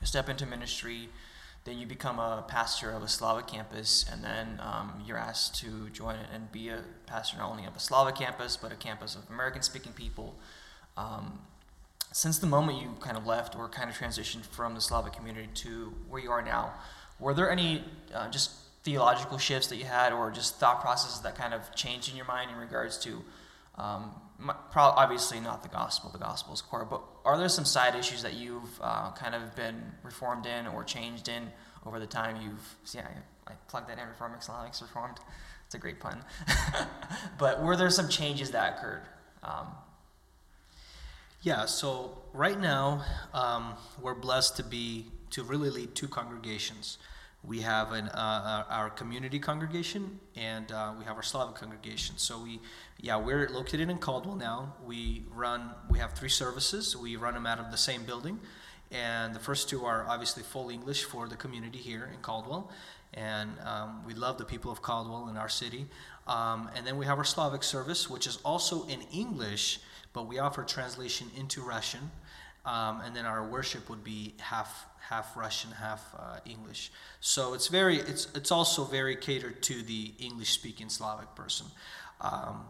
step 0.04 0.30
into 0.30 0.46
ministry, 0.46 1.10
then 1.64 1.78
you 1.78 1.86
become 1.86 2.20
a 2.20 2.44
pastor 2.48 2.92
of 2.92 3.04
a 3.04 3.08
Slavic 3.08 3.48
campus, 3.48 4.06
and 4.12 4.24
then 4.24 4.60
um, 4.62 5.04
you're 5.06 5.18
asked 5.18 5.56
to 5.62 5.90
join 5.90 6.16
and 6.34 6.52
be 6.52 6.70
a 6.70 6.84
pastor 7.06 7.38
not 7.38 7.52
only 7.52 7.66
of 7.66 7.76
a 7.76 7.80
Slavic 7.80 8.16
campus 8.16 8.58
but 8.58 8.72
a 8.72 8.76
campus 8.76 9.16
of 9.16 9.30
American-speaking 9.30 9.94
people. 9.94 10.36
Um, 10.98 11.40
since 12.12 12.40
the 12.40 12.48
moment 12.48 12.82
you 12.82 12.96
kind 13.00 13.16
of 13.16 13.26
left 13.26 13.56
or 13.56 13.70
kind 13.70 13.90
of 13.90 13.98
transitioned 13.98 14.46
from 14.46 14.76
the 14.76 14.82
Slavic 14.82 15.14
community 15.14 15.50
to 15.54 15.94
where 16.10 16.22
you 16.22 16.32
are 16.32 16.42
now 16.42 16.74
were 17.22 17.34
there 17.34 17.50
any 17.50 17.84
uh, 18.14 18.30
just 18.30 18.52
theological 18.84 19.38
shifts 19.38 19.68
that 19.68 19.78
you 19.78 19.86
had, 19.86 20.12
or 20.12 20.32
just 20.32 20.58
thought 20.58 20.82
processes 20.82 21.22
that 21.22 21.36
kind 21.36 21.54
of 21.54 21.74
changed 21.76 22.10
in 22.10 22.18
your 22.18 22.26
mind 22.26 22.50
in 22.50 22.58
regards 22.58 22.98
to, 22.98 23.24
um, 23.82 24.12
pro- 24.72 24.84
obviously 24.84 25.40
not 25.40 25.64
the 25.64 25.70
gospel, 25.70 26.10
the 26.12 26.20
gospel 26.20 26.54
is 26.54 26.62
core, 26.62 26.86
but 26.86 27.02
are 27.26 27.38
there 27.38 27.50
some 27.50 27.66
side 27.66 27.96
issues 27.96 28.22
that 28.22 28.36
you've 28.36 28.80
uh, 28.82 29.12
kind 29.12 29.34
of 29.34 29.56
been 29.56 29.82
reformed 30.04 30.46
in 30.46 30.68
or 30.68 30.84
changed 30.84 31.28
in 31.28 31.48
over 31.86 32.00
the 32.00 32.06
time 32.08 32.38
you've, 32.42 32.76
yeah, 32.94 33.08
I, 33.48 33.52
I 33.52 33.56
plugged 33.68 33.90
that 33.90 33.98
in, 33.98 34.08
Reformed 34.08 34.36
Islamics, 34.36 34.82
Reformed. 34.82 35.18
It's 35.66 35.76
a 35.76 35.80
great 35.80 36.00
pun. 36.00 36.24
but 37.40 37.64
were 37.64 37.76
there 37.76 37.90
some 37.90 38.08
changes 38.08 38.52
that 38.52 38.78
occurred? 38.78 39.04
Um, 39.44 39.68
yeah, 41.42 41.66
so 41.66 42.22
right 42.34 42.60
now 42.60 43.04
um, 43.34 43.74
we're 44.00 44.14
blessed 44.14 44.58
to 44.58 44.64
be 44.64 45.08
to 45.32 45.44
really 45.44 45.70
lead 45.70 45.96
two 45.96 46.08
congregations. 46.08 46.98
We 47.44 47.62
have 47.62 47.92
an, 47.92 48.08
uh, 48.10 48.66
uh, 48.70 48.74
our 48.74 48.90
community 48.92 49.40
congregation 49.40 50.20
and 50.36 50.72
uh, 50.72 50.94
we 50.98 51.06
have 51.06 51.16
our 51.16 51.24
Slavic 51.24 51.56
congregation. 51.56 52.18
So 52.18 52.40
we, 52.40 52.60
yeah, 53.00 53.18
we're 53.18 53.50
located 53.50 53.90
in 53.90 53.98
Caldwell 53.98 54.36
now. 54.36 54.76
We 54.86 55.26
run, 55.34 55.72
we 55.90 55.98
have 55.98 56.14
three 56.14 56.30
services. 56.30 56.96
We 56.96 57.16
run 57.16 57.34
them 57.34 57.48
out 57.48 57.60
of 57.60 57.72
the 57.72 57.78
same 57.78 58.04
building, 58.04 58.40
and 58.92 59.34
the 59.34 59.40
first 59.40 59.70
two 59.70 59.86
are 59.86 60.06
obviously 60.08 60.44
full 60.44 60.70
English 60.70 61.06
for 61.06 61.28
the 61.28 61.36
community 61.36 61.80
here 61.80 62.10
in 62.14 62.20
Caldwell, 62.20 62.70
and 63.16 63.50
um, 63.66 64.04
we 64.06 64.14
love 64.14 64.38
the 64.38 64.46
people 64.46 64.72
of 64.72 64.82
Caldwell 64.82 65.30
in 65.30 65.38
our 65.38 65.50
city. 65.50 65.88
Um, 66.28 66.70
and 66.76 66.86
then 66.86 66.98
we 66.98 67.08
have 67.08 67.18
our 67.18 67.24
Slavic 67.24 67.64
service, 67.64 68.10
which 68.10 68.28
is 68.28 68.38
also 68.46 68.86
in 68.86 69.02
English, 69.12 69.80
but 70.14 70.28
we 70.28 70.38
offer 70.38 70.64
translation 70.64 71.32
into 71.36 71.62
Russian. 71.62 72.12
Um, 72.66 73.02
and 73.02 73.16
then 73.16 73.26
our 73.26 73.44
worship 73.44 73.90
would 73.90 74.04
be 74.04 74.36
half 74.40 74.86
half 75.10 75.36
Russian, 75.36 75.72
half 75.72 76.16
uh, 76.18 76.38
English. 76.46 76.92
So 77.20 77.54
it's 77.54 77.68
very, 77.68 77.98
it's 77.98 78.28
it's 78.36 78.52
also 78.52 78.84
very 78.84 79.16
catered 79.16 79.62
to 79.64 79.82
the 79.82 80.14
English-speaking 80.20 80.90
Slavic 80.90 81.36
person. 81.36 81.68
Um, 82.22 82.66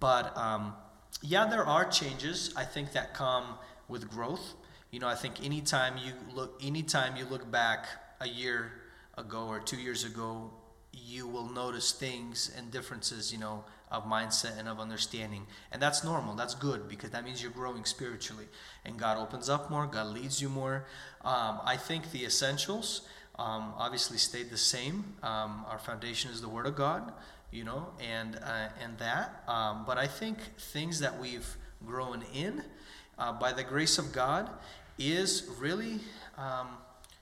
but 0.00 0.36
um, 0.36 0.74
yeah, 1.22 1.46
there 1.46 1.64
are 1.64 1.84
changes. 1.84 2.52
I 2.56 2.64
think 2.64 2.92
that 2.92 3.14
come 3.14 3.58
with 3.88 4.08
growth. 4.08 4.54
You 4.90 5.00
know, 5.00 5.08
I 5.08 5.14
think 5.14 5.44
anytime 5.44 5.98
you 5.98 6.12
look, 6.32 6.60
anytime 6.64 7.16
you 7.16 7.24
look 7.26 7.50
back 7.50 7.86
a 8.20 8.28
year 8.28 8.72
ago 9.18 9.46
or 9.48 9.58
two 9.58 9.76
years 9.76 10.04
ago, 10.04 10.52
you 10.92 11.26
will 11.26 11.48
notice 11.48 11.92
things 11.92 12.52
and 12.56 12.70
differences. 12.70 13.32
You 13.32 13.38
know, 13.38 13.64
of 13.90 14.04
mindset 14.04 14.58
and 14.58 14.68
of 14.68 14.80
understanding. 14.80 15.46
And 15.72 15.80
that's 15.80 16.02
normal. 16.02 16.34
That's 16.34 16.54
good 16.54 16.88
because 16.88 17.10
that 17.10 17.24
means 17.24 17.42
you're 17.42 17.52
growing 17.52 17.84
spiritually. 17.84 18.46
And 18.84 18.98
God 18.98 19.18
opens 19.18 19.48
up 19.48 19.70
more, 19.70 19.86
God 19.86 20.08
leads 20.08 20.40
you 20.42 20.48
more. 20.48 20.86
Um, 21.24 21.60
I 21.64 21.76
think 21.76 22.10
the 22.10 22.24
essentials 22.24 23.02
um, 23.38 23.72
obviously 23.76 24.18
stayed 24.18 24.50
the 24.50 24.56
same. 24.56 25.14
Um, 25.22 25.64
our 25.68 25.78
foundation 25.78 26.30
is 26.30 26.40
the 26.40 26.48
Word 26.48 26.66
of 26.66 26.74
God, 26.74 27.12
you 27.50 27.64
know, 27.64 27.88
and, 28.00 28.36
uh, 28.36 28.68
and 28.82 28.98
that. 28.98 29.42
Um, 29.46 29.84
but 29.86 29.98
I 29.98 30.06
think 30.06 30.38
things 30.58 31.00
that 31.00 31.18
we've 31.18 31.56
grown 31.84 32.24
in 32.34 32.64
uh, 33.18 33.32
by 33.32 33.52
the 33.52 33.62
grace 33.62 33.98
of 33.98 34.12
God 34.12 34.50
is 34.98 35.48
really 35.58 36.00
um, 36.38 36.68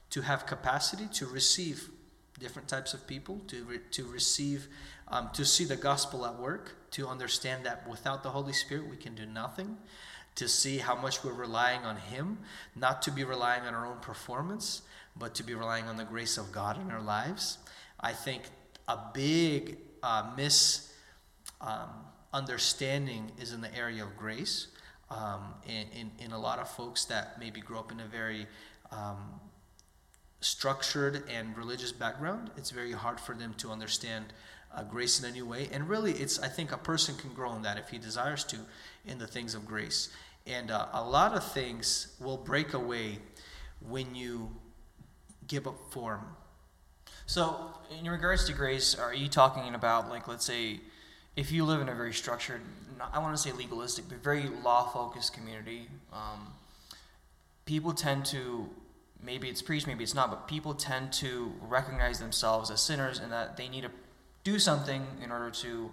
to 0.09 0.21
have 0.21 0.45
capacity 0.45 1.07
to 1.13 1.25
receive 1.25 1.89
different 2.39 2.67
types 2.67 2.93
of 2.93 3.07
people, 3.07 3.41
to, 3.47 3.63
re- 3.63 3.79
to 3.91 4.05
receive 4.05 4.67
um, 5.07 5.29
to 5.33 5.45
see 5.45 5.65
the 5.65 5.75
gospel 5.75 6.25
at 6.25 6.39
work, 6.39 6.75
to 6.91 7.07
understand 7.07 7.65
that 7.65 7.87
without 7.87 8.23
the 8.23 8.29
Holy 8.29 8.53
Spirit 8.53 8.89
we 8.89 8.97
can 8.97 9.13
do 9.15 9.25
nothing, 9.25 9.77
to 10.35 10.47
see 10.47 10.77
how 10.79 10.95
much 10.95 11.23
we're 11.23 11.33
relying 11.33 11.81
on 11.81 11.97
Him, 11.97 12.39
not 12.75 13.01
to 13.03 13.11
be 13.11 13.23
relying 13.23 13.63
on 13.63 13.73
our 13.73 13.85
own 13.85 13.99
performance, 13.99 14.81
but 15.15 15.35
to 15.35 15.43
be 15.43 15.53
relying 15.53 15.85
on 15.85 15.97
the 15.97 16.03
grace 16.03 16.37
of 16.37 16.51
God 16.51 16.81
in 16.81 16.91
our 16.91 17.01
lives. 17.01 17.59
I 17.99 18.11
think 18.11 18.43
a 18.87 18.97
big 19.13 19.77
uh, 20.03 20.31
misunderstanding 20.35 23.21
um, 23.21 23.31
is 23.39 23.53
in 23.53 23.61
the 23.61 23.73
area 23.75 24.03
of 24.03 24.17
grace. 24.17 24.67
Um, 25.11 25.53
in, 25.67 25.85
in, 25.97 26.11
in, 26.17 26.31
a 26.31 26.39
lot 26.39 26.57
of 26.57 26.67
folks 26.67 27.05
that 27.05 27.39
maybe 27.39 27.61
grow 27.61 27.77
up 27.77 27.91
in 27.91 27.99
a 27.99 28.07
very 28.07 28.47
um, 28.91 29.39
structured 30.45 31.23
and 31.27 31.57
religious 31.57 31.91
background, 31.91 32.51
it's 32.55 32.69
very 32.69 32.91
hard 32.91 33.19
for 33.19 33.33
them 33.33 33.55
to 33.55 33.71
understand 33.71 34.25
uh, 34.73 34.83
grace 34.83 35.19
in 35.19 35.27
a 35.27 35.31
new 35.31 35.45
way. 35.45 35.67
And 35.71 35.89
really, 35.89 36.11
it's 36.11 36.39
I 36.39 36.47
think 36.47 36.71
a 36.71 36.77
person 36.77 37.15
can 37.15 37.33
grow 37.33 37.55
in 37.55 37.63
that 37.63 37.79
if 37.79 37.89
he 37.89 37.97
desires 37.97 38.43
to, 38.45 38.57
in 39.05 39.17
the 39.17 39.25
things 39.25 39.55
of 39.55 39.65
grace. 39.65 40.09
And 40.45 40.69
uh, 40.69 40.85
a 40.93 41.03
lot 41.03 41.33
of 41.33 41.43
things 41.43 42.15
will 42.19 42.37
break 42.37 42.73
away 42.73 43.17
when 43.87 44.13
you 44.13 44.51
give 45.47 45.65
up 45.65 45.79
form. 45.91 46.21
So, 47.25 47.71
in 47.99 48.07
regards 48.07 48.45
to 48.45 48.53
grace, 48.53 48.93
are 48.93 49.15
you 49.15 49.27
talking 49.27 49.73
about 49.73 50.09
like 50.09 50.27
let's 50.27 50.45
say, 50.45 50.79
if 51.35 51.51
you 51.51 51.65
live 51.65 51.81
in 51.81 51.89
a 51.89 51.95
very 51.95 52.13
structured, 52.13 52.61
I 53.11 53.17
want 53.17 53.35
to 53.35 53.41
say 53.41 53.51
legalistic, 53.51 54.05
but 54.07 54.23
very 54.23 54.43
law-focused 54.63 55.33
community, 55.33 55.87
um, 56.13 56.53
people 57.65 57.93
tend 57.93 58.25
to 58.27 58.69
maybe 59.25 59.49
it's 59.49 59.61
preached, 59.61 59.87
maybe 59.87 60.03
it's 60.03 60.13
not, 60.13 60.29
but 60.29 60.47
people 60.47 60.73
tend 60.73 61.11
to 61.13 61.51
recognize 61.61 62.19
themselves 62.19 62.69
as 62.69 62.81
sinners 62.81 63.19
and 63.19 63.31
that 63.31 63.57
they 63.57 63.67
need 63.67 63.81
to 63.81 63.91
do 64.43 64.59
something 64.59 65.05
in 65.23 65.31
order 65.31 65.49
to 65.49 65.91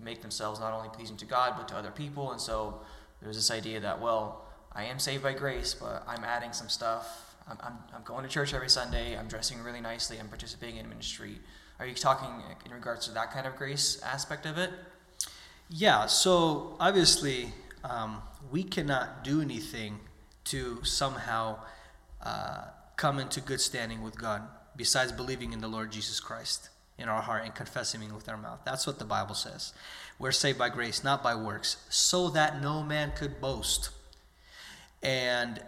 make 0.00 0.20
themselves 0.20 0.60
not 0.60 0.72
only 0.72 0.88
pleasing 0.88 1.16
to 1.16 1.24
God 1.24 1.54
but 1.56 1.68
to 1.68 1.76
other 1.76 1.90
people. 1.90 2.32
And 2.32 2.40
so 2.40 2.80
there's 3.22 3.36
this 3.36 3.50
idea 3.50 3.80
that, 3.80 4.00
well, 4.00 4.44
I 4.72 4.84
am 4.84 4.98
saved 4.98 5.22
by 5.22 5.32
grace, 5.32 5.74
but 5.74 6.04
I'm 6.06 6.24
adding 6.24 6.52
some 6.52 6.68
stuff. 6.68 7.36
I'm, 7.48 7.56
I'm, 7.62 7.78
I'm 7.94 8.02
going 8.02 8.24
to 8.24 8.28
church 8.28 8.52
every 8.52 8.68
Sunday. 8.68 9.16
I'm 9.16 9.28
dressing 9.28 9.62
really 9.62 9.80
nicely. 9.80 10.18
I'm 10.18 10.28
participating 10.28 10.76
in 10.76 10.88
ministry. 10.88 11.38
Are 11.78 11.86
you 11.86 11.94
talking 11.94 12.28
in 12.64 12.72
regards 12.72 13.06
to 13.06 13.12
that 13.12 13.32
kind 13.32 13.46
of 13.46 13.56
grace 13.56 14.00
aspect 14.02 14.44
of 14.44 14.58
it? 14.58 14.70
Yeah, 15.68 16.06
so 16.06 16.76
obviously, 16.78 17.52
um, 17.84 18.22
we 18.50 18.62
cannot 18.62 19.24
do 19.24 19.40
anything 19.40 20.00
to 20.44 20.82
somehow 20.84 21.58
uh, 22.26 22.64
come 22.96 23.18
into 23.18 23.40
good 23.40 23.60
standing 23.60 24.02
with 24.02 24.18
God 24.18 24.42
besides 24.76 25.12
believing 25.12 25.52
in 25.52 25.60
the 25.60 25.68
Lord 25.68 25.92
Jesus 25.92 26.20
Christ 26.20 26.70
in 26.98 27.08
our 27.08 27.22
heart 27.22 27.44
and 27.44 27.54
confessing 27.54 28.00
Him 28.00 28.14
with 28.14 28.28
our 28.28 28.36
mouth. 28.36 28.60
That's 28.64 28.86
what 28.86 28.98
the 28.98 29.04
Bible 29.04 29.34
says. 29.34 29.72
We're 30.18 30.32
saved 30.32 30.58
by 30.58 30.70
grace, 30.70 31.04
not 31.04 31.22
by 31.22 31.34
works, 31.34 31.76
so 31.88 32.30
that 32.30 32.60
no 32.62 32.82
man 32.82 33.12
could 33.16 33.40
boast. 33.40 33.90
And 35.02 35.60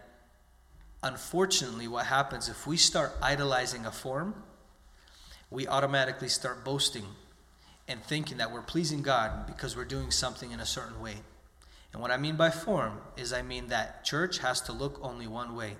Unfortunately, 1.02 1.86
what 1.86 2.06
happens 2.06 2.48
if 2.48 2.66
we 2.66 2.76
start 2.76 3.12
idolizing 3.22 3.86
a 3.86 3.92
form, 3.92 4.34
we 5.50 5.66
automatically 5.66 6.28
start 6.28 6.64
boasting 6.64 7.06
and 7.86 8.02
thinking 8.02 8.38
that 8.38 8.50
we're 8.50 8.62
pleasing 8.62 9.02
God 9.02 9.46
because 9.46 9.76
we're 9.76 9.84
doing 9.84 10.10
something 10.10 10.50
in 10.50 10.60
a 10.60 10.66
certain 10.66 11.00
way. 11.00 11.18
And 11.92 12.02
what 12.02 12.10
I 12.10 12.16
mean 12.16 12.36
by 12.36 12.50
form 12.50 12.98
is 13.16 13.32
I 13.32 13.42
mean 13.42 13.68
that 13.68 14.04
church 14.04 14.38
has 14.38 14.60
to 14.62 14.72
look 14.72 14.98
only 15.00 15.26
one 15.26 15.54
way. 15.54 15.76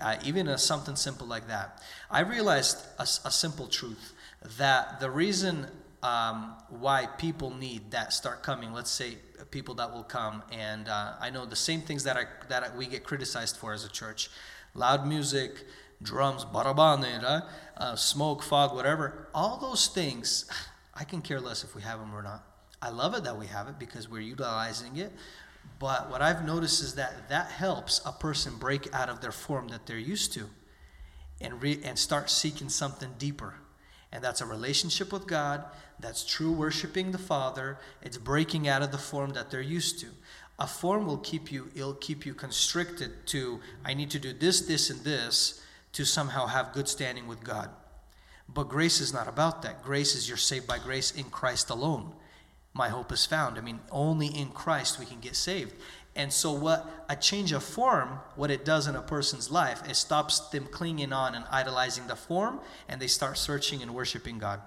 Uh, 0.00 0.16
even 0.24 0.48
a, 0.48 0.58
something 0.58 0.96
simple 0.96 1.26
like 1.26 1.46
that. 1.46 1.80
I 2.10 2.20
realized 2.20 2.84
a, 2.98 3.02
a 3.02 3.30
simple 3.30 3.68
truth 3.68 4.12
that 4.58 4.98
the 5.00 5.10
reason 5.10 5.66
um, 6.02 6.54
why 6.68 7.06
people 7.06 7.50
need 7.50 7.90
that 7.92 8.12
start 8.12 8.42
coming, 8.42 8.72
let's 8.72 8.90
say 8.90 9.16
people 9.50 9.74
that 9.76 9.92
will 9.92 10.02
come, 10.02 10.42
and 10.52 10.88
uh, 10.88 11.14
I 11.20 11.30
know 11.30 11.46
the 11.46 11.56
same 11.56 11.80
things 11.80 12.04
that, 12.04 12.16
I, 12.16 12.24
that 12.48 12.76
we 12.76 12.86
get 12.86 13.04
criticized 13.04 13.56
for 13.56 13.72
as 13.72 13.84
a 13.84 13.88
church 13.88 14.30
loud 14.74 15.06
music, 15.06 15.64
drums, 16.02 16.44
barabane, 16.44 17.42
uh, 17.76 17.96
smoke, 17.96 18.42
fog, 18.42 18.74
whatever. 18.74 19.28
All 19.34 19.56
those 19.56 19.86
things, 19.86 20.50
I 20.94 21.04
can 21.04 21.22
care 21.22 21.40
less 21.40 21.64
if 21.64 21.74
we 21.74 21.82
have 21.82 21.98
them 21.98 22.14
or 22.14 22.22
not. 22.22 22.44
I 22.82 22.90
love 22.90 23.14
it 23.14 23.24
that 23.24 23.38
we 23.38 23.46
have 23.46 23.68
it 23.68 23.78
because 23.78 24.10
we're 24.10 24.20
utilizing 24.20 24.96
it. 24.98 25.12
But 25.78 26.10
what 26.10 26.22
I've 26.22 26.44
noticed 26.44 26.82
is 26.82 26.94
that 26.94 27.28
that 27.28 27.50
helps 27.50 28.00
a 28.06 28.12
person 28.12 28.56
break 28.56 28.92
out 28.94 29.08
of 29.08 29.20
their 29.20 29.32
form 29.32 29.68
that 29.68 29.86
they're 29.86 29.98
used 29.98 30.32
to 30.34 30.48
and, 31.40 31.60
re- 31.60 31.80
and 31.84 31.98
start 31.98 32.30
seeking 32.30 32.68
something 32.68 33.10
deeper. 33.18 33.54
And 34.12 34.22
that's 34.22 34.40
a 34.40 34.46
relationship 34.46 35.12
with 35.12 35.26
God, 35.26 35.64
that's 35.98 36.24
true 36.24 36.52
worshiping 36.52 37.10
the 37.10 37.18
Father. 37.18 37.78
It's 38.02 38.18
breaking 38.18 38.68
out 38.68 38.82
of 38.82 38.92
the 38.92 38.98
form 38.98 39.30
that 39.30 39.50
they're 39.50 39.60
used 39.60 39.98
to. 40.00 40.06
A 40.58 40.66
form 40.68 41.06
will 41.06 41.18
keep 41.18 41.50
you, 41.50 41.68
it'll 41.74 41.94
keep 41.94 42.24
you 42.24 42.32
constricted 42.32 43.26
to, 43.26 43.60
I 43.84 43.94
need 43.94 44.10
to 44.10 44.20
do 44.20 44.32
this, 44.32 44.60
this, 44.60 44.90
and 44.90 45.00
this 45.00 45.60
to 45.94 46.04
somehow 46.04 46.46
have 46.46 46.72
good 46.72 46.88
standing 46.88 47.26
with 47.26 47.42
God. 47.42 47.70
But 48.48 48.68
grace 48.68 49.00
is 49.00 49.12
not 49.12 49.26
about 49.26 49.62
that. 49.62 49.82
Grace 49.82 50.14
is 50.14 50.28
you're 50.28 50.36
saved 50.36 50.68
by 50.68 50.78
grace 50.78 51.10
in 51.10 51.24
Christ 51.24 51.70
alone 51.70 52.12
my 52.74 52.88
hope 52.88 53.12
is 53.12 53.24
found. 53.24 53.56
I 53.56 53.60
mean, 53.60 53.78
only 53.90 54.26
in 54.26 54.48
Christ 54.48 54.98
we 54.98 55.06
can 55.06 55.20
get 55.20 55.36
saved. 55.36 55.74
And 56.16 56.32
so, 56.32 56.52
what 56.52 56.88
a 57.08 57.16
change 57.16 57.52
of 57.52 57.62
form, 57.64 58.20
what 58.36 58.50
it 58.50 58.64
does 58.64 58.86
in 58.86 58.94
a 58.94 59.02
person's 59.02 59.50
life, 59.50 59.82
it 59.88 59.96
stops 59.96 60.40
them 60.50 60.66
clinging 60.66 61.12
on 61.12 61.34
and 61.34 61.44
idolizing 61.50 62.06
the 62.06 62.14
form, 62.14 62.60
and 62.88 63.00
they 63.00 63.08
start 63.08 63.36
searching 63.36 63.82
and 63.82 63.94
worshiping 63.94 64.38
God. 64.38 64.60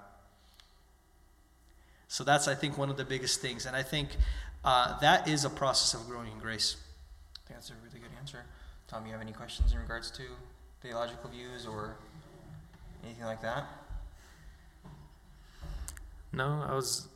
So, 2.09 2.23
that's, 2.25 2.47
I 2.49 2.55
think, 2.55 2.77
one 2.77 2.89
of 2.89 2.97
the 2.97 3.05
biggest 3.05 3.39
things. 3.39 3.65
And 3.65 3.75
I 3.75 3.83
think 3.83 4.09
uh, 4.65 4.99
that 4.99 5.27
is 5.27 5.45
a 5.45 5.49
process 5.49 5.99
of 5.99 6.07
growing 6.07 6.31
in 6.31 6.39
grace. 6.39 6.75
I 7.35 7.47
think 7.47 7.59
that's 7.59 7.69
a 7.69 7.73
really 7.85 7.99
good 7.99 8.17
answer. 8.19 8.43
Tom, 8.89 9.05
you 9.05 9.13
have 9.13 9.21
any 9.21 9.33
questions 9.33 9.71
in 9.71 9.79
regards 9.79 10.11
to 10.11 10.23
theological 10.81 11.29
views 11.29 11.65
or 11.65 11.95
anything 13.05 13.25
like 13.25 13.41
that? 13.41 13.65
No, 16.33 16.65
I 16.67 16.73
was 16.73 17.07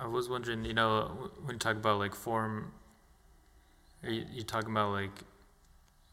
I 0.00 0.06
was 0.06 0.28
wondering, 0.28 0.64
you 0.64 0.74
know, 0.74 1.30
when 1.44 1.56
you 1.56 1.58
talk 1.58 1.76
about 1.76 1.98
like 1.98 2.14
form, 2.14 2.72
are 4.02 4.10
you, 4.10 4.24
you 4.32 4.42
talking 4.42 4.70
about 4.70 4.92
like 4.92 5.22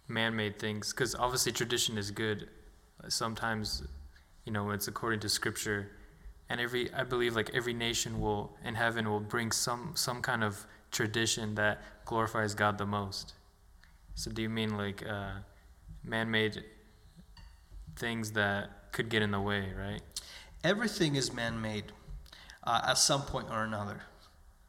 man-made 0.07 0.59
things? 0.59 0.91
Because 0.91 1.15
obviously 1.15 1.51
tradition 1.51 1.97
is 1.97 2.11
good. 2.11 2.49
Sometimes, 3.07 3.84
you 4.45 4.51
know, 4.51 4.71
it's 4.71 4.88
according 4.88 5.21
to 5.21 5.30
scripture, 5.30 5.91
and 6.49 6.59
every 6.59 6.93
I 6.93 7.03
believe 7.03 7.36
like 7.36 7.51
every 7.53 7.73
nation 7.73 8.19
will 8.19 8.57
in 8.63 8.75
heaven 8.75 9.09
will 9.09 9.19
bring 9.19 9.51
some 9.51 9.93
some 9.95 10.21
kind 10.21 10.43
of 10.43 10.65
tradition 10.91 11.55
that 11.55 11.82
glorifies 12.05 12.55
God 12.55 12.77
the 12.77 12.86
most. 12.86 13.34
So 14.15 14.32
do 14.32 14.41
you 14.41 14.49
mean 14.49 14.75
like 14.77 15.05
uh, 15.07 15.32
man-made 16.03 16.63
things 17.95 18.32
that 18.32 18.91
could 18.91 19.09
get 19.09 19.21
in 19.21 19.32
the 19.32 19.39
way, 19.39 19.71
right? 19.77 20.01
Everything 20.63 21.15
is 21.15 21.32
man-made 21.32 21.93
uh, 22.70 22.82
at 22.86 22.99
some 22.99 23.24
point 23.24 23.47
or 23.49 23.63
another. 23.63 23.99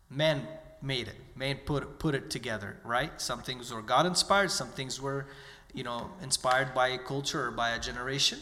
Man 0.08 0.46
made 0.80 1.06
it. 1.06 1.16
Man 1.36 1.58
put 1.66 1.98
put 1.98 2.14
it 2.14 2.30
together, 2.30 2.78
right? 2.82 3.12
Some 3.20 3.42
things 3.42 3.72
were 3.72 3.82
God 3.82 4.06
inspired. 4.06 4.50
Some 4.50 4.68
things 4.68 5.00
were, 5.00 5.26
you 5.74 5.84
know, 5.84 6.10
inspired 6.22 6.72
by 6.74 6.88
a 6.88 6.98
culture 6.98 7.48
or 7.48 7.50
by 7.50 7.70
a 7.70 7.78
generation. 7.78 8.38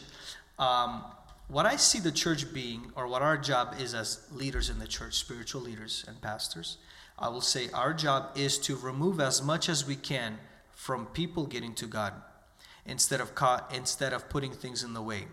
Um, 0.60 1.02
what 1.48 1.66
I 1.66 1.76
see 1.76 1.98
the 1.98 2.12
church 2.12 2.52
being, 2.54 2.92
or 2.94 3.08
what 3.08 3.22
our 3.22 3.36
job 3.36 3.74
is 3.80 3.94
as 3.94 4.28
leaders 4.32 4.70
in 4.70 4.78
the 4.78 4.86
church, 4.86 5.14
spiritual 5.14 5.62
leaders 5.62 6.04
and 6.06 6.20
pastors, 6.20 6.76
I 7.18 7.28
will 7.28 7.40
say 7.40 7.68
our 7.72 7.92
job 7.94 8.36
is 8.36 8.58
to 8.58 8.76
remove 8.76 9.18
as 9.18 9.42
much 9.42 9.68
as 9.68 9.84
we 9.84 9.96
can 9.96 10.38
from 10.74 11.06
people 11.06 11.46
getting 11.46 11.74
to 11.74 11.86
God, 11.86 12.12
instead 12.86 13.20
of 13.20 13.34
caught, 13.34 13.74
instead 13.74 14.12
of 14.12 14.28
putting 14.28 14.52
things 14.52 14.84
in 14.84 14.94
the 14.94 15.02
way. 15.02 15.26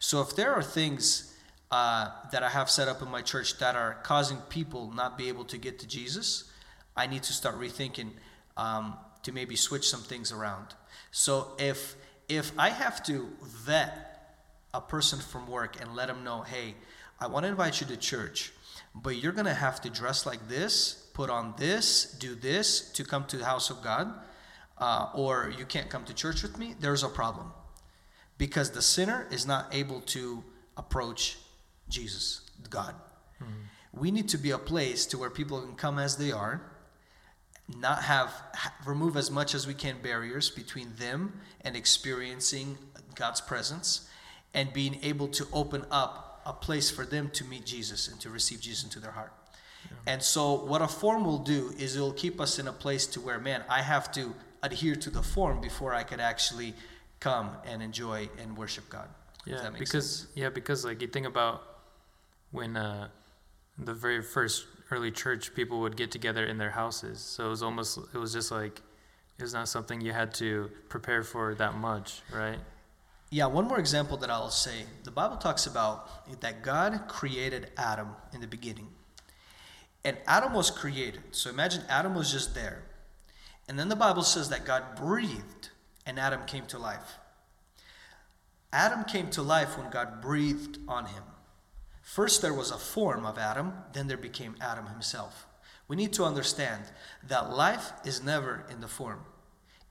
So 0.00 0.20
if 0.20 0.36
there 0.36 0.52
are 0.52 0.62
things 0.62 1.29
uh, 1.70 2.10
that 2.32 2.42
I 2.42 2.48
have 2.48 2.68
set 2.68 2.88
up 2.88 3.00
in 3.02 3.08
my 3.08 3.22
church 3.22 3.58
that 3.58 3.76
are 3.76 3.98
causing 4.02 4.38
people 4.48 4.92
not 4.92 5.16
be 5.16 5.28
able 5.28 5.44
to 5.44 5.58
get 5.58 5.78
to 5.80 5.86
Jesus, 5.86 6.50
I 6.96 7.06
need 7.06 7.22
to 7.24 7.32
start 7.32 7.58
rethinking 7.58 8.10
um, 8.56 8.96
to 9.22 9.32
maybe 9.32 9.56
switch 9.56 9.88
some 9.88 10.00
things 10.00 10.32
around. 10.32 10.74
So 11.10 11.52
if 11.58 11.96
if 12.28 12.52
I 12.56 12.68
have 12.68 13.02
to 13.04 13.28
vet 13.42 14.36
a 14.72 14.80
person 14.80 15.18
from 15.18 15.48
work 15.48 15.80
and 15.80 15.96
let 15.96 16.06
them 16.06 16.22
know, 16.22 16.42
hey, 16.42 16.74
I 17.18 17.26
want 17.26 17.44
to 17.44 17.48
invite 17.48 17.80
you 17.80 17.86
to 17.88 17.96
church, 17.96 18.52
but 18.94 19.16
you're 19.16 19.32
gonna 19.32 19.54
have 19.54 19.80
to 19.82 19.90
dress 19.90 20.26
like 20.26 20.48
this, 20.48 21.08
put 21.12 21.28
on 21.28 21.54
this, 21.56 22.04
do 22.18 22.34
this 22.34 22.92
to 22.92 23.04
come 23.04 23.24
to 23.26 23.36
the 23.36 23.44
house 23.44 23.68
of 23.68 23.82
God, 23.82 24.12
uh, 24.78 25.08
or 25.14 25.52
you 25.58 25.64
can't 25.64 25.90
come 25.90 26.04
to 26.04 26.14
church 26.14 26.42
with 26.42 26.56
me. 26.56 26.74
There's 26.78 27.02
a 27.02 27.08
problem 27.08 27.52
because 28.38 28.70
the 28.70 28.82
sinner 28.82 29.26
is 29.30 29.44
not 29.46 29.74
able 29.74 30.00
to 30.00 30.42
approach 30.76 31.36
Jesus, 31.90 32.42
God. 32.68 32.94
Mm-hmm. 33.42 34.00
We 34.00 34.10
need 34.10 34.28
to 34.28 34.38
be 34.38 34.50
a 34.52 34.58
place 34.58 35.06
to 35.06 35.18
where 35.18 35.30
people 35.30 35.60
can 35.60 35.74
come 35.74 35.98
as 35.98 36.16
they 36.16 36.32
are, 36.32 36.62
not 37.78 38.02
have 38.04 38.32
remove 38.84 39.16
as 39.16 39.30
much 39.30 39.54
as 39.54 39.66
we 39.66 39.74
can 39.74 39.96
barriers 40.02 40.50
between 40.50 40.94
them 40.96 41.40
and 41.60 41.76
experiencing 41.76 42.78
God's 43.14 43.40
presence, 43.40 44.08
and 44.54 44.72
being 44.72 44.98
able 45.02 45.28
to 45.28 45.46
open 45.52 45.84
up 45.90 46.42
a 46.46 46.52
place 46.52 46.90
for 46.90 47.04
them 47.04 47.30
to 47.30 47.44
meet 47.44 47.66
Jesus 47.66 48.08
and 48.08 48.20
to 48.20 48.30
receive 48.30 48.60
Jesus 48.60 48.84
into 48.84 48.98
their 48.98 49.12
heart. 49.12 49.32
Yeah. 49.84 50.14
And 50.14 50.22
so, 50.22 50.54
what 50.64 50.82
a 50.82 50.88
form 50.88 51.24
will 51.24 51.38
do 51.38 51.72
is 51.78 51.96
it 51.96 52.00
will 52.00 52.12
keep 52.12 52.40
us 52.40 52.58
in 52.58 52.68
a 52.68 52.72
place 52.72 53.06
to 53.08 53.20
where, 53.20 53.38
man, 53.38 53.62
I 53.68 53.82
have 53.82 54.10
to 54.12 54.34
adhere 54.62 54.96
to 54.96 55.10
the 55.10 55.22
form 55.22 55.60
before 55.60 55.94
I 55.94 56.02
could 56.02 56.20
actually 56.20 56.74
come 57.18 57.50
and 57.64 57.82
enjoy 57.82 58.28
and 58.38 58.56
worship 58.56 58.88
God. 58.88 59.08
Yeah, 59.46 59.70
because 59.78 60.20
sense. 60.20 60.32
yeah, 60.34 60.50
because 60.50 60.84
like 60.84 61.00
you 61.00 61.08
think 61.08 61.26
about 61.26 61.62
when 62.50 62.76
uh, 62.76 63.08
the 63.78 63.94
very 63.94 64.22
first 64.22 64.66
early 64.90 65.10
church 65.10 65.54
people 65.54 65.80
would 65.80 65.96
get 65.96 66.10
together 66.10 66.44
in 66.44 66.58
their 66.58 66.70
houses. 66.70 67.20
So 67.20 67.46
it 67.46 67.50
was 67.50 67.62
almost 67.62 67.98
it 68.14 68.18
was 68.18 68.32
just 68.32 68.50
like 68.50 68.82
it 69.38 69.42
was 69.42 69.54
not 69.54 69.68
something 69.68 70.00
you 70.00 70.12
had 70.12 70.34
to 70.34 70.70
prepare 70.88 71.22
for 71.22 71.54
that 71.54 71.74
much, 71.74 72.22
right? 72.32 72.58
Yeah, 73.30 73.46
one 73.46 73.68
more 73.68 73.78
example 73.78 74.16
that 74.18 74.30
I'll 74.30 74.50
say. 74.50 74.84
The 75.04 75.12
Bible 75.12 75.36
talks 75.36 75.66
about 75.66 76.40
that 76.40 76.62
God 76.62 77.02
created 77.06 77.70
Adam 77.76 78.08
in 78.34 78.40
the 78.40 78.48
beginning. 78.48 78.88
And 80.04 80.16
Adam 80.26 80.52
was 80.52 80.70
created. 80.70 81.22
So 81.30 81.48
imagine 81.48 81.82
Adam 81.88 82.14
was 82.14 82.32
just 82.32 82.54
there. 82.54 82.82
And 83.68 83.78
then 83.78 83.88
the 83.88 83.96
Bible 83.96 84.22
says 84.22 84.48
that 84.48 84.64
God 84.64 84.96
breathed 84.96 85.68
and 86.04 86.18
Adam 86.18 86.40
came 86.46 86.66
to 86.66 86.78
life. 86.78 87.18
Adam 88.72 89.04
came 89.04 89.30
to 89.30 89.42
life 89.42 89.78
when 89.78 89.90
God 89.90 90.20
breathed 90.20 90.78
on 90.88 91.06
him. 91.06 91.22
First, 92.10 92.42
there 92.42 92.52
was 92.52 92.72
a 92.72 92.76
form 92.76 93.24
of 93.24 93.38
Adam, 93.38 93.72
then 93.92 94.08
there 94.08 94.16
became 94.16 94.56
Adam 94.60 94.86
himself. 94.86 95.46
We 95.86 95.94
need 95.94 96.12
to 96.14 96.24
understand 96.24 96.82
that 97.28 97.52
life 97.52 97.92
is 98.04 98.20
never 98.20 98.66
in 98.68 98.80
the 98.80 98.88
form. 98.88 99.20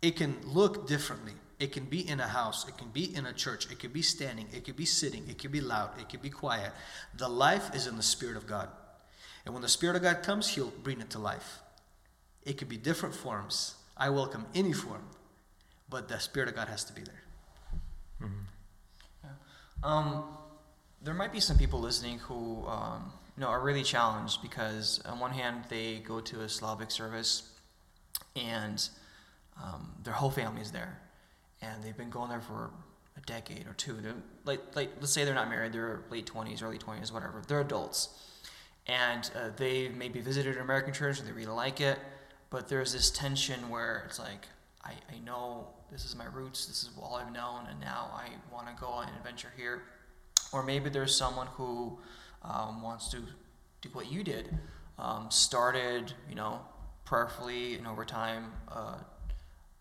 It 0.01 0.17
can 0.17 0.35
look 0.43 0.85
differently. 0.85 1.31
It 1.59 1.71
can 1.71 1.85
be 1.85 2.05
in 2.05 2.19
a 2.19 2.27
house, 2.27 2.67
it 2.67 2.77
can 2.77 2.89
be 2.89 3.15
in 3.15 3.25
a 3.25 3.31
church, 3.31 3.71
it 3.71 3.79
could 3.79 3.93
be 3.93 4.01
standing, 4.01 4.47
it 4.51 4.65
could 4.65 4.75
be 4.75 4.83
sitting, 4.83 5.29
it 5.29 5.37
could 5.37 5.53
be 5.53 5.61
loud, 5.61 5.91
it 5.97 6.09
could 6.09 6.21
be 6.21 6.29
quiet. 6.29 6.73
The 7.15 7.29
life 7.29 7.73
is 7.73 7.87
in 7.87 7.95
the 7.95 8.03
Spirit 8.03 8.35
of 8.35 8.45
God. 8.45 8.67
And 9.45 9.53
when 9.53 9.61
the 9.61 9.69
Spirit 9.69 9.95
of 9.95 10.01
God 10.01 10.21
comes, 10.21 10.49
He'll 10.49 10.73
bring 10.83 10.99
it 10.99 11.09
to 11.11 11.19
life. 11.19 11.59
It 12.43 12.57
could 12.57 12.67
be 12.67 12.75
different 12.75 13.15
forms. 13.15 13.75
I 13.95 14.09
welcome 14.09 14.45
any 14.53 14.73
form, 14.73 15.03
but 15.89 16.09
the 16.09 16.19
Spirit 16.19 16.49
of 16.49 16.55
God 16.55 16.67
has 16.67 16.83
to 16.83 16.91
be 16.91 17.01
there. 17.01 17.23
Mm-hmm. 18.21 18.43
Yeah. 19.23 19.29
Um, 19.83 20.23
there 21.09 21.17
might 21.17 21.33
be 21.33 21.39
some 21.39 21.57
people 21.57 21.79
listening 21.79 22.19
who 22.19 22.63
um, 22.67 23.11
you 23.35 23.41
know 23.41 23.47
are 23.47 23.61
really 23.61 23.81
challenged 23.81 24.43
because 24.43 25.01
on 25.05 25.19
one 25.19 25.31
hand 25.31 25.63
they 25.67 26.03
go 26.05 26.19
to 26.19 26.41
a 26.41 26.47
Slavic 26.47 26.91
service 26.91 27.49
and 28.35 28.87
um, 29.59 29.91
their 30.03 30.13
whole 30.13 30.29
family 30.29 30.61
is 30.61 30.69
there 30.69 30.99
and 31.63 31.83
they've 31.83 31.97
been 31.97 32.11
going 32.11 32.29
there 32.29 32.41
for 32.41 32.69
a 33.17 33.21
decade 33.21 33.65
or 33.65 33.73
two. 33.73 33.93
They're 33.93 34.13
like 34.45 34.61
like 34.75 34.91
let's 34.99 35.11
say 35.11 35.25
they're 35.25 35.33
not 35.33 35.49
married, 35.49 35.73
they're 35.73 36.01
late 36.11 36.27
twenties, 36.27 36.61
early 36.61 36.77
twenties, 36.77 37.11
whatever. 37.11 37.41
They're 37.47 37.61
adults 37.61 38.09
and 38.85 39.31
uh, 39.35 39.49
they 39.57 39.89
maybe 39.89 40.21
visited 40.21 40.57
an 40.57 40.61
American 40.61 40.93
church 40.93 41.17
and 41.17 41.27
they 41.27 41.31
really 41.31 41.47
like 41.47 41.81
it, 41.81 41.97
but 42.51 42.69
there's 42.69 42.93
this 42.93 43.09
tension 43.09 43.67
where 43.71 44.03
it's 44.05 44.19
like 44.19 44.45
I, 44.85 44.91
I 45.11 45.17
know 45.25 45.69
this 45.91 46.05
is 46.05 46.15
my 46.15 46.25
roots, 46.25 46.67
this 46.67 46.83
is 46.83 46.91
all 47.01 47.15
I've 47.15 47.33
known, 47.33 47.65
and 47.67 47.79
now 47.79 48.11
I 48.13 48.29
want 48.53 48.67
to 48.67 48.79
go 48.79 48.89
on 48.89 49.07
an 49.07 49.15
adventure 49.15 49.51
here. 49.57 49.81
Or 50.51 50.63
maybe 50.63 50.89
there's 50.89 51.15
someone 51.15 51.47
who 51.47 51.99
um, 52.43 52.81
wants 52.81 53.09
to 53.09 53.17
do 53.81 53.89
what 53.93 54.11
you 54.11 54.23
did, 54.23 54.57
um, 54.97 55.27
started, 55.29 56.13
you 56.27 56.35
know, 56.35 56.61
prayerfully 57.05 57.75
and 57.75 57.87
over 57.87 58.05
time, 58.05 58.51
uh, 58.71 58.97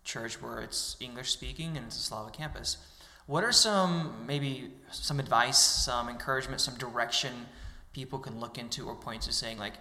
church 0.03 0.41
where 0.41 0.59
it's 0.59 0.95
English 0.99 1.31
speaking 1.31 1.77
and 1.77 1.85
it's 1.87 1.97
a 1.97 1.99
Slavic 1.99 2.33
campus. 2.33 2.77
What 3.25 3.43
are 3.43 3.51
some, 3.51 4.25
maybe 4.25 4.71
some 4.91 5.19
advice, 5.19 5.59
some 5.59 6.09
encouragement, 6.09 6.61
some 6.61 6.75
direction 6.77 7.45
people 7.93 8.17
can 8.17 8.39
look 8.39 8.57
into 8.57 8.87
or 8.87 8.95
point 8.95 9.23
to 9.23 9.31
saying, 9.31 9.57
like, 9.57 9.73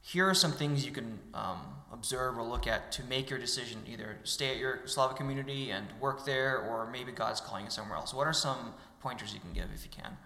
here 0.00 0.28
are 0.28 0.34
some 0.34 0.52
things 0.52 0.86
you 0.86 0.92
can 0.92 1.18
um, 1.34 1.58
observe 1.92 2.38
or 2.38 2.42
look 2.44 2.66
at 2.66 2.92
to 2.92 3.04
make 3.04 3.28
your 3.28 3.38
decision 3.38 3.80
either 3.86 4.18
stay 4.22 4.50
at 4.50 4.56
your 4.56 4.86
Slavic 4.86 5.16
community 5.16 5.70
and 5.70 5.86
work 6.00 6.24
there, 6.24 6.58
or 6.58 6.88
maybe 6.90 7.10
God's 7.12 7.40
calling 7.40 7.64
you 7.64 7.70
somewhere 7.70 7.98
else. 7.98 8.14
What 8.14 8.26
are 8.26 8.32
some 8.32 8.72
pointers 9.00 9.34
you 9.34 9.40
can 9.40 9.52
give 9.52 9.66
if 9.74 9.84
you 9.84 9.90
can? 9.90 10.16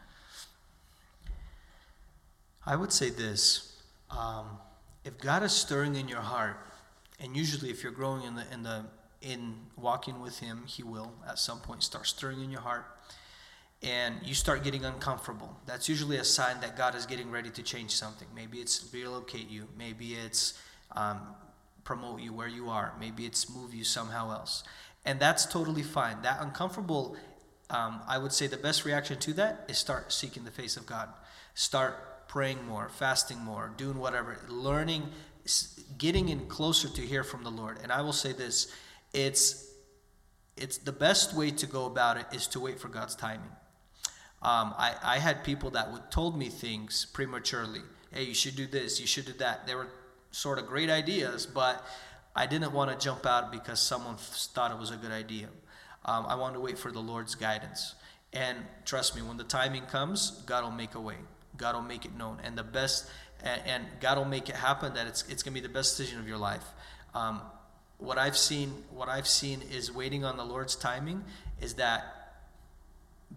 I 2.66 2.76
would 2.76 2.92
say 2.92 3.10
this: 3.10 3.80
um, 4.10 4.58
if 5.04 5.18
God 5.18 5.42
is 5.42 5.52
stirring 5.52 5.96
in 5.96 6.08
your 6.08 6.20
heart, 6.20 6.56
and 7.18 7.36
usually 7.36 7.70
if 7.70 7.82
you're 7.82 7.92
growing 7.92 8.24
in 8.24 8.34
the 8.34 8.44
in 8.52 8.62
the 8.62 8.84
in 9.22 9.54
walking 9.76 10.20
with 10.20 10.38
Him, 10.40 10.64
He 10.66 10.82
will 10.82 11.12
at 11.26 11.38
some 11.38 11.60
point 11.60 11.82
start 11.82 12.06
stirring 12.06 12.42
in 12.42 12.50
your 12.50 12.60
heart, 12.60 12.84
and 13.82 14.16
you 14.22 14.34
start 14.34 14.62
getting 14.62 14.84
uncomfortable. 14.84 15.56
That's 15.66 15.88
usually 15.88 16.18
a 16.18 16.24
sign 16.24 16.60
that 16.60 16.76
God 16.76 16.94
is 16.94 17.06
getting 17.06 17.30
ready 17.30 17.50
to 17.50 17.62
change 17.62 17.92
something. 17.92 18.28
Maybe 18.34 18.58
it's 18.58 18.88
relocate 18.92 19.48
you. 19.48 19.66
Maybe 19.78 20.14
it's 20.14 20.60
um, 20.96 21.20
promote 21.84 22.20
you 22.20 22.32
where 22.32 22.48
you 22.48 22.68
are. 22.68 22.92
Maybe 23.00 23.24
it's 23.24 23.48
move 23.48 23.74
you 23.74 23.84
somehow 23.84 24.32
else, 24.32 24.64
and 25.06 25.18
that's 25.18 25.46
totally 25.46 25.82
fine. 25.82 26.22
That 26.22 26.38
uncomfortable. 26.40 27.16
Um, 27.70 28.00
I 28.08 28.18
would 28.18 28.32
say 28.32 28.48
the 28.48 28.56
best 28.56 28.84
reaction 28.84 29.20
to 29.20 29.32
that 29.34 29.64
is 29.68 29.78
start 29.78 30.12
seeking 30.12 30.44
the 30.44 30.50
face 30.50 30.76
of 30.76 30.86
God. 30.86 31.08
Start 31.54 32.09
praying 32.30 32.64
more, 32.64 32.88
fasting 32.88 33.38
more, 33.38 33.72
doing 33.76 33.98
whatever, 33.98 34.38
learning, 34.48 35.02
getting 35.98 36.28
in 36.28 36.46
closer 36.46 36.88
to 36.88 37.02
hear 37.02 37.24
from 37.24 37.42
the 37.42 37.50
Lord. 37.50 37.78
And 37.82 37.90
I 37.90 38.02
will 38.02 38.12
say 38.12 38.32
this, 38.32 38.72
it's 39.12 39.66
it's 40.56 40.78
the 40.78 40.92
best 40.92 41.34
way 41.34 41.50
to 41.50 41.66
go 41.66 41.86
about 41.86 42.18
it 42.18 42.26
is 42.32 42.46
to 42.48 42.60
wait 42.60 42.78
for 42.78 42.88
God's 42.88 43.16
timing. 43.16 43.50
Um, 44.42 44.74
I, 44.78 44.94
I 45.02 45.18
had 45.18 45.42
people 45.42 45.70
that 45.70 45.90
would 45.90 46.08
told 46.12 46.38
me 46.38 46.50
things 46.50 47.04
prematurely. 47.12 47.80
Hey, 48.12 48.24
you 48.24 48.34
should 48.34 48.54
do 48.54 48.68
this, 48.68 49.00
you 49.00 49.08
should 49.08 49.26
do 49.26 49.32
that. 49.38 49.66
They 49.66 49.74
were 49.74 49.88
sort 50.30 50.60
of 50.60 50.66
great 50.66 50.88
ideas, 50.88 51.46
but 51.46 51.84
I 52.36 52.46
didn't 52.46 52.72
want 52.72 52.92
to 52.92 53.04
jump 53.04 53.26
out 53.26 53.50
because 53.50 53.80
someone 53.80 54.16
thought 54.18 54.70
it 54.70 54.78
was 54.78 54.92
a 54.92 54.96
good 54.96 55.10
idea. 55.10 55.48
Um, 56.04 56.26
I 56.28 56.36
wanted 56.36 56.54
to 56.54 56.60
wait 56.60 56.78
for 56.78 56.92
the 56.92 57.00
Lord's 57.00 57.34
guidance. 57.34 57.96
And 58.32 58.58
trust 58.84 59.16
me, 59.16 59.22
when 59.22 59.36
the 59.36 59.44
timing 59.44 59.86
comes, 59.86 60.42
God 60.46 60.62
will 60.62 60.70
make 60.70 60.94
a 60.94 61.00
way. 61.00 61.16
God 61.60 61.74
will 61.74 61.82
make 61.82 62.04
it 62.04 62.16
known. 62.16 62.38
And 62.42 62.56
the 62.56 62.64
best, 62.64 63.08
and, 63.44 63.60
and 63.66 63.84
God 64.00 64.18
will 64.18 64.24
make 64.24 64.48
it 64.48 64.56
happen 64.56 64.94
that 64.94 65.06
it's, 65.06 65.24
it's 65.28 65.42
going 65.42 65.54
to 65.54 65.60
be 65.60 65.66
the 65.66 65.72
best 65.72 65.96
decision 65.96 66.18
of 66.18 66.26
your 66.26 66.38
life. 66.38 66.64
Um, 67.14 67.42
what 67.98 68.18
I've 68.18 68.36
seen, 68.36 68.82
what 68.90 69.08
I've 69.08 69.28
seen 69.28 69.60
is 69.70 69.92
waiting 69.92 70.24
on 70.24 70.36
the 70.36 70.44
Lord's 70.44 70.74
timing 70.74 71.22
is 71.60 71.74
that 71.74 72.16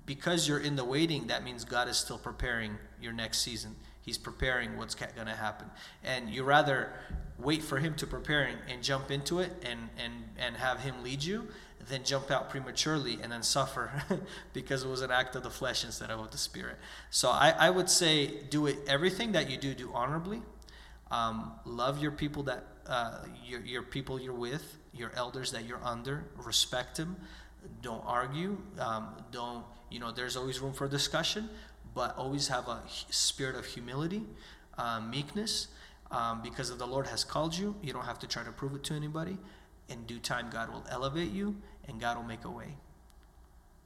because 0.05 0.47
you're 0.47 0.59
in 0.59 0.75
the 0.75 0.85
waiting, 0.85 1.27
that 1.27 1.43
means 1.43 1.65
God 1.65 1.87
is 1.87 1.97
still 1.97 2.17
preparing 2.17 2.77
your 3.01 3.13
next 3.13 3.39
season. 3.39 3.75
He's 4.01 4.17
preparing 4.17 4.77
what's 4.77 4.95
going 4.95 5.27
to 5.27 5.35
happen. 5.35 5.67
And 6.03 6.29
you 6.29 6.43
rather 6.43 6.93
wait 7.37 7.61
for 7.61 7.77
him 7.77 7.93
to 7.95 8.07
prepare 8.07 8.49
and 8.69 8.81
jump 8.81 9.11
into 9.11 9.39
it 9.39 9.51
and, 9.69 9.89
and, 10.03 10.13
and 10.37 10.55
have 10.55 10.79
him 10.79 11.03
lead 11.03 11.23
you 11.23 11.47
then 11.87 12.03
jump 12.03 12.31
out 12.31 12.49
prematurely 12.49 13.19
and 13.21 13.31
then 13.31 13.43
suffer 13.43 13.91
because 14.53 14.83
it 14.83 14.87
was 14.87 15.01
an 15.01 15.11
act 15.11 15.35
of 15.35 15.43
the 15.43 15.49
flesh 15.49 15.83
instead 15.83 16.09
of 16.09 16.31
the 16.31 16.37
spirit. 16.37 16.77
So 17.09 17.29
I, 17.29 17.49
I 17.57 17.69
would 17.69 17.89
say 17.89 18.43
do 18.49 18.67
it 18.67 18.77
everything 18.87 19.31
that 19.33 19.49
you 19.49 19.57
do 19.57 19.73
do 19.73 19.91
honorably. 19.93 20.41
Um, 21.11 21.53
love 21.65 22.01
your 22.01 22.11
people 22.11 22.43
that 22.43 22.65
uh, 22.87 23.19
your, 23.45 23.61
your 23.61 23.83
people 23.83 24.19
you're 24.19 24.33
with, 24.33 24.77
your 24.93 25.11
elders 25.15 25.51
that 25.51 25.65
you're 25.65 25.83
under. 25.83 26.25
Respect 26.37 26.97
them. 26.97 27.15
Don't 27.81 28.03
argue. 28.05 28.57
Um, 28.79 29.09
don't 29.31 29.63
you 29.89 29.99
know? 29.99 30.11
There's 30.11 30.35
always 30.35 30.59
room 30.59 30.73
for 30.73 30.87
discussion, 30.87 31.49
but 31.93 32.17
always 32.17 32.47
have 32.47 32.67
a 32.67 32.81
spirit 33.09 33.55
of 33.55 33.65
humility, 33.65 34.23
uh, 34.77 34.99
meekness. 35.01 35.67
Um, 36.11 36.41
because 36.43 36.75
the 36.77 36.85
Lord 36.85 37.07
has 37.07 37.23
called 37.23 37.57
you, 37.57 37.75
you 37.81 37.91
don't 37.91 38.05
have 38.05 38.19
to 38.19 38.27
try 38.27 38.43
to 38.43 38.51
prove 38.51 38.75
it 38.75 38.83
to 38.85 38.93
anybody. 38.93 39.37
In 39.89 40.03
due 40.05 40.19
time, 40.19 40.49
God 40.51 40.71
will 40.71 40.85
elevate 40.89 41.31
you 41.31 41.55
and 41.87 41.99
God 41.99 42.17
will 42.17 42.23
make 42.23 42.45
a 42.45 42.49
way. 42.49 42.75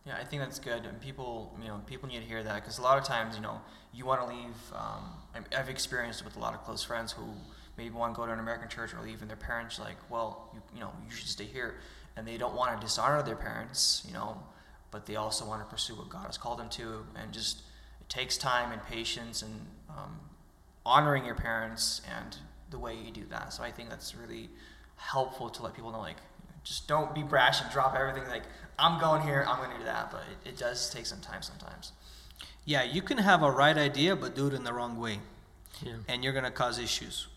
Yeah, 0.06 0.16
I 0.22 0.24
think 0.24 0.41
that's 0.41 0.60
good, 0.60 0.86
and 0.86 1.02
people, 1.02 1.58
you 1.62 1.68
know, 1.68 1.82
people 1.86 2.08
need 2.08 2.20
to 2.20 2.26
hear 2.26 2.41
that 2.41 2.56
because 2.56 2.78
a 2.78 2.82
lot 2.82 2.98
of 2.98 3.04
times, 3.04 3.36
you 3.36 3.41
know, 3.41 3.60
you 3.93 4.06
want 4.06 4.22
to 4.22 4.28
leave. 4.28 4.56
Um, 4.74 5.04
I've 5.56 5.70
experienced 5.70 6.24
with 6.24 6.38
a 6.38 6.39
lot 6.39 6.54
of 6.54 6.64
close 6.64 6.82
friends 6.82 7.12
who 7.12 7.26
maybe 7.78 7.93
want 7.93 8.14
to 8.14 8.18
go 8.18 8.26
to 8.26 8.32
an 8.32 8.39
American 8.39 8.70
church 8.70 8.93
or 8.93 9.02
leave, 9.02 9.22
and 9.22 9.30
their 9.30 9.38
parents 9.38 9.80
are 9.80 9.84
like, 9.84 9.98
well, 10.10 10.50
you, 10.54 10.62
you 10.76 10.80
know, 10.80 10.91
you 11.06 11.14
should 11.14 11.28
stay 11.28 11.43
here, 11.43 11.76
and 12.16 12.26
they 12.26 12.38
don't 12.38 12.56
want 12.56 12.80
to 12.80 12.86
dishonor 12.86 13.22
their 13.22 13.36
parents, 13.36 14.06
you 14.08 14.14
know, 14.14 14.41
but 14.91 15.06
they 15.06 15.18
also 15.18 15.45
want 15.45 15.62
to 15.62 15.70
pursue 15.70 15.95
what 15.95 16.10
God 16.10 16.26
has 16.26 16.38
called 16.38 16.60
them 16.60 16.70
to, 16.70 17.06
and 17.16 17.34
just 17.34 17.64
it 18.00 18.08
takes 18.08 18.38
time 18.38 18.72
and 18.72 18.82
patience 18.86 19.41
and 19.41 19.54
um, 19.89 20.20
honoring 20.86 21.26
your 21.26 21.36
parents 21.36 22.02
and 22.18 22.38
the 22.70 22.80
way 22.80 22.95
you 22.95 23.12
do 23.12 23.26
that. 23.30 23.52
So 23.52 23.62
I 23.62 23.72
think 23.72 23.89
that's 23.89 24.16
really 24.16 24.50
helpful 24.95 25.50
to 25.50 25.64
let 25.64 25.74
people 25.74 25.91
know, 25.91 26.00
like, 26.00 26.18
just 26.68 26.88
don't 26.88 27.15
be 27.15 27.24
brash 27.24 27.61
and 27.61 27.72
drop 27.72 27.95
everything 27.95 28.28
like 28.30 28.43
i'm 28.78 28.99
going 28.99 29.22
here 29.22 29.45
i'm 29.47 29.57
going 29.57 29.72
to 29.72 29.78
do 29.78 29.86
that 29.86 30.11
but 30.11 30.22
it, 30.32 30.49
it 30.49 30.57
does 30.57 30.89
take 30.89 31.05
some 31.05 31.22
time 31.22 31.41
sometimes. 31.41 31.93
Yeah 32.65 32.84
you 32.84 33.01
can 33.01 33.18
have 33.18 33.41
a 33.43 33.51
right 33.51 33.78
idea 33.78 34.15
but 34.15 34.36
do 34.36 34.47
it 34.47 34.53
in 34.53 34.63
the 34.63 34.74
wrong 34.74 34.99
way. 34.99 35.20
Yeah. 35.82 35.93
and 36.07 36.24
you're 36.24 36.34
going 36.34 36.43
to 36.43 36.51
cause 36.51 36.80
issues. 36.80 37.28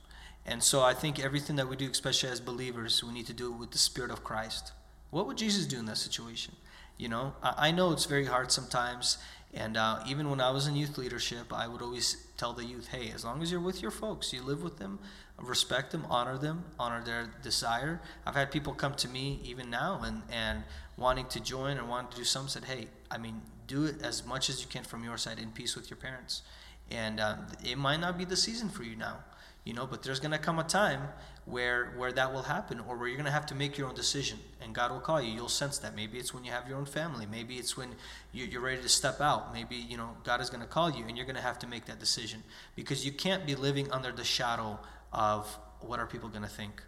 And 0.47 0.63
so 0.63 0.81
i 0.83 0.95
think 0.95 1.21
everything 1.21 1.57
that 1.57 1.69
we 1.69 1.77
do 1.77 1.89
especially 1.91 2.31
as 2.31 2.41
believers 2.41 3.05
we 3.05 3.13
need 3.13 3.27
to 3.27 3.33
do 3.33 3.53
it 3.53 3.57
with 3.59 3.71
the 3.71 3.79
spirit 3.79 4.11
of 4.11 4.25
christ. 4.25 4.73
What 5.11 5.27
would 5.27 5.39
jesus 5.39 5.67
do 5.67 5.79
in 5.79 5.87
that 5.87 5.99
situation? 5.99 6.57
You 6.99 7.09
know 7.09 7.35
i, 7.43 7.69
I 7.69 7.71
know 7.71 7.93
it's 7.93 8.07
very 8.07 8.27
hard 8.27 8.51
sometimes 8.51 9.19
and 9.53 9.77
uh, 9.77 10.03
even 10.07 10.31
when 10.31 10.41
I 10.41 10.51
was 10.51 10.67
in 10.67 10.77
youth 10.77 10.97
leadership, 10.97 11.53
I 11.53 11.67
would 11.67 11.83
always 11.83 12.25
tell 12.37 12.53
the 12.53 12.65
youth, 12.65 12.89
hey, 12.89 13.11
as 13.13 13.25
long 13.25 13.43
as 13.43 13.51
you're 13.51 13.61
with 13.61 13.83
your 13.83 13.91
folks, 13.91 14.33
you 14.33 14.43
live 14.43 14.63
with 14.63 14.79
them, 14.79 15.01
respect 15.41 15.93
them, 15.93 16.07
honor 16.11 16.39
them, 16.39 16.65
honor 16.79 17.03
their 17.03 17.31
desire. 17.43 18.01
I've 18.27 18.35
had 18.35 18.51
people 18.51 18.73
come 18.73 18.95
to 18.95 19.09
me 19.09 19.41
even 19.45 19.71
now 19.71 20.03
and, 20.05 20.23
and 20.31 20.65
wanting 20.97 21.27
to 21.27 21.41
join 21.41 21.79
or 21.79 21.85
wanting 21.85 22.11
to 22.13 22.17
do 22.19 22.25
something, 22.25 22.49
said, 22.49 22.65
hey, 22.65 22.89
I 23.11 23.19
mean, 23.19 23.43
do 23.67 23.85
it 23.85 24.03
as 24.03 24.25
much 24.27 24.51
as 24.51 24.61
you 24.61 24.69
can 24.69 24.85
from 24.85 25.05
your 25.05 25.17
side 25.17 25.39
in 25.39 25.51
peace 25.51 25.77
with 25.77 25.91
your 25.91 25.97
parents. 25.97 26.43
And 26.91 27.21
um, 27.21 27.47
it 27.65 27.79
might 27.79 28.01
not 28.01 28.19
be 28.19 28.25
the 28.25 28.37
season 28.37 28.69
for 28.69 28.83
you 28.83 28.97
now 28.97 29.19
you 29.65 29.75
know 29.75 29.87
but 29.87 30.03
there's 30.03 30.21
going 30.21 30.31
to 30.31 30.39
come 30.39 30.59
a 30.59 30.65
time 30.65 31.01
where 31.45 31.93
where 31.97 32.13
that 32.13 32.33
will 32.33 32.43
happen 32.43 32.81
or 32.89 32.97
where 32.97 33.09
you're 33.09 33.17
going 33.17 33.27
to 33.27 33.33
have 33.33 33.47
to 33.47 33.55
make 33.55 33.77
your 33.77 33.89
own 33.89 33.95
decision 33.95 34.39
and 34.63 34.75
god 34.75 34.91
will 34.91 35.01
call 35.01 35.21
you 35.21 35.31
you'll 35.31 35.49
sense 35.49 35.79
that 35.79 35.95
maybe 35.95 36.19
it's 36.19 36.33
when 36.33 36.45
you 36.45 36.51
have 36.51 36.69
your 36.69 36.79
own 36.79 36.85
family 36.85 37.27
maybe 37.31 37.57
it's 37.57 37.77
when 37.77 37.95
you're 38.33 38.61
ready 38.61 38.81
to 38.81 38.89
step 38.89 39.21
out 39.21 39.53
maybe 39.53 39.77
you 39.77 39.97
know 39.97 40.11
god 40.25 40.41
is 40.41 40.49
going 40.49 40.61
to 40.61 40.67
call 40.67 40.91
you 40.91 41.05
and 41.07 41.17
you're 41.17 41.27
going 41.27 41.37
to 41.37 41.43
have 41.43 41.59
to 41.59 41.67
make 41.67 41.85
that 41.85 41.99
decision 41.99 42.43
because 42.75 43.05
you 43.05 43.13
can't 43.13 43.47
be 43.47 43.55
living 43.55 43.91
under 43.93 44.13
the 44.13 44.25
shadow 44.25 44.79
of 45.13 45.59
what 45.81 45.99
are 45.99 46.07
people 46.07 46.29
going 46.29 46.43
to 46.43 46.49
think 46.49 46.83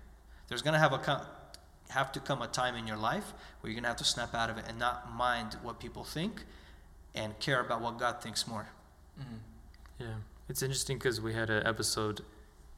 there's 0.49 0.62
going 0.62 0.75
to 0.75 0.81
have 0.81 0.93
a 0.93 1.27
have 1.91 2.11
to 2.12 2.20
come 2.20 2.41
a 2.41 2.47
time 2.47 2.75
in 2.75 2.87
your 2.87 2.97
life 2.97 3.35
where 3.61 3.70
you're 3.70 3.75
going 3.75 3.83
to 3.83 3.89
have 3.89 3.97
to 3.97 4.05
snap 4.05 4.35
out 4.35 4.49
of 4.49 4.57
it 4.57 4.64
and 4.66 4.79
not 4.79 5.12
mind 5.14 5.57
what 5.62 5.79
people 5.79 6.05
think 6.05 6.45
and 7.14 7.39
care 7.39 7.61
about 7.61 7.81
what 7.81 7.99
god 7.99 8.23
thinks 8.23 8.47
more 8.47 8.68
mm-hmm. 9.20 9.35
yeah 9.99 10.14
it's 10.49 10.62
interesting 10.62 10.97
because 10.97 11.20
we 11.20 11.35
had 11.35 11.51
an 11.51 11.66
episode 11.66 12.23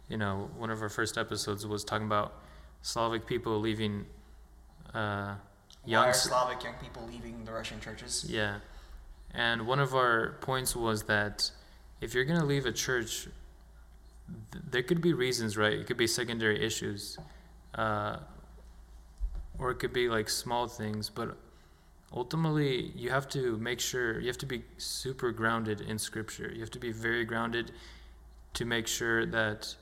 you 0.09 0.17
know, 0.17 0.51
one 0.57 0.71
of 0.71 0.83
our 0.83 0.89
first 0.89 1.17
episodes 1.17 1.67
was 1.67 1.85
talking 1.85 2.07
about 2.07 2.35
Slavic 2.83 3.27
people 3.27 3.59
leaving. 3.59 4.07
Uh, 4.93 5.35
young 5.85 6.05
Why 6.05 6.11
are 6.11 6.13
Slavic 6.13 6.63
young 6.63 6.75
people 6.75 7.07
leaving 7.11 7.45
the 7.45 7.53
Russian 7.53 7.81
churches? 7.81 8.27
Yeah, 8.29 8.59
and 9.33 9.67
one 9.67 9.81
of 9.81 9.95
our 9.95 10.37
points 10.41 10.77
was 10.77 11.05
that 11.05 11.51
if 12.01 12.15
you're 12.15 12.25
gonna 12.25 12.45
leave 12.45 12.67
a 12.67 12.73
church, 12.73 13.29
th- 14.53 14.64
there 14.70 14.83
could 14.83 15.01
be 15.01 15.12
reasons, 15.12 15.57
right? 15.57 15.72
It 15.72 15.87
could 15.87 15.97
be 15.97 16.07
secondary 16.07 16.64
issues, 16.64 17.18
uh, 17.75 18.16
or 19.59 19.70
it 19.70 19.77
could 19.77 19.93
be 19.93 20.09
like 20.09 20.29
small 20.29 20.66
things, 20.66 21.11
but 21.11 21.37
ultimately 22.12 22.93
you 22.95 23.11
have 23.11 23.29
to 23.31 23.57
make 23.59 23.81
sure 23.81 24.20
you 24.20 24.29
have 24.29 24.39
to 24.39 24.47
be 24.47 24.62
super 24.79 25.33
grounded 25.33 25.81
in 25.81 25.99
Scripture. 25.99 26.51
You 26.53 26.61
have 26.61 26.70
to 26.72 26.79
be 26.79 26.93
very 26.93 27.25
grounded 27.25 27.72
to 28.55 28.64
make 28.64 28.87
sure 28.87 29.27
that 29.27 29.75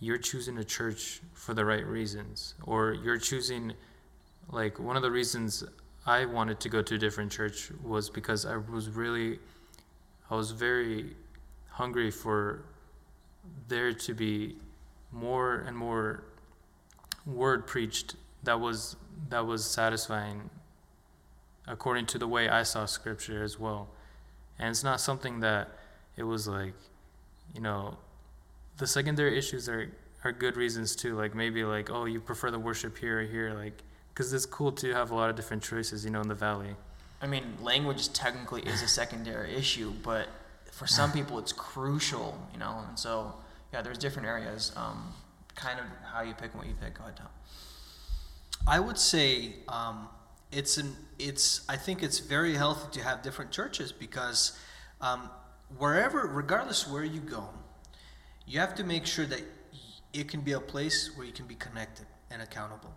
you're 0.00 0.18
choosing 0.18 0.56
a 0.58 0.64
church 0.64 1.20
for 1.34 1.52
the 1.52 1.64
right 1.64 1.86
reasons 1.86 2.54
or 2.64 2.94
you're 2.94 3.18
choosing 3.18 3.74
like 4.50 4.78
one 4.78 4.96
of 4.96 5.02
the 5.02 5.10
reasons 5.10 5.62
I 6.06 6.24
wanted 6.24 6.58
to 6.60 6.68
go 6.70 6.80
to 6.82 6.94
a 6.94 6.98
different 6.98 7.30
church 7.30 7.70
was 7.84 8.08
because 8.08 8.46
I 8.46 8.56
was 8.56 8.88
really 8.88 9.38
I 10.30 10.34
was 10.34 10.52
very 10.52 11.16
hungry 11.68 12.10
for 12.10 12.64
there 13.68 13.92
to 13.92 14.14
be 14.14 14.56
more 15.12 15.56
and 15.66 15.76
more 15.76 16.24
word 17.26 17.66
preached 17.66 18.16
that 18.42 18.58
was 18.60 18.96
that 19.28 19.46
was 19.46 19.64
satisfying 19.64 20.50
according 21.68 22.06
to 22.06 22.18
the 22.18 22.26
way 22.26 22.48
I 22.48 22.62
saw 22.62 22.84
scripture 22.86 23.44
as 23.44 23.58
well. 23.58 23.88
And 24.58 24.70
it's 24.70 24.82
not 24.82 25.00
something 25.00 25.40
that 25.40 25.68
it 26.16 26.24
was 26.24 26.48
like, 26.48 26.74
you 27.54 27.60
know, 27.60 27.96
the 28.78 28.86
secondary 28.86 29.38
issues 29.38 29.68
are 29.68 29.90
are 30.24 30.32
good 30.32 30.56
reasons 30.56 30.96
too. 30.96 31.16
Like 31.16 31.34
maybe 31.34 31.64
like 31.64 31.90
oh 31.90 32.04
you 32.04 32.20
prefer 32.20 32.50
the 32.50 32.58
worship 32.58 32.98
here 32.98 33.20
or 33.20 33.24
here, 33.24 33.54
like 33.54 33.82
because 34.12 34.32
it's 34.32 34.46
cool 34.46 34.72
to 34.72 34.92
have 34.92 35.10
a 35.10 35.14
lot 35.14 35.30
of 35.30 35.36
different 35.36 35.62
choices, 35.62 36.04
you 36.04 36.10
know, 36.10 36.20
in 36.20 36.28
the 36.28 36.34
valley. 36.34 36.74
I 37.22 37.26
mean, 37.26 37.44
language 37.60 38.12
technically 38.12 38.62
is 38.62 38.82
a 38.82 38.88
secondary 38.88 39.54
issue, 39.54 39.92
but 40.02 40.28
for 40.80 40.86
some 40.86 41.12
people 41.12 41.38
it's 41.38 41.52
crucial, 41.52 42.38
you 42.54 42.58
know. 42.58 42.82
And 42.88 42.98
so, 42.98 43.34
yeah, 43.70 43.82
there's 43.82 43.98
different 43.98 44.26
areas. 44.26 44.72
Um, 44.76 45.12
kind 45.54 45.78
of 45.78 45.84
how 46.10 46.22
you 46.22 46.32
pick 46.32 46.52
and 46.52 46.54
what 46.54 46.66
you 46.66 46.74
pick. 46.80 46.94
Go 46.94 47.02
ahead, 47.04 47.18
Tom. 47.18 47.26
I 48.66 48.80
would 48.80 48.96
say 48.96 49.56
um, 49.68 50.08
it's 50.50 50.78
an 50.78 50.96
it's. 51.18 51.68
I 51.68 51.76
think 51.76 52.02
it's 52.02 52.18
very 52.18 52.54
healthy 52.54 52.98
to 52.98 53.04
have 53.04 53.20
different 53.20 53.50
churches 53.50 53.92
because 53.92 54.58
um, 55.02 55.28
wherever, 55.76 56.20
regardless 56.20 56.88
where 56.88 57.04
you 57.04 57.20
go, 57.20 57.50
you 58.46 58.58
have 58.58 58.74
to 58.76 58.82
make 58.82 59.04
sure 59.04 59.26
that 59.26 59.42
it 60.14 60.28
can 60.28 60.40
be 60.40 60.52
a 60.52 60.60
place 60.60 61.14
where 61.14 61.26
you 61.26 61.32
can 61.32 61.44
be 61.46 61.56
connected 61.56 62.06
and 62.30 62.40
accountable. 62.40 62.94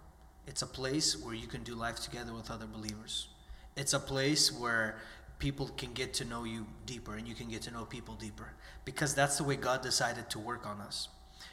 It's 0.47 0.61
a 0.61 0.67
place 0.67 1.21
where 1.21 1.35
you 1.35 1.47
can 1.47 1.63
do 1.63 1.75
life 1.75 1.99
together 1.99 2.33
with 2.33 2.49
other 2.49 2.65
believers. 2.65 3.27
It's 3.75 3.91
a 3.91 3.99
place 3.99 4.57
where 4.57 4.99
people 5.43 5.67
can 5.75 5.91
get 5.91 6.13
to 6.13 6.23
know 6.23 6.45
you 6.45 6.65
deeper 6.85 7.15
and 7.17 7.27
you 7.27 7.35
can 7.35 7.49
get 7.49 7.61
to 7.61 7.69
know 7.69 7.83
people 7.83 8.15
deeper 8.15 8.53
because 8.85 9.13
that's 9.13 9.35
the 9.37 9.43
way 9.43 9.57
God 9.57 9.81
decided 9.81 10.29
to 10.29 10.39
work 10.39 10.65
on 10.65 10.79
us. 10.79 11.09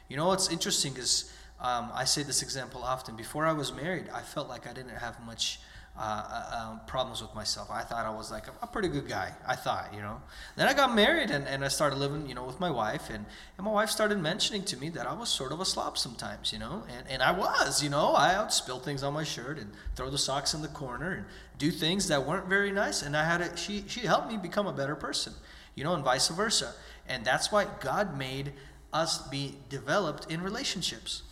You 0.09 0.16
know 0.16 0.28
what's 0.28 0.49
interesting 0.49 0.97
is 0.97 1.32
um, 1.59 1.91
I 1.93 2.05
say 2.05 2.22
this 2.22 2.41
example 2.41 2.84
often. 2.84 3.16
Before 3.16 3.47
I 3.47 3.53
was 3.53 3.72
married, 3.72 4.09
I 4.14 4.20
felt 4.20 4.49
like 4.49 4.68
I 4.68 4.72
didn't 4.72 4.97
have 4.97 5.18
much 5.26 5.59
uh, 5.97 6.03
uh, 6.03 6.70
um, 6.70 6.80
problems 6.86 7.20
with 7.20 7.34
myself. 7.34 7.70
I 7.70 7.82
thought 7.82 8.07
I 8.07 8.11
was 8.11 8.30
like 8.30 8.45
a, 8.62 8.66
pretty 8.66 8.88
good 8.88 9.07
guy. 9.07 9.32
I 9.47 9.55
thought, 9.55 9.93
you 9.93 10.01
know. 10.01 10.22
Then 10.57 10.66
I 10.66 10.72
got 10.72 10.95
married 10.95 11.30
and, 11.30 11.47
and 11.47 11.62
I 11.64 11.68
started 11.68 11.99
living, 11.99 12.26
you 12.26 12.34
know, 12.34 12.45
with 12.45 12.59
my 12.59 12.70
wife. 12.70 13.11
And, 13.11 13.26
and 13.59 13.64
my 13.66 13.70
wife 13.70 13.91
started 13.91 14.18
mentioning 14.18 14.64
to 14.64 14.78
me 14.78 14.88
that 14.91 15.07
I 15.07 15.12
was 15.12 15.28
sort 15.28 15.53
of 15.53 15.61
a 15.61 15.64
slob 15.64 15.99
sometimes, 15.99 16.53
you 16.53 16.59
know. 16.59 16.84
And, 16.88 17.07
and 17.09 17.22
I 17.22 17.32
was, 17.32 17.82
you 17.82 17.91
know. 17.91 18.14
I 18.14 18.41
would 18.41 18.53
spill 18.53 18.78
things 18.78 19.03
on 19.03 19.12
my 19.12 19.24
shirt 19.24 19.59
and 19.59 19.72
throw 19.95 20.09
the 20.09 20.16
socks 20.16 20.55
in 20.55 20.62
the 20.62 20.68
corner 20.68 21.12
and 21.12 21.26
do 21.59 21.70
things 21.70 22.09
that 22.09 22.26
weren't 22.26 22.47
very 22.47 22.70
nice. 22.70 23.03
And 23.03 23.14
I 23.14 23.24
had 23.24 23.38
to, 23.38 23.57
she, 23.57 23.84
she 23.86 24.01
helped 24.01 24.30
me 24.30 24.38
become 24.38 24.66
a 24.66 24.72
better 24.72 24.97
person, 24.97 25.34
you 25.74 25.84
know, 25.84 25.95
and 25.95 26.05
vice 26.05 26.28
versa. 26.28 26.72
And 27.09 27.24
that's 27.24 27.53
why 27.53 27.66
God 27.80 28.16
made 28.16 28.55
us 28.93 29.28
be 29.28 29.57
developed 29.68 30.30
in 30.30 30.41
relationships. 30.41 31.24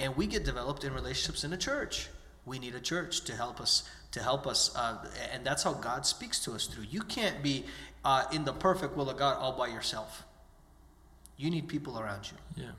And 0.00 0.16
we 0.16 0.26
get 0.26 0.44
developed 0.44 0.82
in 0.82 0.92
relationships 0.92 1.44
in 1.44 1.52
a 1.52 1.56
church. 1.56 2.08
We 2.44 2.58
need 2.58 2.74
a 2.74 2.80
church 2.80 3.22
to 3.24 3.34
help 3.34 3.60
us 3.60 3.88
to 4.12 4.22
help 4.22 4.46
us, 4.46 4.74
uh, 4.76 4.96
and 5.32 5.44
that's 5.44 5.62
how 5.62 5.72
God 5.72 6.06
speaks 6.06 6.38
to 6.44 6.52
us 6.52 6.66
through. 6.66 6.84
You 6.90 7.02
can't 7.02 7.42
be 7.42 7.64
uh, 8.04 8.24
in 8.32 8.44
the 8.44 8.52
perfect 8.52 8.96
will 8.96 9.10
of 9.10 9.18
God 9.18 9.36
all 9.38 9.52
by 9.52 9.66
yourself. 9.68 10.24
You 11.36 11.50
need 11.50 11.68
people 11.68 11.98
around 11.98 12.30
you. 12.30 12.64
Yeah. 12.64 12.70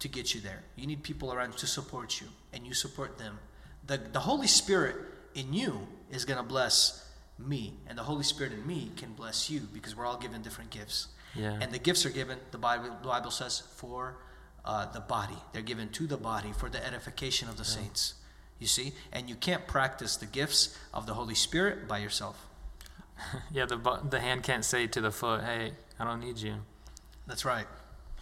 To 0.00 0.08
get 0.08 0.34
you 0.34 0.40
there, 0.42 0.62
you 0.76 0.86
need 0.86 1.02
people 1.02 1.32
around 1.32 1.52
you 1.52 1.58
to 1.58 1.66
support 1.66 2.20
you, 2.20 2.26
and 2.52 2.66
you 2.66 2.74
support 2.74 3.16
them. 3.16 3.38
the 3.86 3.96
The 3.96 4.20
Holy 4.20 4.46
Spirit 4.46 4.96
in 5.34 5.52
you 5.54 5.86
is 6.10 6.24
going 6.24 6.38
to 6.38 6.44
bless 6.44 7.08
me, 7.38 7.74
and 7.88 7.96
the 7.96 8.02
Holy 8.02 8.24
Spirit 8.24 8.52
in 8.52 8.66
me 8.66 8.90
can 8.96 9.12
bless 9.12 9.48
you 9.48 9.60
because 9.72 9.96
we're 9.96 10.04
all 10.06 10.18
given 10.18 10.42
different 10.42 10.70
gifts. 10.70 11.08
Yeah. 11.34 11.58
And 11.60 11.72
the 11.72 11.78
gifts 11.78 12.04
are 12.04 12.10
given. 12.10 12.38
The 12.50 12.58
Bible, 12.58 12.96
the 13.02 13.08
Bible 13.08 13.30
says 13.30 13.62
for 13.76 14.16
uh, 14.64 14.90
the 14.92 15.00
body. 15.00 15.36
They're 15.52 15.62
given 15.62 15.88
to 15.90 16.06
the 16.06 16.16
body 16.16 16.52
for 16.52 16.68
the 16.68 16.84
edification 16.84 17.48
of 17.48 17.56
the 17.56 17.62
yeah. 17.62 17.82
saints. 17.82 18.14
You 18.58 18.66
see? 18.66 18.92
And 19.12 19.28
you 19.28 19.34
can't 19.34 19.66
practice 19.66 20.16
the 20.16 20.26
gifts 20.26 20.76
of 20.94 21.06
the 21.06 21.14
Holy 21.14 21.34
Spirit 21.34 21.86
by 21.86 21.98
yourself. 21.98 22.46
yeah, 23.52 23.66
the, 23.66 24.00
the 24.08 24.20
hand 24.20 24.42
can't 24.42 24.64
say 24.64 24.86
to 24.86 25.00
the 25.00 25.10
foot, 25.10 25.42
hey, 25.42 25.72
I 25.98 26.04
don't 26.04 26.20
need 26.20 26.38
you. 26.38 26.54
That's 27.26 27.44
right. 27.44 27.66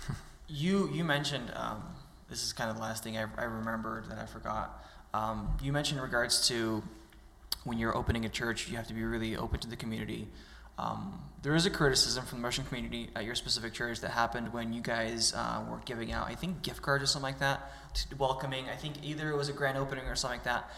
you, 0.48 0.90
you 0.92 1.04
mentioned, 1.04 1.52
um, 1.54 1.82
this 2.28 2.44
is 2.44 2.52
kind 2.52 2.70
of 2.70 2.76
the 2.76 2.82
last 2.82 3.04
thing 3.04 3.16
I, 3.16 3.26
I 3.36 3.44
remembered 3.44 4.08
that 4.10 4.18
I 4.18 4.26
forgot. 4.26 4.84
Um, 5.12 5.56
you 5.62 5.72
mentioned 5.72 5.98
in 5.98 6.04
regards 6.04 6.48
to 6.48 6.82
when 7.64 7.78
you're 7.78 7.96
opening 7.96 8.24
a 8.24 8.28
church, 8.28 8.68
you 8.68 8.76
have 8.76 8.88
to 8.88 8.94
be 8.94 9.04
really 9.04 9.36
open 9.36 9.60
to 9.60 9.68
the 9.68 9.76
community. 9.76 10.28
Um, 10.78 11.20
there 11.42 11.54
is 11.54 11.66
a 11.66 11.70
criticism 11.70 12.24
from 12.24 12.38
the 12.38 12.44
Russian 12.44 12.64
community 12.64 13.10
at 13.14 13.24
your 13.24 13.34
specific 13.34 13.74
church 13.74 14.00
that 14.00 14.12
happened 14.12 14.52
when 14.54 14.72
you 14.72 14.80
guys 14.80 15.34
uh, 15.36 15.62
were 15.70 15.80
giving 15.84 16.10
out, 16.10 16.26
I 16.26 16.34
think, 16.34 16.62
gift 16.62 16.80
cards 16.80 17.04
or 17.04 17.06
something 17.06 17.30
like 17.30 17.40
that, 17.40 17.70
welcoming. 18.16 18.64
I 18.70 18.76
think 18.76 18.94
either 19.02 19.30
it 19.30 19.36
was 19.36 19.50
a 19.50 19.52
grand 19.52 19.76
opening 19.76 20.06
or 20.06 20.16
something 20.16 20.38
like 20.38 20.44
that. 20.44 20.70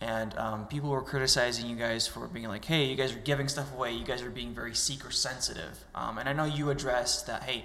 And 0.00 0.38
um, 0.38 0.66
people 0.68 0.90
were 0.90 1.02
criticizing 1.02 1.66
you 1.66 1.74
guys 1.74 2.06
for 2.06 2.28
being 2.28 2.46
like, 2.46 2.64
hey, 2.64 2.84
you 2.84 2.94
guys 2.94 3.12
are 3.12 3.18
giving 3.18 3.48
stuff 3.48 3.74
away. 3.74 3.92
You 3.94 4.04
guys 4.04 4.22
are 4.22 4.30
being 4.30 4.54
very 4.54 4.74
seeker 4.74 5.10
sensitive. 5.10 5.84
Um, 5.92 6.18
and 6.18 6.28
I 6.28 6.32
know 6.32 6.44
you 6.44 6.70
addressed 6.70 7.26
that, 7.26 7.42
hey, 7.42 7.64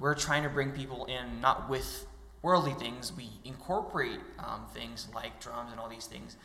we're 0.00 0.16
trying 0.16 0.42
to 0.42 0.48
bring 0.48 0.72
people 0.72 1.04
in 1.04 1.40
not 1.40 1.70
with 1.70 2.06
worldly 2.42 2.74
things. 2.74 3.12
We 3.12 3.30
incorporate 3.44 4.18
um, 4.40 4.66
things 4.74 5.06
like 5.14 5.40
drums 5.40 5.70
and 5.70 5.80
all 5.80 5.88
these 5.88 6.06
things, 6.06 6.36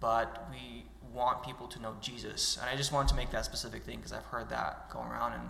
but 0.00 0.48
we 0.50 0.84
want 1.13 1.43
people 1.43 1.67
to 1.67 1.81
know 1.81 1.95
Jesus. 2.01 2.57
And 2.59 2.69
I 2.69 2.75
just 2.75 2.91
wanted 2.91 3.09
to 3.09 3.15
make 3.15 3.31
that 3.31 3.45
specific 3.45 3.83
thing 3.83 3.97
because 3.97 4.13
I've 4.13 4.25
heard 4.25 4.49
that 4.49 4.89
going 4.89 5.07
around, 5.07 5.33
and 5.33 5.49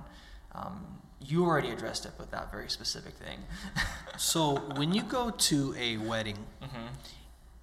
um, 0.55 0.85
you 1.19 1.45
already 1.45 1.71
addressed 1.71 2.05
it 2.05 2.11
with 2.17 2.31
that 2.31 2.51
very 2.51 2.69
specific 2.69 3.13
thing. 3.15 3.39
so 4.17 4.55
when 4.75 4.93
you 4.93 5.03
go 5.03 5.31
to 5.31 5.75
a 5.77 5.97
wedding 5.97 6.37
mm-hmm. 6.61 6.87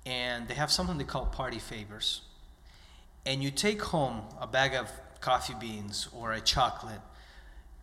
and 0.04 0.48
they 0.48 0.54
have 0.54 0.70
something 0.70 0.98
they 0.98 1.04
call 1.04 1.26
party 1.26 1.58
favors, 1.58 2.22
and 3.24 3.42
you 3.42 3.50
take 3.50 3.82
home 3.82 4.22
a 4.40 4.46
bag 4.46 4.74
of 4.74 4.90
coffee 5.20 5.54
beans 5.58 6.08
or 6.12 6.32
a 6.32 6.40
chocolate, 6.40 7.00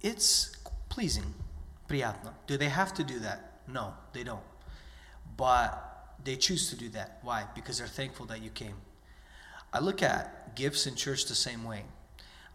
it's 0.02 0.56
pleasing, 0.90 1.34
приятно. 1.88 2.34
Do 2.48 2.58
they 2.58 2.70
have 2.70 2.94
to 2.94 3.04
do 3.04 3.20
that? 3.20 3.60
No, 3.68 3.94
they 4.14 4.24
don't. 4.24 4.44
But 5.36 6.16
they 6.24 6.36
choose 6.36 6.70
to 6.70 6.76
do 6.76 6.90
that. 6.90 7.20
Why? 7.24 7.46
Because 7.56 7.80
they're 7.80 7.88
thankful 7.88 8.26
that 8.28 8.42
you 8.42 8.50
came. 8.50 8.76
I 9.73 9.81
look 9.81 10.03
at 10.03 10.57
gifts 10.57 10.87
in 10.87 10.95
church 10.95 11.27
the 11.27 11.35
same 11.35 11.65
way. 11.65 11.85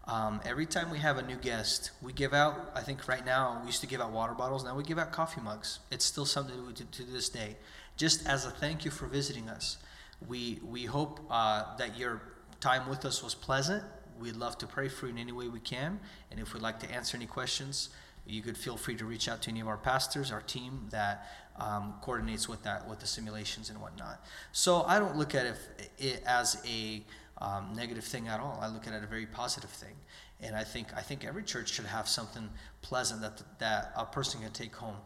Um, 0.06 0.40
every 0.44 0.66
time 0.66 0.90
we 0.90 0.98
have 0.98 1.16
a 1.16 1.22
new 1.22 1.36
guest, 1.36 1.92
we 2.02 2.12
give 2.12 2.34
out, 2.34 2.72
I 2.74 2.80
think 2.80 3.08
right 3.08 3.24
now, 3.24 3.58
we 3.60 3.66
used 3.66 3.80
to 3.80 3.86
give 3.86 4.00
out 4.00 4.10
water 4.10 4.34
bottles, 4.34 4.64
now 4.64 4.76
we 4.76 4.82
give 4.82 4.98
out 4.98 5.12
coffee 5.12 5.40
mugs. 5.40 5.78
It's 5.90 6.04
still 6.04 6.26
something 6.26 6.54
we 6.66 6.72
do 6.74 6.84
to 6.84 7.02
this 7.04 7.28
day. 7.28 7.56
Just 7.96 8.26
as 8.26 8.44
a 8.44 8.50
thank 8.50 8.84
you 8.84 8.90
for 8.90 9.06
visiting 9.06 9.48
us. 9.48 9.78
We, 10.28 10.60
we 10.62 10.84
hope 10.84 11.20
uh, 11.30 11.76
that 11.76 11.96
your 11.96 12.20
time 12.60 12.88
with 12.88 13.04
us 13.04 13.22
was 13.22 13.34
pleasant. 13.34 13.82
We'd 14.20 14.36
love 14.36 14.58
to 14.58 14.66
pray 14.66 14.88
for 14.88 15.06
you 15.06 15.12
in 15.12 15.18
any 15.18 15.32
way 15.32 15.48
we 15.48 15.60
can. 15.60 16.00
And 16.30 16.40
if 16.40 16.52
we'd 16.52 16.62
like 16.62 16.80
to 16.80 16.90
answer 16.90 17.16
any 17.16 17.26
questions, 17.26 17.88
you 18.26 18.42
could 18.42 18.56
feel 18.56 18.76
free 18.76 18.96
to 18.96 19.04
reach 19.04 19.28
out 19.28 19.42
to 19.42 19.50
any 19.50 19.60
of 19.60 19.68
our 19.68 19.76
pastors, 19.76 20.32
our 20.32 20.40
team 20.40 20.86
that 20.90 21.28
um, 21.56 21.94
coordinates 22.00 22.48
with 22.48 22.62
that, 22.64 22.88
with 22.88 23.00
the 23.00 23.06
simulations 23.06 23.70
and 23.70 23.80
whatnot. 23.80 24.24
So 24.52 24.82
I 24.82 24.98
don't 24.98 25.16
look 25.16 25.34
at 25.34 25.56
it, 25.98 26.22
as 26.26 26.62
a 26.66 27.02
um, 27.38 27.72
negative 27.74 28.04
thing 28.04 28.28
at 28.28 28.40
all. 28.40 28.58
I 28.60 28.68
look 28.68 28.86
at 28.86 28.92
it 28.92 29.02
a 29.02 29.06
very 29.06 29.26
positive 29.26 29.70
thing, 29.70 29.94
and 30.40 30.56
I 30.56 30.64
think 30.64 30.88
I 30.96 31.00
think 31.00 31.24
every 31.24 31.42
church 31.42 31.72
should 31.72 31.86
have 31.86 32.08
something 32.08 32.48
pleasant 32.82 33.20
that 33.22 33.42
that 33.58 33.92
a 33.96 34.04
person 34.04 34.40
can 34.40 34.52
take 34.52 34.74
home. 34.74 34.96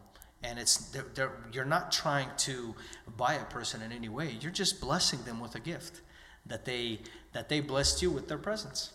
And 0.41 0.57
it's 0.57 0.77
they're, 0.91 1.05
they're, 1.15 1.31
you're 1.51 1.65
not 1.65 1.91
trying 1.91 2.29
to 2.37 2.73
buy 3.17 3.33
a 3.33 3.43
person 3.45 3.81
in 3.81 3.91
any 3.91 4.07
way. 4.07 4.37
You're 4.39 4.51
just 4.51 4.79
blessing 4.79 5.21
them 5.23 5.39
with 5.39 5.55
a 5.55 5.59
gift 5.59 6.01
that 6.45 6.65
they 6.65 6.99
that 7.33 7.49
they 7.49 7.59
blessed 7.59 8.01
you 8.01 8.09
with 8.09 8.27
their 8.27 8.37
presence. 8.37 8.93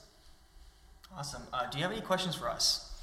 Awesome. 1.17 1.43
Uh, 1.53 1.69
do 1.71 1.79
you 1.79 1.85
have 1.85 1.93
any 1.93 2.01
questions 2.01 2.35
for 2.35 2.49
us? 2.49 2.94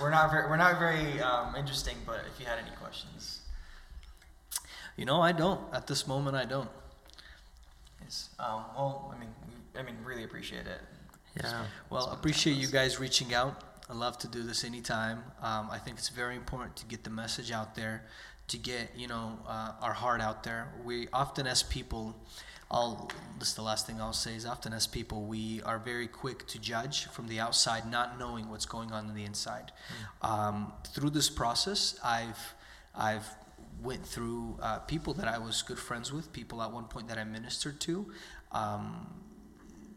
We're 0.00 0.10
not 0.10 0.30
very, 0.30 0.48
we're 0.48 0.56
not 0.56 0.78
very 0.78 1.20
um, 1.20 1.54
interesting, 1.56 1.96
but 2.06 2.20
if 2.32 2.38
you 2.40 2.46
had 2.46 2.58
any 2.58 2.74
questions. 2.76 3.40
You 4.96 5.04
know, 5.04 5.20
I 5.20 5.32
don't. 5.32 5.60
At 5.72 5.86
this 5.86 6.06
moment, 6.06 6.36
I 6.36 6.44
don't. 6.44 6.68
Yes. 8.02 8.30
Um, 8.38 8.64
well, 8.76 9.14
I 9.14 9.18
mean, 9.18 9.30
I 9.78 9.82
mean, 9.82 9.96
really 10.04 10.24
appreciate 10.24 10.66
it. 10.66 10.80
Yeah. 11.36 11.64
Well, 11.90 12.10
appreciate 12.10 12.56
you 12.56 12.66
guys 12.66 12.98
reaching 12.98 13.32
out. 13.32 13.62
I 13.88 13.94
love 13.94 14.18
to 14.18 14.28
do 14.28 14.42
this 14.42 14.64
anytime. 14.64 15.22
Um, 15.40 15.68
I 15.70 15.78
think 15.78 15.98
it's 15.98 16.08
very 16.08 16.36
important 16.36 16.76
to 16.76 16.86
get 16.86 17.04
the 17.04 17.10
message 17.10 17.52
out 17.52 17.74
there, 17.74 18.04
to 18.48 18.58
get 18.58 18.90
you 18.96 19.06
know 19.06 19.38
uh, 19.46 19.72
our 19.80 19.92
heart 19.92 20.20
out 20.20 20.42
there. 20.42 20.68
We 20.84 21.08
often, 21.12 21.46
as 21.46 21.62
people, 21.62 22.16
I'll, 22.70 23.10
this 23.38 23.48
is 23.48 23.54
the 23.54 23.62
last 23.62 23.86
thing 23.86 24.00
I'll 24.00 24.12
say 24.12 24.34
is 24.34 24.44
often 24.44 24.72
as 24.72 24.86
people, 24.86 25.22
we 25.22 25.62
are 25.62 25.78
very 25.78 26.06
quick 26.06 26.46
to 26.48 26.58
judge 26.58 27.06
from 27.06 27.28
the 27.28 27.40
outside, 27.40 27.90
not 27.90 28.18
knowing 28.18 28.50
what's 28.50 28.66
going 28.66 28.92
on 28.92 29.08
in 29.08 29.14
the 29.14 29.24
inside. 29.24 29.72
Mm. 30.22 30.28
Um, 30.28 30.72
through 30.88 31.10
this 31.10 31.30
process, 31.30 31.98
I've, 32.04 32.54
I've 32.94 33.26
went 33.82 34.04
through 34.04 34.58
uh, 34.60 34.80
people 34.80 35.14
that 35.14 35.28
I 35.28 35.38
was 35.38 35.62
good 35.62 35.78
friends 35.78 36.12
with, 36.12 36.32
people 36.32 36.60
at 36.60 36.70
one 36.70 36.84
point 36.84 37.08
that 37.08 37.16
I 37.16 37.24
ministered 37.24 37.80
to. 37.80 38.06
Um, 38.52 39.06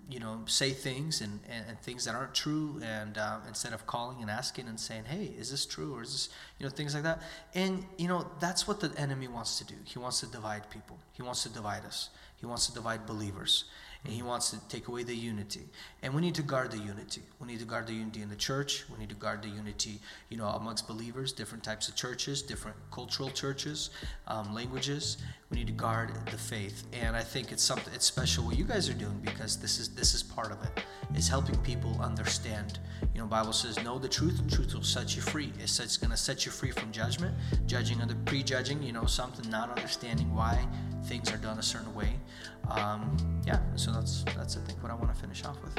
you 0.10 0.20
know, 0.20 0.42
say 0.46 0.72
things 0.72 1.22
and, 1.22 1.40
and, 1.50 1.66
and 1.70 1.80
things 1.80 2.04
that 2.04 2.16
aren't 2.16 2.36
true, 2.36 2.82
and 2.84 3.18
uh, 3.18 3.38
instead 3.48 3.72
of 3.72 3.88
calling 3.88 4.22
and 4.22 4.30
asking 4.30 4.68
and 4.68 4.78
saying, 4.78 5.06
"Hey, 5.06 5.34
is 5.40 5.50
this 5.50 5.66
true?" 5.66 5.96
or 5.96 6.02
is 6.02 6.12
this, 6.12 6.30
you 6.60 6.66
know, 6.66 6.70
things 6.70 6.94
like 6.94 7.04
that. 7.04 7.22
And 7.56 7.86
you 7.98 8.10
know, 8.10 8.30
that's 8.42 8.68
what 8.68 8.82
the 8.82 8.92
enemy 8.98 9.30
wants 9.30 9.58
to 9.60 9.66
do. 9.66 9.76
He 9.86 10.00
wants 10.00 10.20
to 10.20 10.28
divide 10.28 10.70
people. 10.70 11.00
He 11.14 11.22
wants 11.22 11.44
to 11.44 11.50
divide 11.50 11.86
us. 11.86 12.10
He 12.42 12.48
wants 12.48 12.68
to 12.68 12.74
divide 12.74 13.06
believers 13.06 13.66
and 14.04 14.14
he 14.14 14.24
wants 14.24 14.50
to 14.50 14.60
take 14.68 14.88
away 14.88 15.04
the 15.04 15.16
unity. 15.16 15.62
And 16.02 16.14
we 16.14 16.22
need 16.22 16.34
to 16.36 16.42
guard 16.42 16.72
the 16.72 16.80
unity. 16.80 17.22
We 17.40 17.48
need 17.48 17.60
to 17.60 17.66
guard 17.66 17.86
the 17.86 17.94
unity 17.94 18.24
in 18.24 18.30
the 18.30 18.36
church. 18.36 18.86
We 18.92 18.98
need 18.98 19.10
to 19.10 19.16
guard 19.16 19.44
the 19.44 19.50
unity 19.50 20.00
you 20.30 20.38
know 20.38 20.48
amongst 20.48 20.88
believers 20.88 21.32
different 21.32 21.64
types 21.64 21.88
of 21.88 21.96
churches 21.96 22.42
different 22.42 22.78
cultural 22.92 23.30
churches 23.30 23.92
um, 24.28 24.54
languages. 24.54 25.18
We 25.52 25.58
need 25.58 25.68
to 25.68 25.74
guard 25.74 26.12
the 26.32 26.38
faith. 26.38 26.84
And 26.94 27.16
i 27.16 27.22
think 27.22 27.52
it's 27.52 27.64
something 27.64 27.94
it's 27.94 28.06
special 28.06 28.46
what 28.46 28.58
you 28.58 28.64
guys 28.64 28.90
are 28.90 28.94
doing 28.94 29.20
because 29.24 29.58
this 29.58 29.78
is 29.80 29.90
this 29.90 30.14
is 30.16 30.24
part 30.24 30.52
of 30.52 30.64
it. 30.64 30.84
it 31.12 31.18
is 31.18 31.28
helping 31.28 31.58
people 31.58 31.96
understand. 32.02 32.80
You 33.14 33.22
know 33.22 33.28
bible 33.28 33.54
says 33.54 33.82
know 33.84 34.00
the 34.00 34.10
truth 34.10 34.42
truth 34.50 34.74
will 34.74 34.82
set 34.84 35.16
you 35.16 35.22
free. 35.22 35.54
It's, 35.60 35.80
it's 35.80 35.98
going 35.98 36.12
to 36.12 36.18
set 36.18 36.46
you 36.46 36.52
free 36.52 36.72
from 36.72 36.92
judgment 36.92 37.36
judging 37.68 38.02
other 38.02 38.16
prejudging 38.26 38.82
you 38.82 38.94
know 38.94 39.06
something 39.06 39.48
not 39.52 39.70
understanding 39.78 40.34
why 40.34 40.68
things 41.06 41.32
are 41.32 41.38
done 41.38 41.60
a 41.60 41.64
certain 41.64 41.94
way. 41.94 42.14
Um, 42.70 43.18
yeah 43.46 43.60
so 43.76 43.92
that's 43.92 44.24
that's 44.36 44.58
i 44.58 44.60
think 44.62 44.82
what 44.84 44.92
i 44.92 44.96
want 44.96 45.14
to 45.14 45.20
finish 45.20 45.44
off 45.46 45.58
with 45.64 45.76